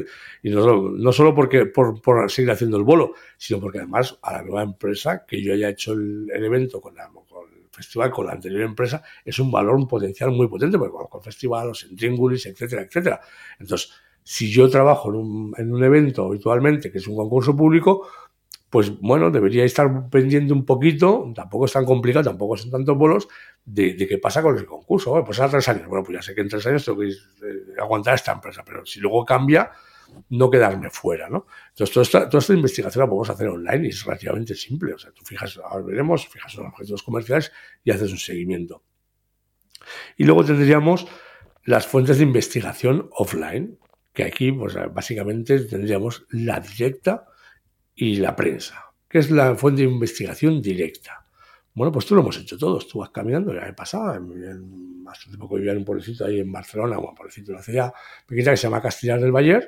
y 0.42 0.50
no 0.50 0.62
solo, 0.62 0.90
no 0.90 1.12
solo 1.12 1.34
porque 1.34 1.64
por, 1.64 1.98
seguir 2.30 2.50
haciendo 2.50 2.76
el 2.76 2.82
bolo, 2.82 3.14
sino 3.38 3.58
porque 3.58 3.78
además 3.78 4.18
a 4.20 4.34
la 4.34 4.42
nueva 4.42 4.64
empresa 4.64 5.24
que 5.26 5.42
yo 5.42 5.54
haya 5.54 5.70
hecho 5.70 5.94
el, 5.94 6.28
evento 6.30 6.78
con, 6.78 6.94
el 6.98 7.70
festival 7.70 8.10
con 8.10 8.26
la 8.26 8.32
anterior 8.32 8.60
empresa 8.60 9.02
es 9.24 9.38
un 9.38 9.50
valor, 9.50 9.88
potencial 9.88 10.30
muy 10.30 10.46
potente 10.46 10.76
porque 10.76 10.92
conozco 10.92 11.16
el 11.16 11.24
festival, 11.24 11.68
los 11.68 11.84
intríngulis, 11.84 12.44
etcétera, 12.44 12.82
etcétera. 12.82 13.18
Entonces, 13.58 13.92
si 14.22 14.50
yo 14.50 14.68
trabajo 14.68 15.08
en 15.08 15.14
un, 15.14 15.54
en 15.56 15.72
un 15.72 15.82
evento 15.82 16.26
habitualmente 16.26 16.92
que 16.92 16.98
es 16.98 17.06
un 17.06 17.16
concurso 17.16 17.56
público, 17.56 18.06
pues 18.76 18.90
bueno, 19.00 19.30
debería 19.30 19.64
estar 19.64 20.10
pendiente 20.10 20.52
un 20.52 20.66
poquito, 20.66 21.32
tampoco 21.34 21.64
es 21.64 21.72
tan 21.72 21.86
complicado, 21.86 22.28
tampoco 22.28 22.58
son 22.58 22.70
tantos 22.70 22.94
bolos, 22.94 23.26
de, 23.64 23.96
qué 23.96 24.18
pasa 24.18 24.42
con 24.42 24.54
el 24.54 24.66
concurso. 24.66 25.24
Pues 25.24 25.40
a 25.40 25.48
tres 25.48 25.66
años, 25.70 25.86
bueno, 25.88 26.04
pues 26.04 26.18
ya 26.18 26.20
sé 26.20 26.34
que 26.34 26.42
en 26.42 26.48
tres 26.50 26.66
años 26.66 26.84
tengo 26.84 26.98
que 26.98 27.08
eh, 27.08 27.14
aguantar 27.80 28.16
esta 28.16 28.32
empresa, 28.32 28.62
pero 28.66 28.84
si 28.84 29.00
luego 29.00 29.24
cambia, 29.24 29.70
no 30.28 30.50
quedarme 30.50 30.90
fuera, 30.90 31.30
¿no? 31.30 31.46
Entonces, 31.70 31.94
toda 31.94 32.02
esta, 32.02 32.28
toda 32.28 32.40
esta 32.40 32.52
investigación 32.52 33.00
la 33.00 33.06
podemos 33.08 33.30
hacer 33.30 33.48
online 33.48 33.86
y 33.86 33.88
es 33.88 34.04
relativamente 34.04 34.54
simple. 34.54 34.92
O 34.92 34.98
sea, 34.98 35.10
tú 35.12 35.24
fijas, 35.24 35.58
ahora 35.64 35.82
veremos, 35.82 36.28
fijas 36.28 36.54
los 36.56 36.66
objetivos 36.66 37.02
comerciales 37.02 37.52
y 37.82 37.92
haces 37.92 38.12
un 38.12 38.18
seguimiento. 38.18 38.82
Y 40.18 40.24
luego 40.24 40.44
tendríamos 40.44 41.06
las 41.64 41.86
fuentes 41.86 42.18
de 42.18 42.24
investigación 42.24 43.08
offline, 43.12 43.78
que 44.12 44.24
aquí, 44.24 44.52
pues 44.52 44.76
básicamente 44.92 45.60
tendríamos 45.60 46.26
la 46.28 46.60
directa, 46.60 47.28
y 47.96 48.16
la 48.16 48.36
prensa, 48.36 48.92
que 49.08 49.18
es 49.18 49.30
la 49.30 49.56
fuente 49.56 49.82
de 49.82 49.88
investigación 49.88 50.60
directa. 50.60 51.26
Bueno, 51.74 51.92
pues 51.92 52.06
tú 52.06 52.14
lo 52.14 52.20
hemos 52.22 52.38
hecho 52.38 52.56
todos. 52.56 52.86
Tú 52.88 53.00
vas 53.00 53.10
caminando, 53.10 53.52
ya 53.52 53.62
me 53.62 53.72
pasaba. 53.72 54.16
En, 54.16 55.04
hace 55.06 55.36
poco 55.36 55.56
vivía 55.56 55.72
en 55.72 55.78
un 55.78 55.84
pueblecito 55.84 56.24
ahí 56.24 56.40
en 56.40 56.50
Barcelona, 56.50 56.98
un 56.98 57.14
pueblecito 57.14 57.48
de 57.48 57.54
una 57.54 57.62
ciudad 57.62 57.92
pequeña 58.26 58.52
que 58.52 58.56
se 58.56 58.62
llama 58.64 58.80
Castellar 58.80 59.20
del 59.20 59.32
Valle. 59.32 59.66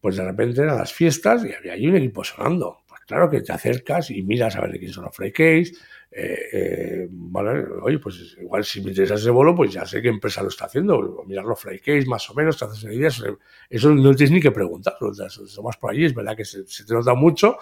Pues 0.00 0.16
de 0.16 0.24
repente 0.24 0.62
eran 0.62 0.76
las 0.76 0.92
fiestas 0.92 1.44
y 1.44 1.52
había 1.52 1.74
ahí 1.74 1.86
un 1.86 1.96
equipo 1.96 2.24
sonando. 2.24 2.83
Claro 3.06 3.28
que 3.30 3.40
te 3.40 3.52
acercas 3.52 4.10
y 4.10 4.22
miras 4.22 4.56
a 4.56 4.60
ver 4.62 4.72
de 4.72 4.78
quién 4.78 4.92
son 4.92 5.04
los 5.04 5.16
case 5.16 5.72
Eh, 6.16 6.38
eh, 6.52 7.08
oye, 7.82 7.98
pues 7.98 8.36
igual 8.40 8.64
si 8.64 8.80
me 8.82 8.90
interesa 8.90 9.14
ese 9.14 9.30
bolo, 9.30 9.54
pues 9.54 9.72
ya 9.72 9.84
sé 9.84 10.00
qué 10.00 10.08
empresa 10.08 10.42
lo 10.42 10.48
está 10.48 10.66
haciendo. 10.66 11.24
Mirar 11.26 11.44
los 11.44 11.60
case 11.62 12.06
más 12.06 12.28
o 12.30 12.34
menos, 12.34 12.56
te 12.56 12.64
haces 12.64 12.84
una 12.84 12.94
idea. 12.94 13.10
Eso 13.68 13.90
no 13.94 14.14
tienes 14.14 14.30
ni 14.30 14.40
que 14.40 14.52
preguntar. 14.52 14.94
Tomas 14.98 15.76
por 15.76 15.90
allí, 15.90 16.04
es 16.04 16.14
verdad 16.14 16.36
que 16.36 16.44
se, 16.44 16.66
se 16.66 16.84
te 16.84 16.94
nota 16.94 17.14
mucho 17.14 17.56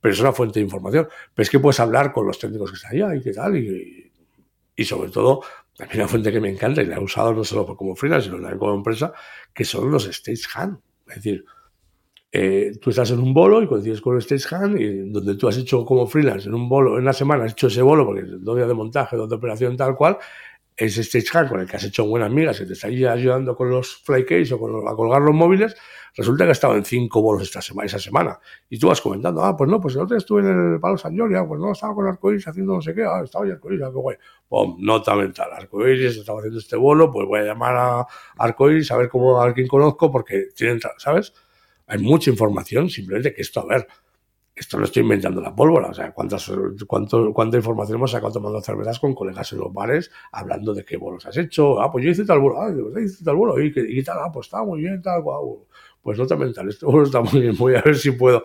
pero 0.00 0.14
es 0.14 0.20
una 0.20 0.32
fuente 0.32 0.58
de 0.58 0.64
información. 0.64 1.08
Pero 1.32 1.44
es 1.44 1.48
que 1.50 1.60
puedes 1.60 1.78
hablar 1.80 2.12
con 2.12 2.26
los 2.26 2.38
técnicos 2.38 2.70
que 2.70 2.76
están 2.76 2.92
allá 2.92 3.14
y 3.14 3.22
qué 3.22 3.32
tal, 3.32 3.56
y, 3.56 4.10
y 4.74 4.84
sobre 4.84 5.10
todo, 5.10 5.42
también 5.76 6.00
una 6.00 6.08
fuente 6.08 6.32
que 6.32 6.40
me 6.40 6.50
encanta 6.50 6.82
y 6.82 6.86
la 6.86 6.96
he 6.96 7.00
usado 7.00 7.32
no 7.32 7.44
solo 7.44 7.76
como 7.76 7.94
freelance, 7.94 8.26
sino 8.26 8.38
también 8.38 8.58
como 8.58 8.74
empresa, 8.74 9.12
que 9.54 9.64
son 9.64 9.90
los 9.90 10.06
stage 10.06 10.42
hand. 10.54 10.78
Es 11.08 11.16
decir, 11.16 11.44
eh, 12.34 12.72
tú 12.80 12.90
estás 12.90 13.10
en 13.10 13.18
un 13.18 13.34
bolo 13.34 13.62
y 13.62 13.66
coincides 13.66 14.00
con 14.00 14.16
el 14.16 14.22
stage 14.22 14.54
hand 14.54 14.80
y 14.80 15.10
donde 15.10 15.34
tú 15.34 15.48
has 15.48 15.58
hecho 15.58 15.84
como 15.84 16.06
freelance 16.06 16.48
en 16.48 16.54
un 16.54 16.66
bolo, 16.66 16.96
en 16.96 17.02
una 17.02 17.12
semana 17.12 17.44
has 17.44 17.52
hecho 17.52 17.66
ese 17.66 17.82
bolo 17.82 18.06
porque 18.06 18.22
dos 18.24 18.56
días 18.56 18.68
de 18.68 18.74
montaje, 18.74 19.16
dos 19.16 19.28
de 19.28 19.36
operación, 19.36 19.76
tal 19.76 19.94
cual, 19.94 20.16
ese 20.76 21.04
stagehand 21.04 21.48
con 21.48 21.60
el 21.60 21.66
que 21.68 21.76
has 21.76 21.84
hecho 21.84 22.06
buenas 22.06 22.30
migas, 22.30 22.58
que 22.58 22.64
te 22.66 22.72
está 22.72 22.88
ayudando 22.88 23.54
con 23.54 23.68
los 23.68 23.96
flycase 23.96 24.54
o 24.54 24.58
con 24.58 24.88
a 24.88 24.94
colgar 24.94 25.20
los 25.20 25.34
móviles, 25.34 25.76
resulta 26.16 26.44
que 26.44 26.50
ha 26.50 26.52
estado 26.52 26.74
en 26.76 26.84
cinco 26.84 27.20
bolos 27.20 27.42
esta 27.42 27.60
semana, 27.60 27.86
esa 27.86 27.98
semana. 27.98 28.38
Y 28.68 28.78
tú 28.78 28.88
vas 28.88 29.00
comentando, 29.00 29.44
ah, 29.44 29.56
pues 29.56 29.70
no, 29.70 29.80
pues 29.80 29.94
el 29.94 30.00
otro 30.00 30.14
día 30.14 30.18
estuve 30.18 30.40
en 30.40 30.74
el 30.74 30.80
Palo 30.80 30.96
San 30.96 31.16
Jordi, 31.16 31.34
ah, 31.34 31.44
pues 31.46 31.60
no, 31.60 31.72
estaba 31.72 31.94
con 31.94 32.06
Arcoiris 32.06 32.48
haciendo 32.48 32.74
no 32.74 32.80
sé 32.80 32.94
qué, 32.94 33.02
ah, 33.04 33.20
estaba 33.22 33.44
en 33.44 33.52
Arcoiris, 33.52 33.82
ah, 33.82 33.90
qué 33.92 33.98
guay. 33.98 34.16
Pum, 34.48 34.76
nota 34.80 35.14
mental, 35.14 35.50
Arcoiris 35.52 36.16
estaba 36.16 36.38
haciendo 36.38 36.58
este 36.58 36.76
bolo, 36.76 37.10
pues 37.10 37.26
voy 37.26 37.40
a 37.40 37.44
llamar 37.44 37.76
a 37.76 38.06
Arcoiris 38.38 38.90
a 38.90 38.96
ver 38.96 39.08
cómo, 39.08 39.42
a 39.42 39.52
quién 39.52 39.68
conozco, 39.68 40.10
porque 40.10 40.46
tienen, 40.56 40.80
¿sabes? 40.96 41.34
Hay 41.92 41.98
mucha 41.98 42.30
información, 42.30 42.88
simplemente 42.88 43.34
que 43.34 43.42
esto, 43.42 43.60
a 43.60 43.66
ver, 43.66 43.86
esto 44.54 44.78
lo 44.78 44.86
estoy 44.86 45.02
inventando 45.02 45.42
la 45.42 45.54
pólvora. 45.54 45.88
O 45.88 45.94
sea, 45.94 46.10
¿cuántas, 46.12 46.50
cuánto, 46.86 47.34
¿cuánta 47.34 47.58
información 47.58 47.96
hemos 47.98 48.12
sacado 48.12 48.32
tomando 48.32 48.62
cervezas 48.62 48.98
con 48.98 49.14
colegas 49.14 49.52
en 49.52 49.58
los 49.58 49.70
bares 49.74 50.10
hablando 50.32 50.72
de 50.72 50.86
qué 50.86 50.96
bolos 50.96 51.26
has 51.26 51.36
hecho? 51.36 51.82
Ah, 51.82 51.92
pues 51.92 52.02
yo 52.02 52.10
hice 52.10 52.24
tal 52.24 52.38
bolo. 52.38 52.62
Ah, 52.62 52.70
yo 52.74 52.98
hice 52.98 53.22
tal 53.22 53.36
bolo. 53.36 53.62
¿Y, 53.62 53.74
y 53.76 54.02
tal? 54.02 54.20
Ah, 54.20 54.30
pues 54.32 54.46
está 54.46 54.64
muy 54.64 54.80
bien, 54.80 55.02
tal. 55.02 55.20
Guau. 55.20 55.66
Pues 56.00 56.18
nota 56.18 56.34
mental. 56.34 56.70
Este 56.70 56.86
bolo 56.86 57.04
está 57.04 57.20
muy 57.20 57.42
bien. 57.42 57.58
Voy 57.58 57.74
a 57.74 57.82
ver 57.82 57.96
si 57.96 58.12
puedo. 58.12 58.42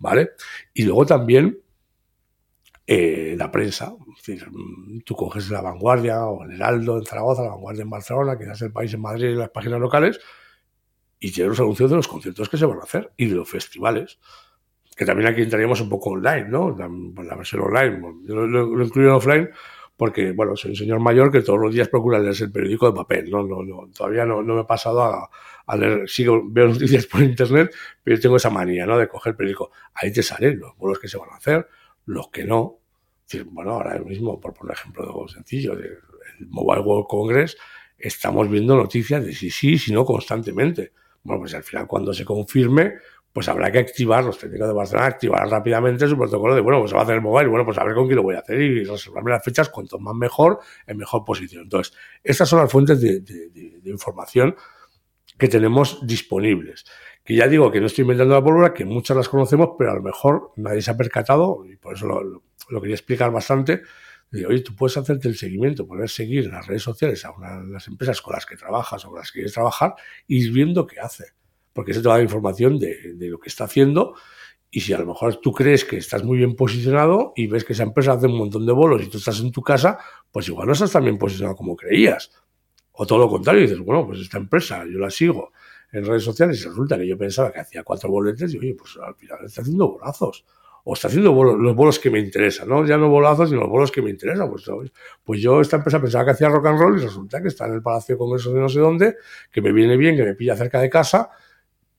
¿Vale? 0.00 0.30
Y 0.74 0.82
luego 0.82 1.06
también 1.06 1.56
eh, 2.84 3.36
la 3.38 3.52
prensa. 3.52 3.94
Es 4.18 4.26
decir, 4.26 4.44
tú 5.04 5.14
coges 5.14 5.50
La 5.50 5.60
Vanguardia 5.60 6.26
o 6.26 6.42
El 6.42 6.54
Heraldo 6.56 6.98
en 6.98 7.04
Zaragoza, 7.04 7.44
La 7.44 7.50
Vanguardia 7.50 7.82
en 7.82 7.90
Barcelona, 7.90 8.36
quizás 8.36 8.60
El 8.62 8.72
País 8.72 8.92
en 8.92 9.02
Madrid 9.02 9.28
y 9.28 9.34
las 9.36 9.50
páginas 9.50 9.78
locales 9.78 10.18
y 11.20 11.32
tienes 11.32 11.50
los 11.50 11.60
anuncios 11.60 11.90
de 11.90 11.96
los 11.96 12.08
conciertos 12.08 12.48
que 12.48 12.56
se 12.56 12.66
van 12.66 12.78
a 12.78 12.84
hacer 12.84 13.12
y 13.16 13.26
de 13.26 13.34
los 13.34 13.48
festivales 13.48 14.18
que 14.98 15.04
también 15.04 15.28
aquí 15.28 15.42
entraríamos 15.42 15.80
un 15.80 15.88
poco 15.88 16.10
online, 16.10 16.48
¿no? 16.48 16.76
La, 16.76 16.90
la 17.22 17.36
versión 17.36 17.62
online. 17.62 18.02
Yo 18.24 18.34
lo, 18.34 18.84
incluyo 18.84 19.10
en 19.10 19.14
offline 19.14 19.50
porque, 19.96 20.32
bueno, 20.32 20.56
soy 20.56 20.72
un 20.72 20.76
señor 20.76 20.98
mayor 20.98 21.30
que 21.30 21.40
todos 21.40 21.60
los 21.60 21.72
días 21.72 21.88
procura 21.88 22.18
leer 22.18 22.34
el 22.40 22.50
periódico 22.50 22.90
de 22.90 22.96
papel, 22.96 23.30
¿no? 23.30 23.44
no, 23.44 23.62
no 23.62 23.88
todavía 23.96 24.24
no, 24.24 24.42
no, 24.42 24.56
me 24.56 24.60
he 24.62 24.64
pasado 24.64 25.02
a, 25.02 25.30
a, 25.66 25.76
leer, 25.76 26.08
sigo, 26.08 26.42
veo 26.44 26.66
noticias 26.68 27.06
por 27.06 27.22
internet, 27.22 27.72
pero 28.02 28.16
yo 28.16 28.22
tengo 28.22 28.36
esa 28.36 28.50
manía, 28.50 28.86
¿no? 28.86 28.98
De 28.98 29.06
coger 29.06 29.32
el 29.32 29.36
periódico. 29.36 29.70
Ahí 29.94 30.12
te 30.12 30.22
salen 30.22 30.58
los 30.58 30.76
vuelos 30.76 30.98
que 30.98 31.06
se 31.06 31.16
van 31.16 31.30
a 31.30 31.36
hacer, 31.36 31.68
los 32.06 32.28
que 32.30 32.44
no. 32.44 32.80
bueno, 33.46 33.74
ahora 33.74 34.00
mismo, 34.00 34.40
por 34.40 34.52
poner 34.52 34.74
ejemplo 34.74 35.28
sencillo, 35.28 35.74
el 35.74 35.98
Mobile 36.48 36.82
World 36.82 37.06
Congress, 37.08 37.56
estamos 37.96 38.48
viendo 38.50 38.76
noticias 38.76 39.24
de 39.24 39.32
si 39.32 39.50
sí, 39.50 39.78
si 39.78 39.92
no, 39.92 40.04
constantemente. 40.04 40.92
Bueno, 41.28 41.42
pues 41.42 41.54
al 41.54 41.62
final 41.62 41.86
cuando 41.86 42.14
se 42.14 42.24
confirme, 42.24 42.94
pues 43.34 43.48
habrá 43.48 43.70
que 43.70 43.80
activar, 43.80 44.24
los 44.24 44.38
técnicos 44.38 44.66
de 44.66 44.72
Barcelona 44.72 45.06
activar 45.08 45.46
rápidamente 45.46 46.08
su 46.08 46.16
protocolo 46.16 46.54
de, 46.54 46.62
bueno, 46.62 46.78
pues 46.80 46.90
se 46.90 46.94
va 46.94 47.02
a 47.02 47.04
hacer 47.04 47.16
el 47.16 47.20
mobile, 47.20 47.50
bueno, 47.50 47.66
pues 47.66 47.76
a 47.76 47.84
ver 47.84 47.94
con 47.94 48.06
quién 48.06 48.16
lo 48.16 48.22
voy 48.22 48.34
a 48.34 48.38
hacer 48.38 48.58
y 48.58 48.82
reservarme 48.82 49.32
las 49.32 49.44
fechas 49.44 49.68
cuanto 49.68 49.98
más 49.98 50.14
mejor, 50.14 50.58
en 50.86 50.96
mejor 50.96 51.26
posición. 51.26 51.64
Entonces, 51.64 51.94
estas 52.24 52.48
son 52.48 52.60
las 52.60 52.72
fuentes 52.72 52.98
de, 52.98 53.22
información 53.84 54.56
que 55.36 55.48
tenemos 55.48 56.04
disponibles. 56.06 56.86
Que 57.22 57.34
ya 57.34 57.46
digo 57.46 57.70
que 57.70 57.78
no 57.78 57.88
estoy 57.88 58.02
inventando 58.02 58.34
la 58.34 58.42
pólvora, 58.42 58.72
que 58.72 58.86
muchas 58.86 59.18
las 59.18 59.28
conocemos, 59.28 59.72
pero 59.76 59.90
a 59.90 59.94
lo 59.96 60.02
mejor 60.02 60.52
nadie 60.56 60.80
se 60.80 60.90
ha 60.90 60.96
percatado, 60.96 61.62
y 61.70 61.76
por 61.76 61.94
eso 61.94 62.06
lo, 62.06 62.80
quería 62.80 62.94
explicar 62.94 63.30
bastante. 63.30 63.82
Digo, 64.30 64.50
oye, 64.50 64.60
tú 64.60 64.74
puedes 64.74 64.96
hacerte 64.96 65.28
el 65.28 65.36
seguimiento, 65.36 65.86
poder 65.86 66.08
seguir 66.08 66.44
en 66.44 66.52
las 66.52 66.66
redes 66.66 66.82
sociales 66.82 67.24
a 67.24 67.30
una 67.30 67.62
de 67.62 67.72
las 67.72 67.88
empresas 67.88 68.20
con 68.20 68.34
las 68.34 68.44
que 68.44 68.56
trabajas 68.56 69.04
o 69.04 69.08
con 69.08 69.18
las 69.18 69.30
que 69.30 69.38
quieres 69.38 69.54
trabajar, 69.54 69.94
y 70.26 70.44
ir 70.44 70.52
viendo 70.52 70.86
qué 70.86 71.00
hace 71.00 71.38
porque 71.78 71.94
se 71.94 72.02
te 72.02 72.08
da 72.08 72.20
información 72.20 72.76
de, 72.80 73.14
lo 73.20 73.38
que 73.38 73.48
está 73.48 73.62
haciendo 73.62 74.16
y 74.68 74.80
si 74.80 74.94
a 74.94 74.98
lo 74.98 75.06
mejor 75.06 75.36
tú 75.36 75.52
crees 75.52 75.84
que 75.84 75.96
estás 75.96 76.24
muy 76.24 76.38
bien 76.38 76.56
posicionado 76.56 77.32
y 77.36 77.46
ves 77.46 77.62
que 77.62 77.72
esa 77.72 77.84
empresa 77.84 78.14
hace 78.14 78.26
un 78.26 78.36
montón 78.36 78.66
de 78.66 78.72
bolos 78.72 79.00
y 79.00 79.06
tú 79.06 79.18
estás 79.18 79.38
en 79.38 79.52
tu 79.52 79.62
casa, 79.62 79.96
pues 80.32 80.48
igual 80.48 80.66
no 80.66 80.72
estás 80.72 80.90
tan 80.90 81.04
bien 81.04 81.18
posicionado 81.18 81.54
como 81.54 81.76
creías. 81.76 82.32
O 82.90 83.06
todo 83.06 83.20
lo 83.20 83.28
contrario, 83.28 83.62
dices, 83.62 83.78
bueno, 83.78 84.04
pues 84.04 84.18
esta 84.18 84.38
empresa 84.38 84.84
yo 84.92 84.98
la 84.98 85.08
sigo 85.08 85.52
en 85.92 86.04
redes 86.04 86.24
sociales 86.24 86.60
y 86.60 86.68
resulta 86.68 86.98
que 86.98 87.06
yo 87.06 87.16
pensaba 87.16 87.52
que 87.52 87.60
hacía 87.60 87.84
cuatro 87.84 88.10
boletes 88.10 88.52
y 88.54 88.58
oye, 88.58 88.74
pues 88.74 88.98
al 89.00 89.14
final 89.14 89.38
está 89.44 89.60
haciendo 89.60 89.86
bolazos. 89.86 90.44
O 90.90 90.94
está 90.94 91.08
haciendo 91.08 91.34
los 91.34 91.76
bolos 91.76 91.98
que 91.98 92.08
me 92.08 92.18
interesan, 92.18 92.66
¿no? 92.66 92.86
Ya 92.86 92.96
no 92.96 93.10
bolazos, 93.10 93.50
sino 93.50 93.60
los 93.60 93.68
bolos 93.68 93.92
que 93.92 94.00
me 94.00 94.08
interesan. 94.08 94.48
Pues, 94.48 94.64
pues 95.22 95.38
yo, 95.38 95.60
esta 95.60 95.76
empresa 95.76 96.00
pensaba 96.00 96.24
que 96.24 96.30
hacía 96.30 96.48
rock 96.48 96.64
and 96.64 96.78
roll 96.80 96.98
y 96.98 97.02
resulta 97.02 97.42
que 97.42 97.48
está 97.48 97.66
en 97.66 97.74
el 97.74 97.82
Palacio 97.82 98.14
de 98.14 98.18
Congreso 98.18 98.54
de 98.54 98.60
no 98.60 98.70
sé 98.70 98.80
dónde, 98.80 99.16
que 99.52 99.60
me 99.60 99.70
viene 99.70 99.98
bien, 99.98 100.16
que 100.16 100.24
me 100.24 100.34
pilla 100.34 100.56
cerca 100.56 100.80
de 100.80 100.88
casa 100.88 101.28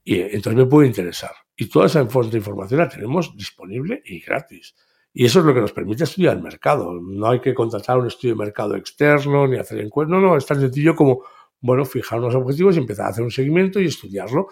y 0.03 0.19
entonces 0.21 0.55
me 0.55 0.65
puede 0.65 0.87
interesar. 0.87 1.29
Y 1.55 1.67
toda 1.69 1.85
esa 1.85 2.03
fuente 2.07 2.31
de 2.31 2.37
información 2.39 2.79
la 2.79 2.89
tenemos 2.89 3.37
disponible 3.37 4.01
y 4.05 4.21
gratis. 4.21 4.73
Y 5.13 5.25
eso 5.25 5.41
es 5.41 5.45
lo 5.45 5.53
que 5.53 5.61
nos 5.61 5.71
permite 5.71 6.05
estudiar 6.05 6.37
el 6.37 6.41
mercado. 6.41 6.91
No 6.99 7.29
hay 7.29 7.41
que 7.41 7.53
contratar 7.53 7.99
un 7.99 8.07
estudio 8.07 8.33
de 8.33 8.39
mercado 8.39 8.75
externo 8.75 9.47
ni 9.47 9.59
hacer 9.59 9.81
encuestas. 9.81 10.19
No, 10.19 10.19
no, 10.19 10.35
es 10.35 10.47
tan 10.47 10.59
sencillo 10.59 10.95
como, 10.95 11.21
bueno, 11.61 11.85
fijar 11.85 12.17
unos 12.17 12.33
objetivos 12.33 12.75
y 12.75 12.79
empezar 12.79 13.05
a 13.05 13.09
hacer 13.09 13.23
un 13.23 13.29
seguimiento 13.29 13.79
y 13.79 13.85
estudiarlo. 13.85 14.47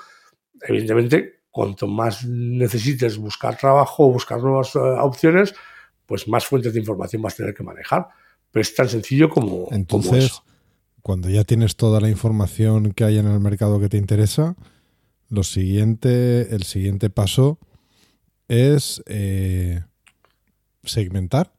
Evidentemente, 0.62 1.37
cuanto 1.58 1.88
más 1.88 2.24
necesites 2.24 3.18
buscar 3.18 3.58
trabajo 3.58 4.06
o 4.06 4.12
buscar 4.12 4.40
nuevas 4.40 4.76
eh, 4.76 4.80
opciones, 4.80 5.56
pues 6.06 6.28
más 6.28 6.46
fuentes 6.46 6.72
de 6.72 6.80
información 6.80 7.24
vas 7.24 7.34
a 7.34 7.38
tener 7.38 7.56
que 7.56 7.64
manejar. 7.64 8.10
Pero 8.52 8.62
es 8.62 8.76
tan 8.76 8.88
sencillo 8.88 9.28
como. 9.28 9.68
Entonces, 9.72 10.44
cuando 11.02 11.32
ya 11.32 11.44
tienes 11.46 11.76
toda 11.76 12.00
la 12.00 12.10
información 12.10 12.94
que 12.94 13.06
hay 13.06 13.18
en 13.18 13.26
el 13.26 13.40
mercado 13.40 13.80
que 13.80 13.90
te 13.90 13.98
interesa, 13.98 14.56
lo 15.30 15.44
siguiente, 15.44 16.54
el 16.54 16.62
siguiente 16.62 17.10
paso 17.10 17.58
es 18.48 19.02
eh, 19.08 19.82
segmentar. 20.84 21.57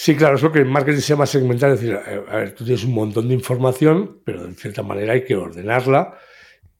Sí, 0.00 0.14
claro, 0.14 0.36
es 0.36 0.42
lo 0.42 0.52
que 0.52 0.60
en 0.60 0.68
marketing 0.68 1.00
se 1.00 1.08
llama 1.08 1.26
segmentar, 1.26 1.70
es 1.72 1.80
decir, 1.80 1.96
a 1.96 2.36
ver, 2.36 2.54
tú 2.54 2.64
tienes 2.64 2.84
un 2.84 2.94
montón 2.94 3.26
de 3.26 3.34
información, 3.34 4.20
pero 4.24 4.46
de 4.46 4.54
cierta 4.54 4.84
manera 4.84 5.14
hay 5.14 5.24
que 5.24 5.34
ordenarla 5.34 6.16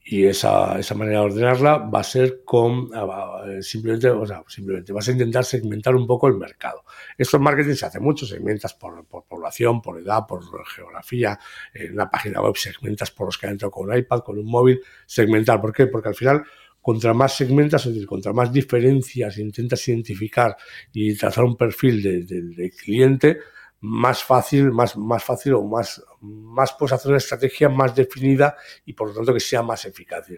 y 0.04 0.26
esa, 0.26 0.78
esa 0.78 0.94
manera 0.94 1.18
de 1.18 1.26
ordenarla 1.26 1.78
va 1.78 1.98
a 1.98 2.04
ser 2.04 2.44
con 2.44 2.90
ah, 2.94 3.42
eh, 3.48 3.60
simplemente, 3.60 4.08
o 4.08 4.24
sea, 4.24 4.44
simplemente 4.46 4.92
vas 4.92 5.08
a 5.08 5.10
intentar 5.10 5.44
segmentar 5.44 5.96
un 5.96 6.06
poco 6.06 6.28
el 6.28 6.34
mercado. 6.34 6.84
Esto 7.18 7.38
en 7.38 7.42
marketing 7.42 7.74
se 7.74 7.86
hace 7.86 7.98
mucho, 7.98 8.24
segmentas 8.24 8.74
por, 8.74 9.04
por 9.06 9.24
población, 9.24 9.82
por 9.82 9.98
edad, 9.98 10.24
por 10.24 10.40
geografía, 10.68 11.40
en 11.74 11.94
una 11.94 12.08
página 12.08 12.40
web 12.40 12.56
segmentas 12.56 13.10
por 13.10 13.26
los 13.26 13.36
que 13.36 13.46
han 13.46 13.52
entrado 13.54 13.72
con 13.72 13.90
un 13.90 13.96
iPad, 13.96 14.20
con 14.20 14.38
un 14.38 14.46
móvil, 14.46 14.80
segmentar. 15.06 15.60
¿Por 15.60 15.72
qué? 15.72 15.88
Porque 15.88 16.10
al 16.10 16.14
final 16.14 16.44
contra 16.88 17.12
más 17.12 17.36
segmentas, 17.36 17.84
es 17.84 17.92
decir, 17.92 18.08
contra 18.08 18.32
más 18.32 18.50
diferencias 18.50 19.36
intentas 19.36 19.86
identificar 19.88 20.56
y 20.90 21.14
trazar 21.14 21.44
un 21.44 21.54
perfil 21.54 22.02
del 22.26 22.72
cliente, 22.82 23.40
más 23.80 24.24
fácil, 24.24 24.72
más, 24.72 24.96
más 24.96 25.22
fácil 25.22 25.52
o 25.52 25.64
más, 25.64 26.02
más 26.22 26.72
puedes 26.78 26.94
hacer 26.94 27.10
una 27.10 27.18
estrategia 27.18 27.68
más 27.68 27.94
definida 27.94 28.56
y 28.86 28.94
por 28.94 29.08
lo 29.08 29.14
tanto 29.16 29.34
que 29.34 29.40
sea 29.40 29.62
más 29.62 29.84
eficaz. 29.84 30.28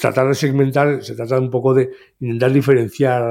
Tratar 0.00 0.26
de 0.26 0.34
segmentar 0.34 1.04
se 1.04 1.14
trata 1.14 1.38
un 1.38 1.52
poco 1.52 1.72
de 1.72 1.88
intentar 2.18 2.52
diferenciar 2.52 3.22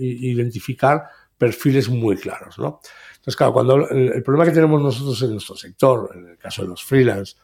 e 0.00 0.02
identificar 0.02 1.08
perfiles 1.36 1.90
muy 1.90 2.16
claros, 2.16 2.58
¿no? 2.58 2.80
Entonces, 3.16 3.36
claro, 3.36 3.52
cuando 3.52 3.86
el, 3.90 4.22
problema 4.22 4.46
que 4.46 4.54
tenemos 4.54 4.80
nosotros 4.80 5.20
en 5.24 5.32
nuestro 5.32 5.56
sector, 5.56 6.10
en 6.14 6.26
el 6.26 6.38
caso 6.38 6.62
de 6.62 6.68
los 6.68 6.82
freelance, 6.82 7.36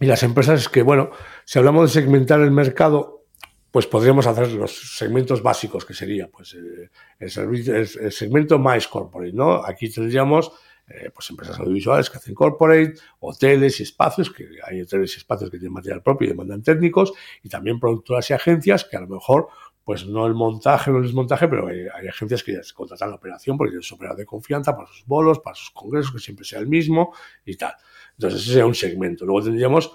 y 0.00 0.06
las 0.06 0.22
empresas 0.22 0.60
es 0.60 0.68
que, 0.68 0.82
bueno, 0.82 1.10
si 1.44 1.58
hablamos 1.58 1.92
de 1.94 2.00
segmentar 2.00 2.40
el 2.40 2.50
mercado, 2.50 3.24
pues 3.70 3.86
podríamos 3.86 4.26
hacer 4.26 4.52
los 4.52 4.96
segmentos 4.96 5.42
básicos, 5.42 5.84
que 5.84 5.94
sería 5.94 6.28
pues, 6.28 6.54
eh, 6.54 6.90
el, 7.18 8.12
segmento 8.12 8.58
más 8.58 8.86
corporate, 8.86 9.32
¿no? 9.32 9.64
Aquí 9.64 9.90
tendríamos 9.90 10.52
eh, 10.86 11.10
pues 11.12 11.30
empresas 11.30 11.58
audiovisuales 11.58 12.10
que 12.10 12.18
hacen 12.18 12.34
corporate, 12.34 12.94
hoteles 13.20 13.80
y 13.80 13.82
espacios, 13.84 14.30
que 14.30 14.46
hay 14.64 14.82
hoteles 14.82 15.14
y 15.14 15.16
espacios 15.16 15.50
que 15.50 15.58
tienen 15.58 15.72
material 15.72 16.02
propio 16.02 16.26
y 16.26 16.28
demandan 16.28 16.62
técnicos, 16.62 17.14
y 17.42 17.48
también 17.48 17.80
productoras 17.80 18.28
y 18.30 18.34
agencias 18.34 18.84
que 18.84 18.96
a 18.96 19.00
lo 19.00 19.08
mejor, 19.08 19.48
pues 19.82 20.06
no 20.06 20.26
el 20.26 20.34
montaje, 20.34 20.90
no 20.90 20.98
el 20.98 21.04
desmontaje, 21.04 21.48
pero 21.48 21.66
hay, 21.66 21.86
agencias 22.08 22.42
que 22.42 22.52
ya 22.52 22.62
se 22.62 22.74
contratan 22.74 23.10
la 23.10 23.16
operación 23.16 23.56
porque 23.56 23.70
tienen 23.70 23.82
su 23.82 23.94
operador 23.96 24.18
de 24.18 24.26
confianza 24.26 24.76
para 24.76 24.88
sus 24.88 25.04
bolos, 25.04 25.40
para 25.40 25.56
sus 25.56 25.70
congresos, 25.70 26.12
que 26.12 26.20
siempre 26.20 26.44
sea 26.44 26.60
el 26.60 26.68
mismo 26.68 27.12
y 27.44 27.56
tal. 27.56 27.74
Entonces, 28.18 28.40
ese 28.40 28.50
sería 28.50 28.66
un 28.66 28.74
segmento. 28.74 29.24
Luego 29.24 29.44
tendríamos 29.44 29.92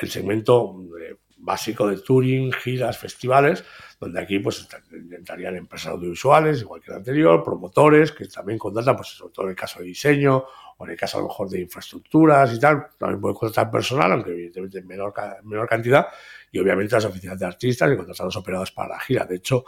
el 0.00 0.10
segmento 0.10 0.76
eh, 1.00 1.16
básico 1.38 1.88
de 1.88 1.98
touring, 1.98 2.52
giras, 2.52 2.98
festivales, 2.98 3.64
donde 4.00 4.20
aquí 4.20 4.38
pues 4.40 4.66
entrarían 4.90 5.56
empresas 5.56 5.92
audiovisuales, 5.92 6.60
igual 6.60 6.80
que 6.80 6.90
el 6.90 6.98
anterior, 6.98 7.42
promotores, 7.42 8.12
que 8.12 8.26
también 8.26 8.58
contratan, 8.58 8.96
pues 8.96 9.08
sobre 9.08 9.32
todo 9.32 9.46
en 9.46 9.50
el 9.50 9.56
caso 9.56 9.78
de 9.78 9.86
diseño, 9.86 10.44
o 10.78 10.84
en 10.84 10.90
el 10.90 10.96
caso 10.96 11.18
a 11.18 11.20
lo 11.22 11.28
mejor 11.28 11.48
de 11.48 11.60
infraestructuras 11.60 12.52
y 12.52 12.60
tal, 12.60 12.88
también 12.98 13.20
pueden 13.20 13.36
contratar 13.36 13.70
personal, 13.70 14.12
aunque 14.12 14.32
evidentemente 14.32 14.78
en 14.78 14.86
menor, 14.86 15.14
menor 15.44 15.68
cantidad, 15.68 16.06
y 16.50 16.58
obviamente 16.58 16.94
las 16.94 17.04
oficinas 17.04 17.38
de 17.38 17.46
artistas 17.46 17.90
y 17.90 17.96
contratar 17.96 18.24
a 18.24 18.26
los 18.26 18.36
operadores 18.36 18.72
para 18.72 18.90
la 18.90 19.00
gira. 19.00 19.24
De 19.24 19.36
hecho, 19.36 19.64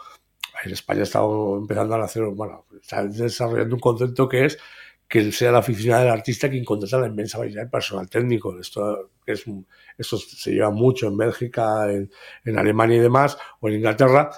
en 0.64 0.72
España 0.72 1.03
está 1.03 1.20
empezando 1.20 1.95
a 1.95 2.05
hacer, 2.05 2.24
bueno, 2.24 2.66
está 2.80 3.05
desarrollando 3.05 3.76
un 3.76 3.80
concepto 3.80 4.28
que 4.28 4.47
es 4.47 4.59
que 5.09 5.32
sea 5.32 5.50
la 5.50 5.61
oficina 5.61 6.00
del 6.00 6.11
artista 6.11 6.50
quien 6.50 6.64
contrata 6.64 6.98
la 6.98 7.06
inmensa 7.06 7.38
mayoría 7.38 7.61
del 7.61 7.70
personal 7.70 8.09
técnico. 8.11 8.59
Esto, 8.61 9.11
es, 9.24 9.44
esto 9.96 10.18
se 10.18 10.52
lleva 10.52 10.70
mucho 10.70 11.09
en 11.09 11.16
Bélgica, 11.16 11.90
en, 11.90 12.11
en, 12.44 12.59
Alemania 12.59 12.98
y 12.98 13.00
demás, 13.00 13.38
o 13.61 13.68
en 13.68 13.76
Inglaterra. 13.76 14.30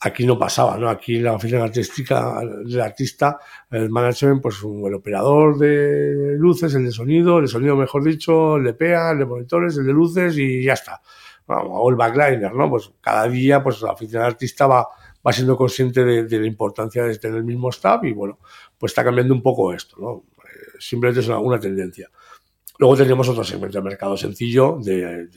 Aquí 0.00 0.26
no 0.26 0.38
pasaba, 0.38 0.76
¿no? 0.76 0.90
Aquí 0.90 1.20
la 1.20 1.32
oficina 1.32 1.62
artística 1.62 2.40
del 2.64 2.80
artista, 2.80 3.38
el 3.70 3.88
management, 3.88 4.42
pues 4.42 4.56
el 4.62 4.94
operador 4.94 5.58
de 5.58 6.36
luces, 6.36 6.74
el 6.74 6.84
de 6.84 6.92
sonido, 6.92 7.38
el 7.38 7.44
de 7.44 7.48
sonido 7.48 7.76
mejor 7.76 8.04
dicho, 8.04 8.56
el 8.56 8.64
de 8.64 8.74
PEA, 8.74 9.12
el 9.12 9.20
de 9.20 9.26
monitores, 9.26 9.78
el 9.78 9.86
de 9.86 9.92
luces 9.92 10.36
y 10.36 10.64
ya 10.64 10.74
está. 10.74 11.00
O 11.46 11.88
el 11.88 11.96
backliner, 11.96 12.52
¿no? 12.52 12.68
Pues 12.68 12.90
cada 13.00 13.28
día, 13.28 13.62
pues 13.62 13.80
la 13.80 13.92
oficina 13.92 14.20
del 14.20 14.32
artista 14.32 14.66
va, 14.66 14.88
va 15.26 15.32
siendo 15.32 15.56
consciente 15.56 16.04
de, 16.04 16.38
la 16.38 16.46
importancia 16.46 17.04
de 17.04 17.18
tener 17.18 17.38
el 17.38 17.44
mismo 17.44 17.70
staff 17.70 18.04
y 18.04 18.12
bueno, 18.12 18.38
pues 18.78 18.92
está 18.92 19.02
cambiando 19.02 19.34
un 19.34 19.42
poco 19.42 19.72
esto, 19.72 19.96
¿no? 19.98 20.24
Eh, 20.44 20.76
simplemente 20.78 21.20
es 21.20 21.28
una, 21.28 21.58
tendencia. 21.58 22.08
Luego 22.78 22.96
tendríamos 22.96 23.28
otro 23.28 23.42
segmento 23.42 23.78
de 23.78 23.84
mercado 23.84 24.16
sencillo 24.16 24.78
de, 24.80 25.28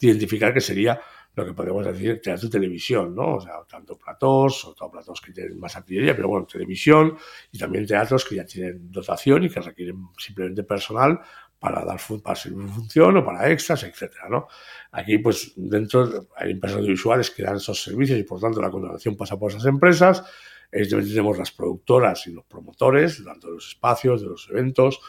identificar 0.00 0.54
que 0.54 0.60
sería 0.60 1.00
lo 1.34 1.44
que 1.44 1.52
podemos 1.52 1.84
decir 1.84 2.20
teatro 2.22 2.46
y 2.46 2.50
televisión, 2.50 3.14
¿no? 3.14 3.34
O 3.34 3.40
sea, 3.40 3.62
tanto 3.68 3.98
platós, 3.98 4.64
o 4.64 4.90
platós 4.90 5.20
que 5.20 5.32
tienen 5.32 5.60
más 5.60 5.76
artillería, 5.76 6.16
pero 6.16 6.28
bueno, 6.28 6.46
televisión 6.46 7.18
y 7.52 7.58
también 7.58 7.86
teatros 7.86 8.24
que 8.24 8.36
ya 8.36 8.46
tienen 8.46 8.90
dotación 8.90 9.44
y 9.44 9.50
que 9.50 9.60
requieren 9.60 10.08
simplemente 10.16 10.62
personal 10.62 11.20
para 11.58 11.84
dar 11.84 11.98
para 12.22 12.36
función 12.36 13.16
o 13.16 13.24
para 13.24 13.50
extras, 13.50 13.82
etcétera, 13.84 14.28
¿no? 14.28 14.46
Aquí, 14.92 15.18
pues, 15.18 15.52
dentro 15.56 16.28
hay 16.36 16.52
empresas 16.52 16.78
audiovisuales 16.78 17.30
que 17.30 17.42
dan 17.42 17.56
esos 17.56 17.82
servicios 17.82 18.18
y, 18.18 18.24
por 18.24 18.40
tanto, 18.40 18.60
la 18.60 18.70
contratación 18.70 19.16
pasa 19.16 19.38
por 19.38 19.50
esas 19.50 19.64
empresas. 19.66 20.22
tenemos 20.70 21.38
las 21.38 21.52
productoras 21.52 22.26
y 22.26 22.32
los 22.32 22.44
promotores, 22.44 23.22
tanto 23.24 23.48
de 23.48 23.54
los 23.54 23.68
espacios, 23.68 24.20
de 24.20 24.28
los 24.28 24.48
eventos, 24.50 25.00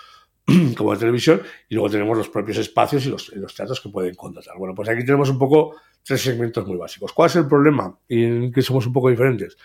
como 0.77 0.93
de 0.93 0.99
televisión, 0.99 1.41
y 1.67 1.75
luego 1.75 1.89
tenemos 1.89 2.17
los 2.17 2.29
propios 2.29 2.57
espacios 2.57 3.05
y 3.05 3.09
los, 3.09 3.35
los, 3.35 3.53
teatros 3.53 3.81
que 3.81 3.89
pueden 3.89 4.15
contratar. 4.15 4.57
Bueno, 4.57 4.73
pues 4.73 4.87
aquí 4.87 5.03
tenemos 5.03 5.29
un 5.29 5.37
poco 5.37 5.75
tres 6.03 6.21
segmentos 6.21 6.65
muy 6.65 6.77
básicos. 6.77 7.11
¿Cuál 7.11 7.29
es 7.29 7.35
el 7.35 7.47
problema? 7.47 7.99
Y 8.07 8.23
en 8.23 8.51
que 8.53 8.61
somos 8.61 8.87
un 8.87 8.93
poco 8.93 9.09
diferentes. 9.09 9.57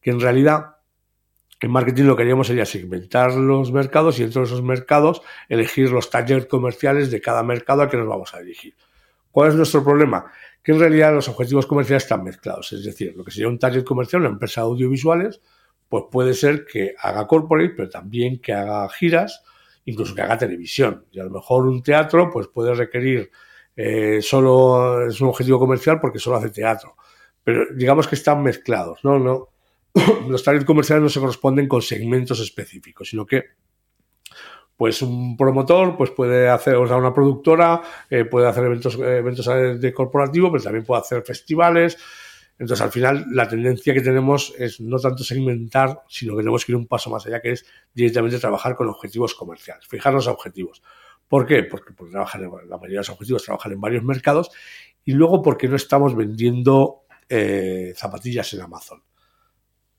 Que 0.00 0.10
en 0.10 0.20
realidad 0.20 0.75
en 1.60 1.70
marketing 1.70 2.04
lo 2.04 2.16
que 2.16 2.22
haríamos 2.22 2.46
sería 2.46 2.66
segmentar 2.66 3.34
los 3.34 3.72
mercados 3.72 4.18
y 4.18 4.22
dentro 4.22 4.42
de 4.42 4.46
esos 4.46 4.62
mercados 4.62 5.22
elegir 5.48 5.90
los 5.90 6.10
targets 6.10 6.46
comerciales 6.46 7.10
de 7.10 7.20
cada 7.20 7.42
mercado 7.42 7.82
al 7.82 7.88
que 7.88 7.96
nos 7.96 8.06
vamos 8.06 8.34
a 8.34 8.40
dirigir. 8.40 8.74
¿Cuál 9.30 9.50
es 9.50 9.54
nuestro 9.54 9.82
problema? 9.82 10.30
Que 10.62 10.72
en 10.72 10.80
realidad 10.80 11.14
los 11.14 11.28
objetivos 11.28 11.66
comerciales 11.66 12.04
están 12.04 12.24
mezclados. 12.24 12.72
Es 12.72 12.84
decir, 12.84 13.14
lo 13.16 13.24
que 13.24 13.30
sería 13.30 13.48
un 13.48 13.58
target 13.58 13.84
comercial, 13.84 14.22
una 14.22 14.30
empresa 14.30 14.60
de 14.62 14.66
audiovisuales, 14.66 15.40
pues 15.88 16.04
puede 16.10 16.34
ser 16.34 16.66
que 16.66 16.94
haga 16.98 17.26
corporate, 17.26 17.74
pero 17.76 17.88
también 17.88 18.40
que 18.40 18.52
haga 18.52 18.88
giras, 18.88 19.42
incluso 19.84 20.14
que 20.14 20.22
haga 20.22 20.36
televisión. 20.36 21.06
Y 21.10 21.20
a 21.20 21.24
lo 21.24 21.30
mejor 21.30 21.66
un 21.66 21.82
teatro 21.82 22.30
pues 22.30 22.48
puede 22.48 22.74
requerir 22.74 23.30
eh, 23.76 24.20
solo 24.22 25.06
es 25.06 25.20
un 25.20 25.28
objetivo 25.28 25.58
comercial 25.58 26.00
porque 26.00 26.18
solo 26.18 26.36
hace 26.36 26.50
teatro. 26.50 26.96
Pero 27.44 27.66
digamos 27.74 28.08
que 28.08 28.16
están 28.16 28.42
mezclados, 28.42 29.00
¿no? 29.04 29.18
no 29.18 29.55
los 30.28 30.42
targets 30.42 30.64
comerciales 30.64 31.02
no 31.02 31.08
se 31.08 31.20
corresponden 31.20 31.68
con 31.68 31.82
segmentos 31.82 32.40
específicos, 32.40 33.08
sino 33.08 33.26
que 33.26 33.44
pues 34.76 35.00
un 35.00 35.36
promotor 35.36 35.96
pues 35.96 36.10
puede 36.10 36.48
hacer, 36.50 36.74
o 36.76 36.86
sea, 36.86 36.96
una 36.96 37.14
productora 37.14 37.80
eh, 38.10 38.26
puede 38.26 38.46
hacer 38.46 38.64
eventos, 38.64 38.96
eventos 38.98 39.46
de 39.80 39.94
corporativo, 39.94 40.52
pero 40.52 40.62
también 40.62 40.84
puede 40.84 41.00
hacer 41.00 41.22
festivales. 41.22 41.96
Entonces, 42.58 42.82
al 42.82 42.90
final, 42.90 43.26
la 43.30 43.48
tendencia 43.48 43.92
que 43.94 44.00
tenemos 44.00 44.54
es 44.58 44.80
no 44.80 44.98
tanto 44.98 45.24
segmentar, 45.24 46.02
sino 46.08 46.34
que 46.34 46.42
tenemos 46.42 46.64
que 46.64 46.72
ir 46.72 46.76
un 46.76 46.86
paso 46.86 47.10
más 47.10 47.26
allá, 47.26 47.40
que 47.40 47.52
es 47.52 47.66
directamente 47.94 48.38
trabajar 48.38 48.76
con 48.76 48.88
objetivos 48.88 49.34
comerciales, 49.34 49.86
fijar 49.86 50.12
los 50.12 50.26
objetivos. 50.26 50.82
¿Por 51.28 51.46
qué? 51.46 51.62
Porque, 51.64 51.92
porque 51.92 52.12
trabajan 52.12 52.42
la 52.42 52.48
mayoría 52.76 52.88
de 52.88 52.96
los 52.96 53.10
objetivos 53.10 53.44
trabajan 53.44 53.72
en 53.72 53.80
varios 53.80 54.04
mercados 54.04 54.50
y 55.04 55.12
luego 55.12 55.42
porque 55.42 55.68
no 55.68 55.76
estamos 55.76 56.14
vendiendo 56.14 57.02
eh, 57.28 57.92
zapatillas 57.96 58.52
en 58.54 58.60
Amazon. 58.60 59.05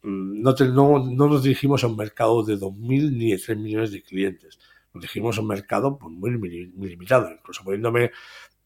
Mm, 0.08 0.42
no, 0.42 1.00
no, 1.00 1.28
nos 1.28 1.44
dirigimos 1.44 1.84
a 1.84 1.88
un 1.88 1.98
mercado 1.98 2.42
de 2.42 2.58
2.000 2.58 3.12
ni 3.12 3.32
de 3.32 3.38
3 3.38 3.58
millones 3.58 3.92
de 3.92 4.02
clientes. 4.02 4.58
Nos 4.94 5.02
dirigimos 5.02 5.38
a 5.38 5.42
un 5.42 5.48
mercado 5.48 5.98
pues, 5.98 6.14
muy, 6.14 6.32
limitado, 6.32 7.30
incluso 7.30 7.62
poniéndome 7.66 8.12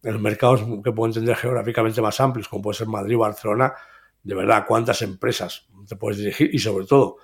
en 0.03 0.13
los 0.13 0.21
mercados 0.21 0.61
que 0.83 0.91
puedo 0.91 1.07
entender 1.07 1.35
geográficamente 1.35 1.99
más 1.99 2.19
amplios, 2.19 2.47
como 2.47 2.61
puede 2.61 2.77
ser 2.77 2.87
Madrid 2.87 3.15
o 3.15 3.19
Barcelona, 3.19 3.73
de 4.21 4.35
verdad, 4.35 4.65
cuántas 4.67 5.01
empresas 5.01 5.67
te 5.87 5.95
puedes 5.95 6.19
dirigir 6.19 6.53
y 6.53 6.59
sobre 6.59 6.85
todo 6.85 7.17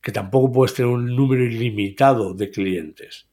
que 0.00 0.12
tampoco 0.12 0.50
puedes 0.50 0.72
tener 0.74 0.90
un 0.90 1.14
número 1.14 1.44
ilimitado 1.44 2.32
de 2.32 2.50
clientes. 2.50 3.28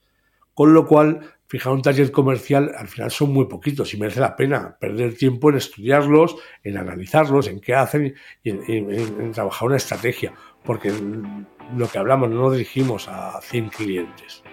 Con 0.53 0.73
lo 0.73 0.85
cual, 0.85 1.34
fijar 1.55 1.71
un 1.71 1.81
taller 1.81 2.11
comercial 2.11 2.73
al 2.77 2.89
final 2.89 3.09
son 3.11 3.31
muy 3.31 3.45
poquitos 3.45 3.93
y 3.93 3.97
merece 3.97 4.19
la 4.19 4.35
pena 4.35 4.75
perder 4.77 5.15
tiempo 5.15 5.49
en 5.49 5.55
estudiarlos, 5.55 6.35
en 6.65 6.77
analizarlos, 6.77 7.47
en 7.47 7.61
qué 7.61 7.73
hacen 7.73 8.13
y 8.43 8.49
en, 8.49 9.31
trabajar 9.31 9.69
una 9.69 9.77
estrategia, 9.77 10.33
porque 10.65 10.91
lo 11.77 11.87
que 11.87 11.97
hablamos 11.97 12.29
no 12.29 12.41
nos 12.41 12.51
dirigimos 12.51 13.07
a 13.07 13.39
100 13.41 13.69
clientes, 13.69 14.43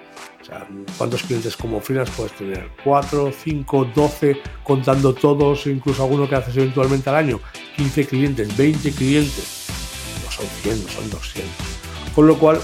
O 0.41 0.45
sea, 0.45 0.69
¿cuántos 0.97 1.25
clientes 1.25 1.57
como 1.57 1.81
freelance 1.81 2.13
puedes 2.17 2.35
tener? 2.35 2.71
¿4, 2.85 3.33
5, 3.33 3.85
12, 3.97 4.37
contando 4.63 5.13
todos, 5.13 5.67
incluso 5.67 6.05
alguno 6.05 6.29
que 6.29 6.37
haces 6.37 6.57
eventualmente 6.57 7.11
al 7.11 7.17
año? 7.17 7.41
15 7.77 8.07
clientes, 8.07 8.57
20 8.57 8.93
clientes. 8.93 9.67
No 10.25 10.31
son 10.31 10.47
100, 10.47 10.83
no 10.85 10.89
son 10.89 11.11
200. 11.11 11.53
Con 12.15 12.29
lo 12.29 12.39
cual, 12.39 12.61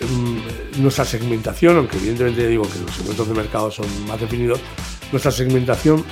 mm, 0.00 0.63
nuestra 0.76 1.04
segmentación, 1.04 1.76
aunque 1.76 1.96
evidentemente 1.96 2.46
digo 2.48 2.64
que 2.64 2.78
los 2.80 2.94
segmentos 2.94 3.28
de 3.28 3.34
mercado 3.34 3.70
son 3.70 3.86
más 4.06 4.20
definidos, 4.20 4.60
nuestra 5.12 5.30
segmentación 5.30 6.04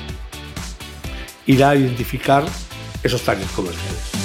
irá 1.46 1.70
a 1.70 1.76
identificar 1.76 2.44
esos 3.02 3.22
targets 3.22 3.50
comerciales. 3.52 4.22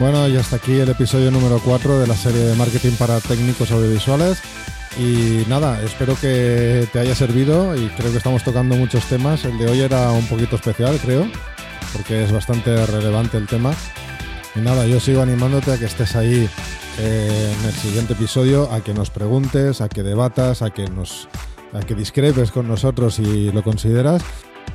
Bueno, 0.00 0.26
y 0.28 0.36
hasta 0.38 0.56
aquí 0.56 0.78
el 0.78 0.88
episodio 0.88 1.30
número 1.30 1.60
4 1.62 1.98
de 1.98 2.06
la 2.06 2.16
serie 2.16 2.40
de 2.40 2.56
marketing 2.56 2.92
para 2.92 3.20
técnicos 3.20 3.70
audiovisuales. 3.70 4.40
Y 5.00 5.46
nada, 5.48 5.80
espero 5.82 6.14
que 6.14 6.86
te 6.92 6.98
haya 6.98 7.14
servido 7.14 7.74
y 7.74 7.88
creo 7.88 8.10
que 8.10 8.18
estamos 8.18 8.44
tocando 8.44 8.76
muchos 8.76 9.02
temas. 9.06 9.46
El 9.46 9.56
de 9.56 9.66
hoy 9.66 9.80
era 9.80 10.10
un 10.10 10.26
poquito 10.26 10.56
especial, 10.56 10.98
creo, 11.02 11.26
porque 11.94 12.22
es 12.22 12.30
bastante 12.30 12.84
relevante 12.84 13.38
el 13.38 13.46
tema. 13.46 13.72
Y 14.54 14.58
nada, 14.58 14.86
yo 14.86 15.00
sigo 15.00 15.22
animándote 15.22 15.72
a 15.72 15.78
que 15.78 15.86
estés 15.86 16.16
ahí 16.16 16.46
eh, 16.98 17.54
en 17.58 17.66
el 17.66 17.72
siguiente 17.72 18.12
episodio, 18.12 18.70
a 18.70 18.84
que 18.84 18.92
nos 18.92 19.08
preguntes, 19.08 19.80
a 19.80 19.88
que 19.88 20.02
debatas, 20.02 20.60
a 20.60 20.68
que 20.68 20.84
nos 20.90 21.28
a 21.72 21.80
que 21.80 21.94
discrepes 21.94 22.50
con 22.50 22.68
nosotros 22.68 23.14
si 23.14 23.50
lo 23.52 23.62
consideras. 23.62 24.22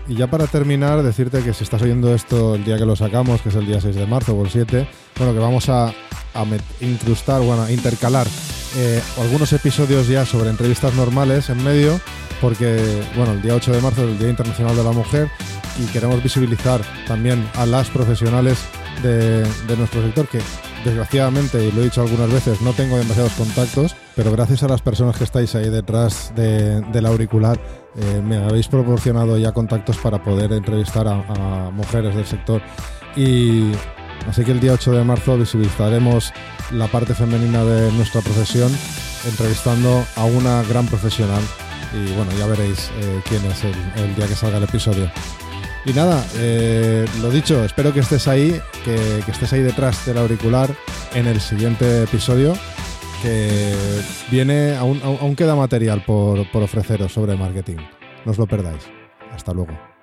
Y 0.08 0.16
ya 0.16 0.26
para 0.26 0.48
terminar, 0.48 1.04
decirte 1.04 1.44
que 1.44 1.54
si 1.54 1.64
estás 1.64 1.84
oyendo 1.84 2.16
esto 2.16 2.56
el 2.56 2.66
día 2.66 2.80
que 2.80 2.86
lo 2.86 2.96
sacamos, 2.96 3.44
que 3.44 3.50
es 3.50 3.56
el 3.56 3.68
día 3.68 3.80
6 3.80 3.96
de 3.96 4.08
marzo 4.08 4.34
o 4.34 4.44
el 4.44 4.50
7, 4.50 4.88
bueno, 5.20 5.34
que 5.34 5.40
vamos 5.40 5.70
a, 5.70 5.94
incrustar, 6.82 7.42
bueno, 7.42 7.62
a 7.62 7.72
intercalar 7.72 8.26
eh, 8.76 9.02
algunos 9.20 9.52
episodios 9.54 10.08
ya 10.08 10.26
sobre 10.26 10.50
entrevistas 10.50 10.94
normales 10.94 11.50
en 11.50 11.64
medio, 11.64 12.00
porque, 12.42 13.04
bueno, 13.16 13.34
el 13.34 13.42
día 13.42 13.56
8 13.56 13.72
de 13.72 13.82
marzo 13.82 14.04
es 14.04 14.10
el 14.10 14.20
Día 14.20 14.30
Internacional 14.30 14.76
de 14.76 14.84
la 14.84 14.92
Mujer 14.92 15.30
y 15.80 15.86
queremos 15.88 16.22
visibilizar 16.22 16.82
también 17.08 17.48
a 17.56 17.66
las 17.66 17.90
profesionales 17.90 18.60
de, 19.02 19.44
de 19.44 19.78
nuestro 19.78 20.02
sector, 20.02 20.28
que 20.28 20.40
desgraciadamente, 20.86 21.66
y 21.66 21.72
lo 21.72 21.82
he 21.82 21.86
dicho 21.86 22.02
algunas 22.02 22.32
veces, 22.32 22.62
no 22.62 22.72
tengo 22.74 22.98
demasiados 22.98 23.34
contactos, 23.34 23.96
pero 24.16 24.32
gracias 24.32 24.64
a 24.64 24.68
las 24.68 24.82
personas 24.82 25.18
que 25.18 25.26
estáis 25.26 25.54
ahí 25.56 25.70
detrás 25.70 26.32
del 26.36 27.06
auricular, 27.06 27.60
eh, 27.98 28.22
me 28.24 28.38
habéis 28.38 28.68
proporcionado 28.68 29.38
ya 29.38 29.52
contactos 29.52 29.98
para 29.98 30.24
poder 30.24 30.54
entrevistar 30.54 31.08
a, 31.08 31.70
mujeres 31.72 32.16
del 32.16 32.26
sector. 32.26 32.62
Y 33.16 33.72
así 34.28 34.44
que 34.44 34.52
el 34.52 34.60
día 34.60 34.74
8 34.74 34.92
de 34.92 35.04
marzo 35.04 35.38
visibilizaremos 35.38 36.34
la 36.72 36.88
parte 36.88 37.14
femenina 37.14 37.64
de 37.64 37.92
nuestra 37.94 38.22
profesión, 38.22 38.72
entrevistando 39.28 40.06
a 40.16 40.26
una 40.26 40.64
gran 40.64 40.86
profesional. 40.88 41.42
Y 41.94 42.12
bueno, 42.14 42.32
ya 42.38 42.48
veréis 42.48 42.92
eh, 43.00 43.22
quién 43.30 43.46
es 43.46 43.64
el 43.64 44.16
día 44.16 44.28
que 44.28 44.36
salga 44.36 44.58
el 44.58 44.64
episodio. 44.64 45.10
Y 45.86 45.94
nada, 45.94 46.26
eh, 46.38 47.06
lo 47.22 47.30
dicho, 47.30 47.64
espero 47.64 47.94
que 47.94 48.00
estés 48.00 48.28
ahí, 48.28 48.60
que, 48.84 49.20
estés 49.20 49.54
ahí 49.54 49.62
detrás 49.62 50.04
del 50.08 50.18
auricular 50.18 50.70
en 51.14 51.28
el 51.28 51.40
siguiente 51.40 52.04
episodio, 52.04 52.54
que 53.22 53.76
viene, 54.32 54.76
aún, 54.76 55.00
aún 55.04 55.36
queda 55.36 55.56
material 55.56 56.04
por, 56.04 56.50
por 56.52 56.64
ofreceros 56.64 57.14
sobre 57.14 57.38
marketing. 57.38 57.78
No 58.26 58.32
os 58.32 58.38
lo 58.40 58.48
perdáis. 58.48 58.84
Hasta 59.32 59.54
luego. 59.54 59.95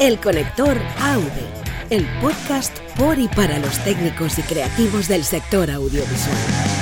El 0.00 0.18
Conector 0.18 0.78
AV, 0.98 1.30
el 1.90 2.06
podcast 2.22 2.74
por 2.96 3.18
y 3.18 3.28
para 3.28 3.58
los 3.58 3.84
técnicos 3.84 4.38
y 4.38 4.42
creativos 4.42 5.08
del 5.08 5.24
sector 5.24 5.70
audiovisual. 5.70 6.79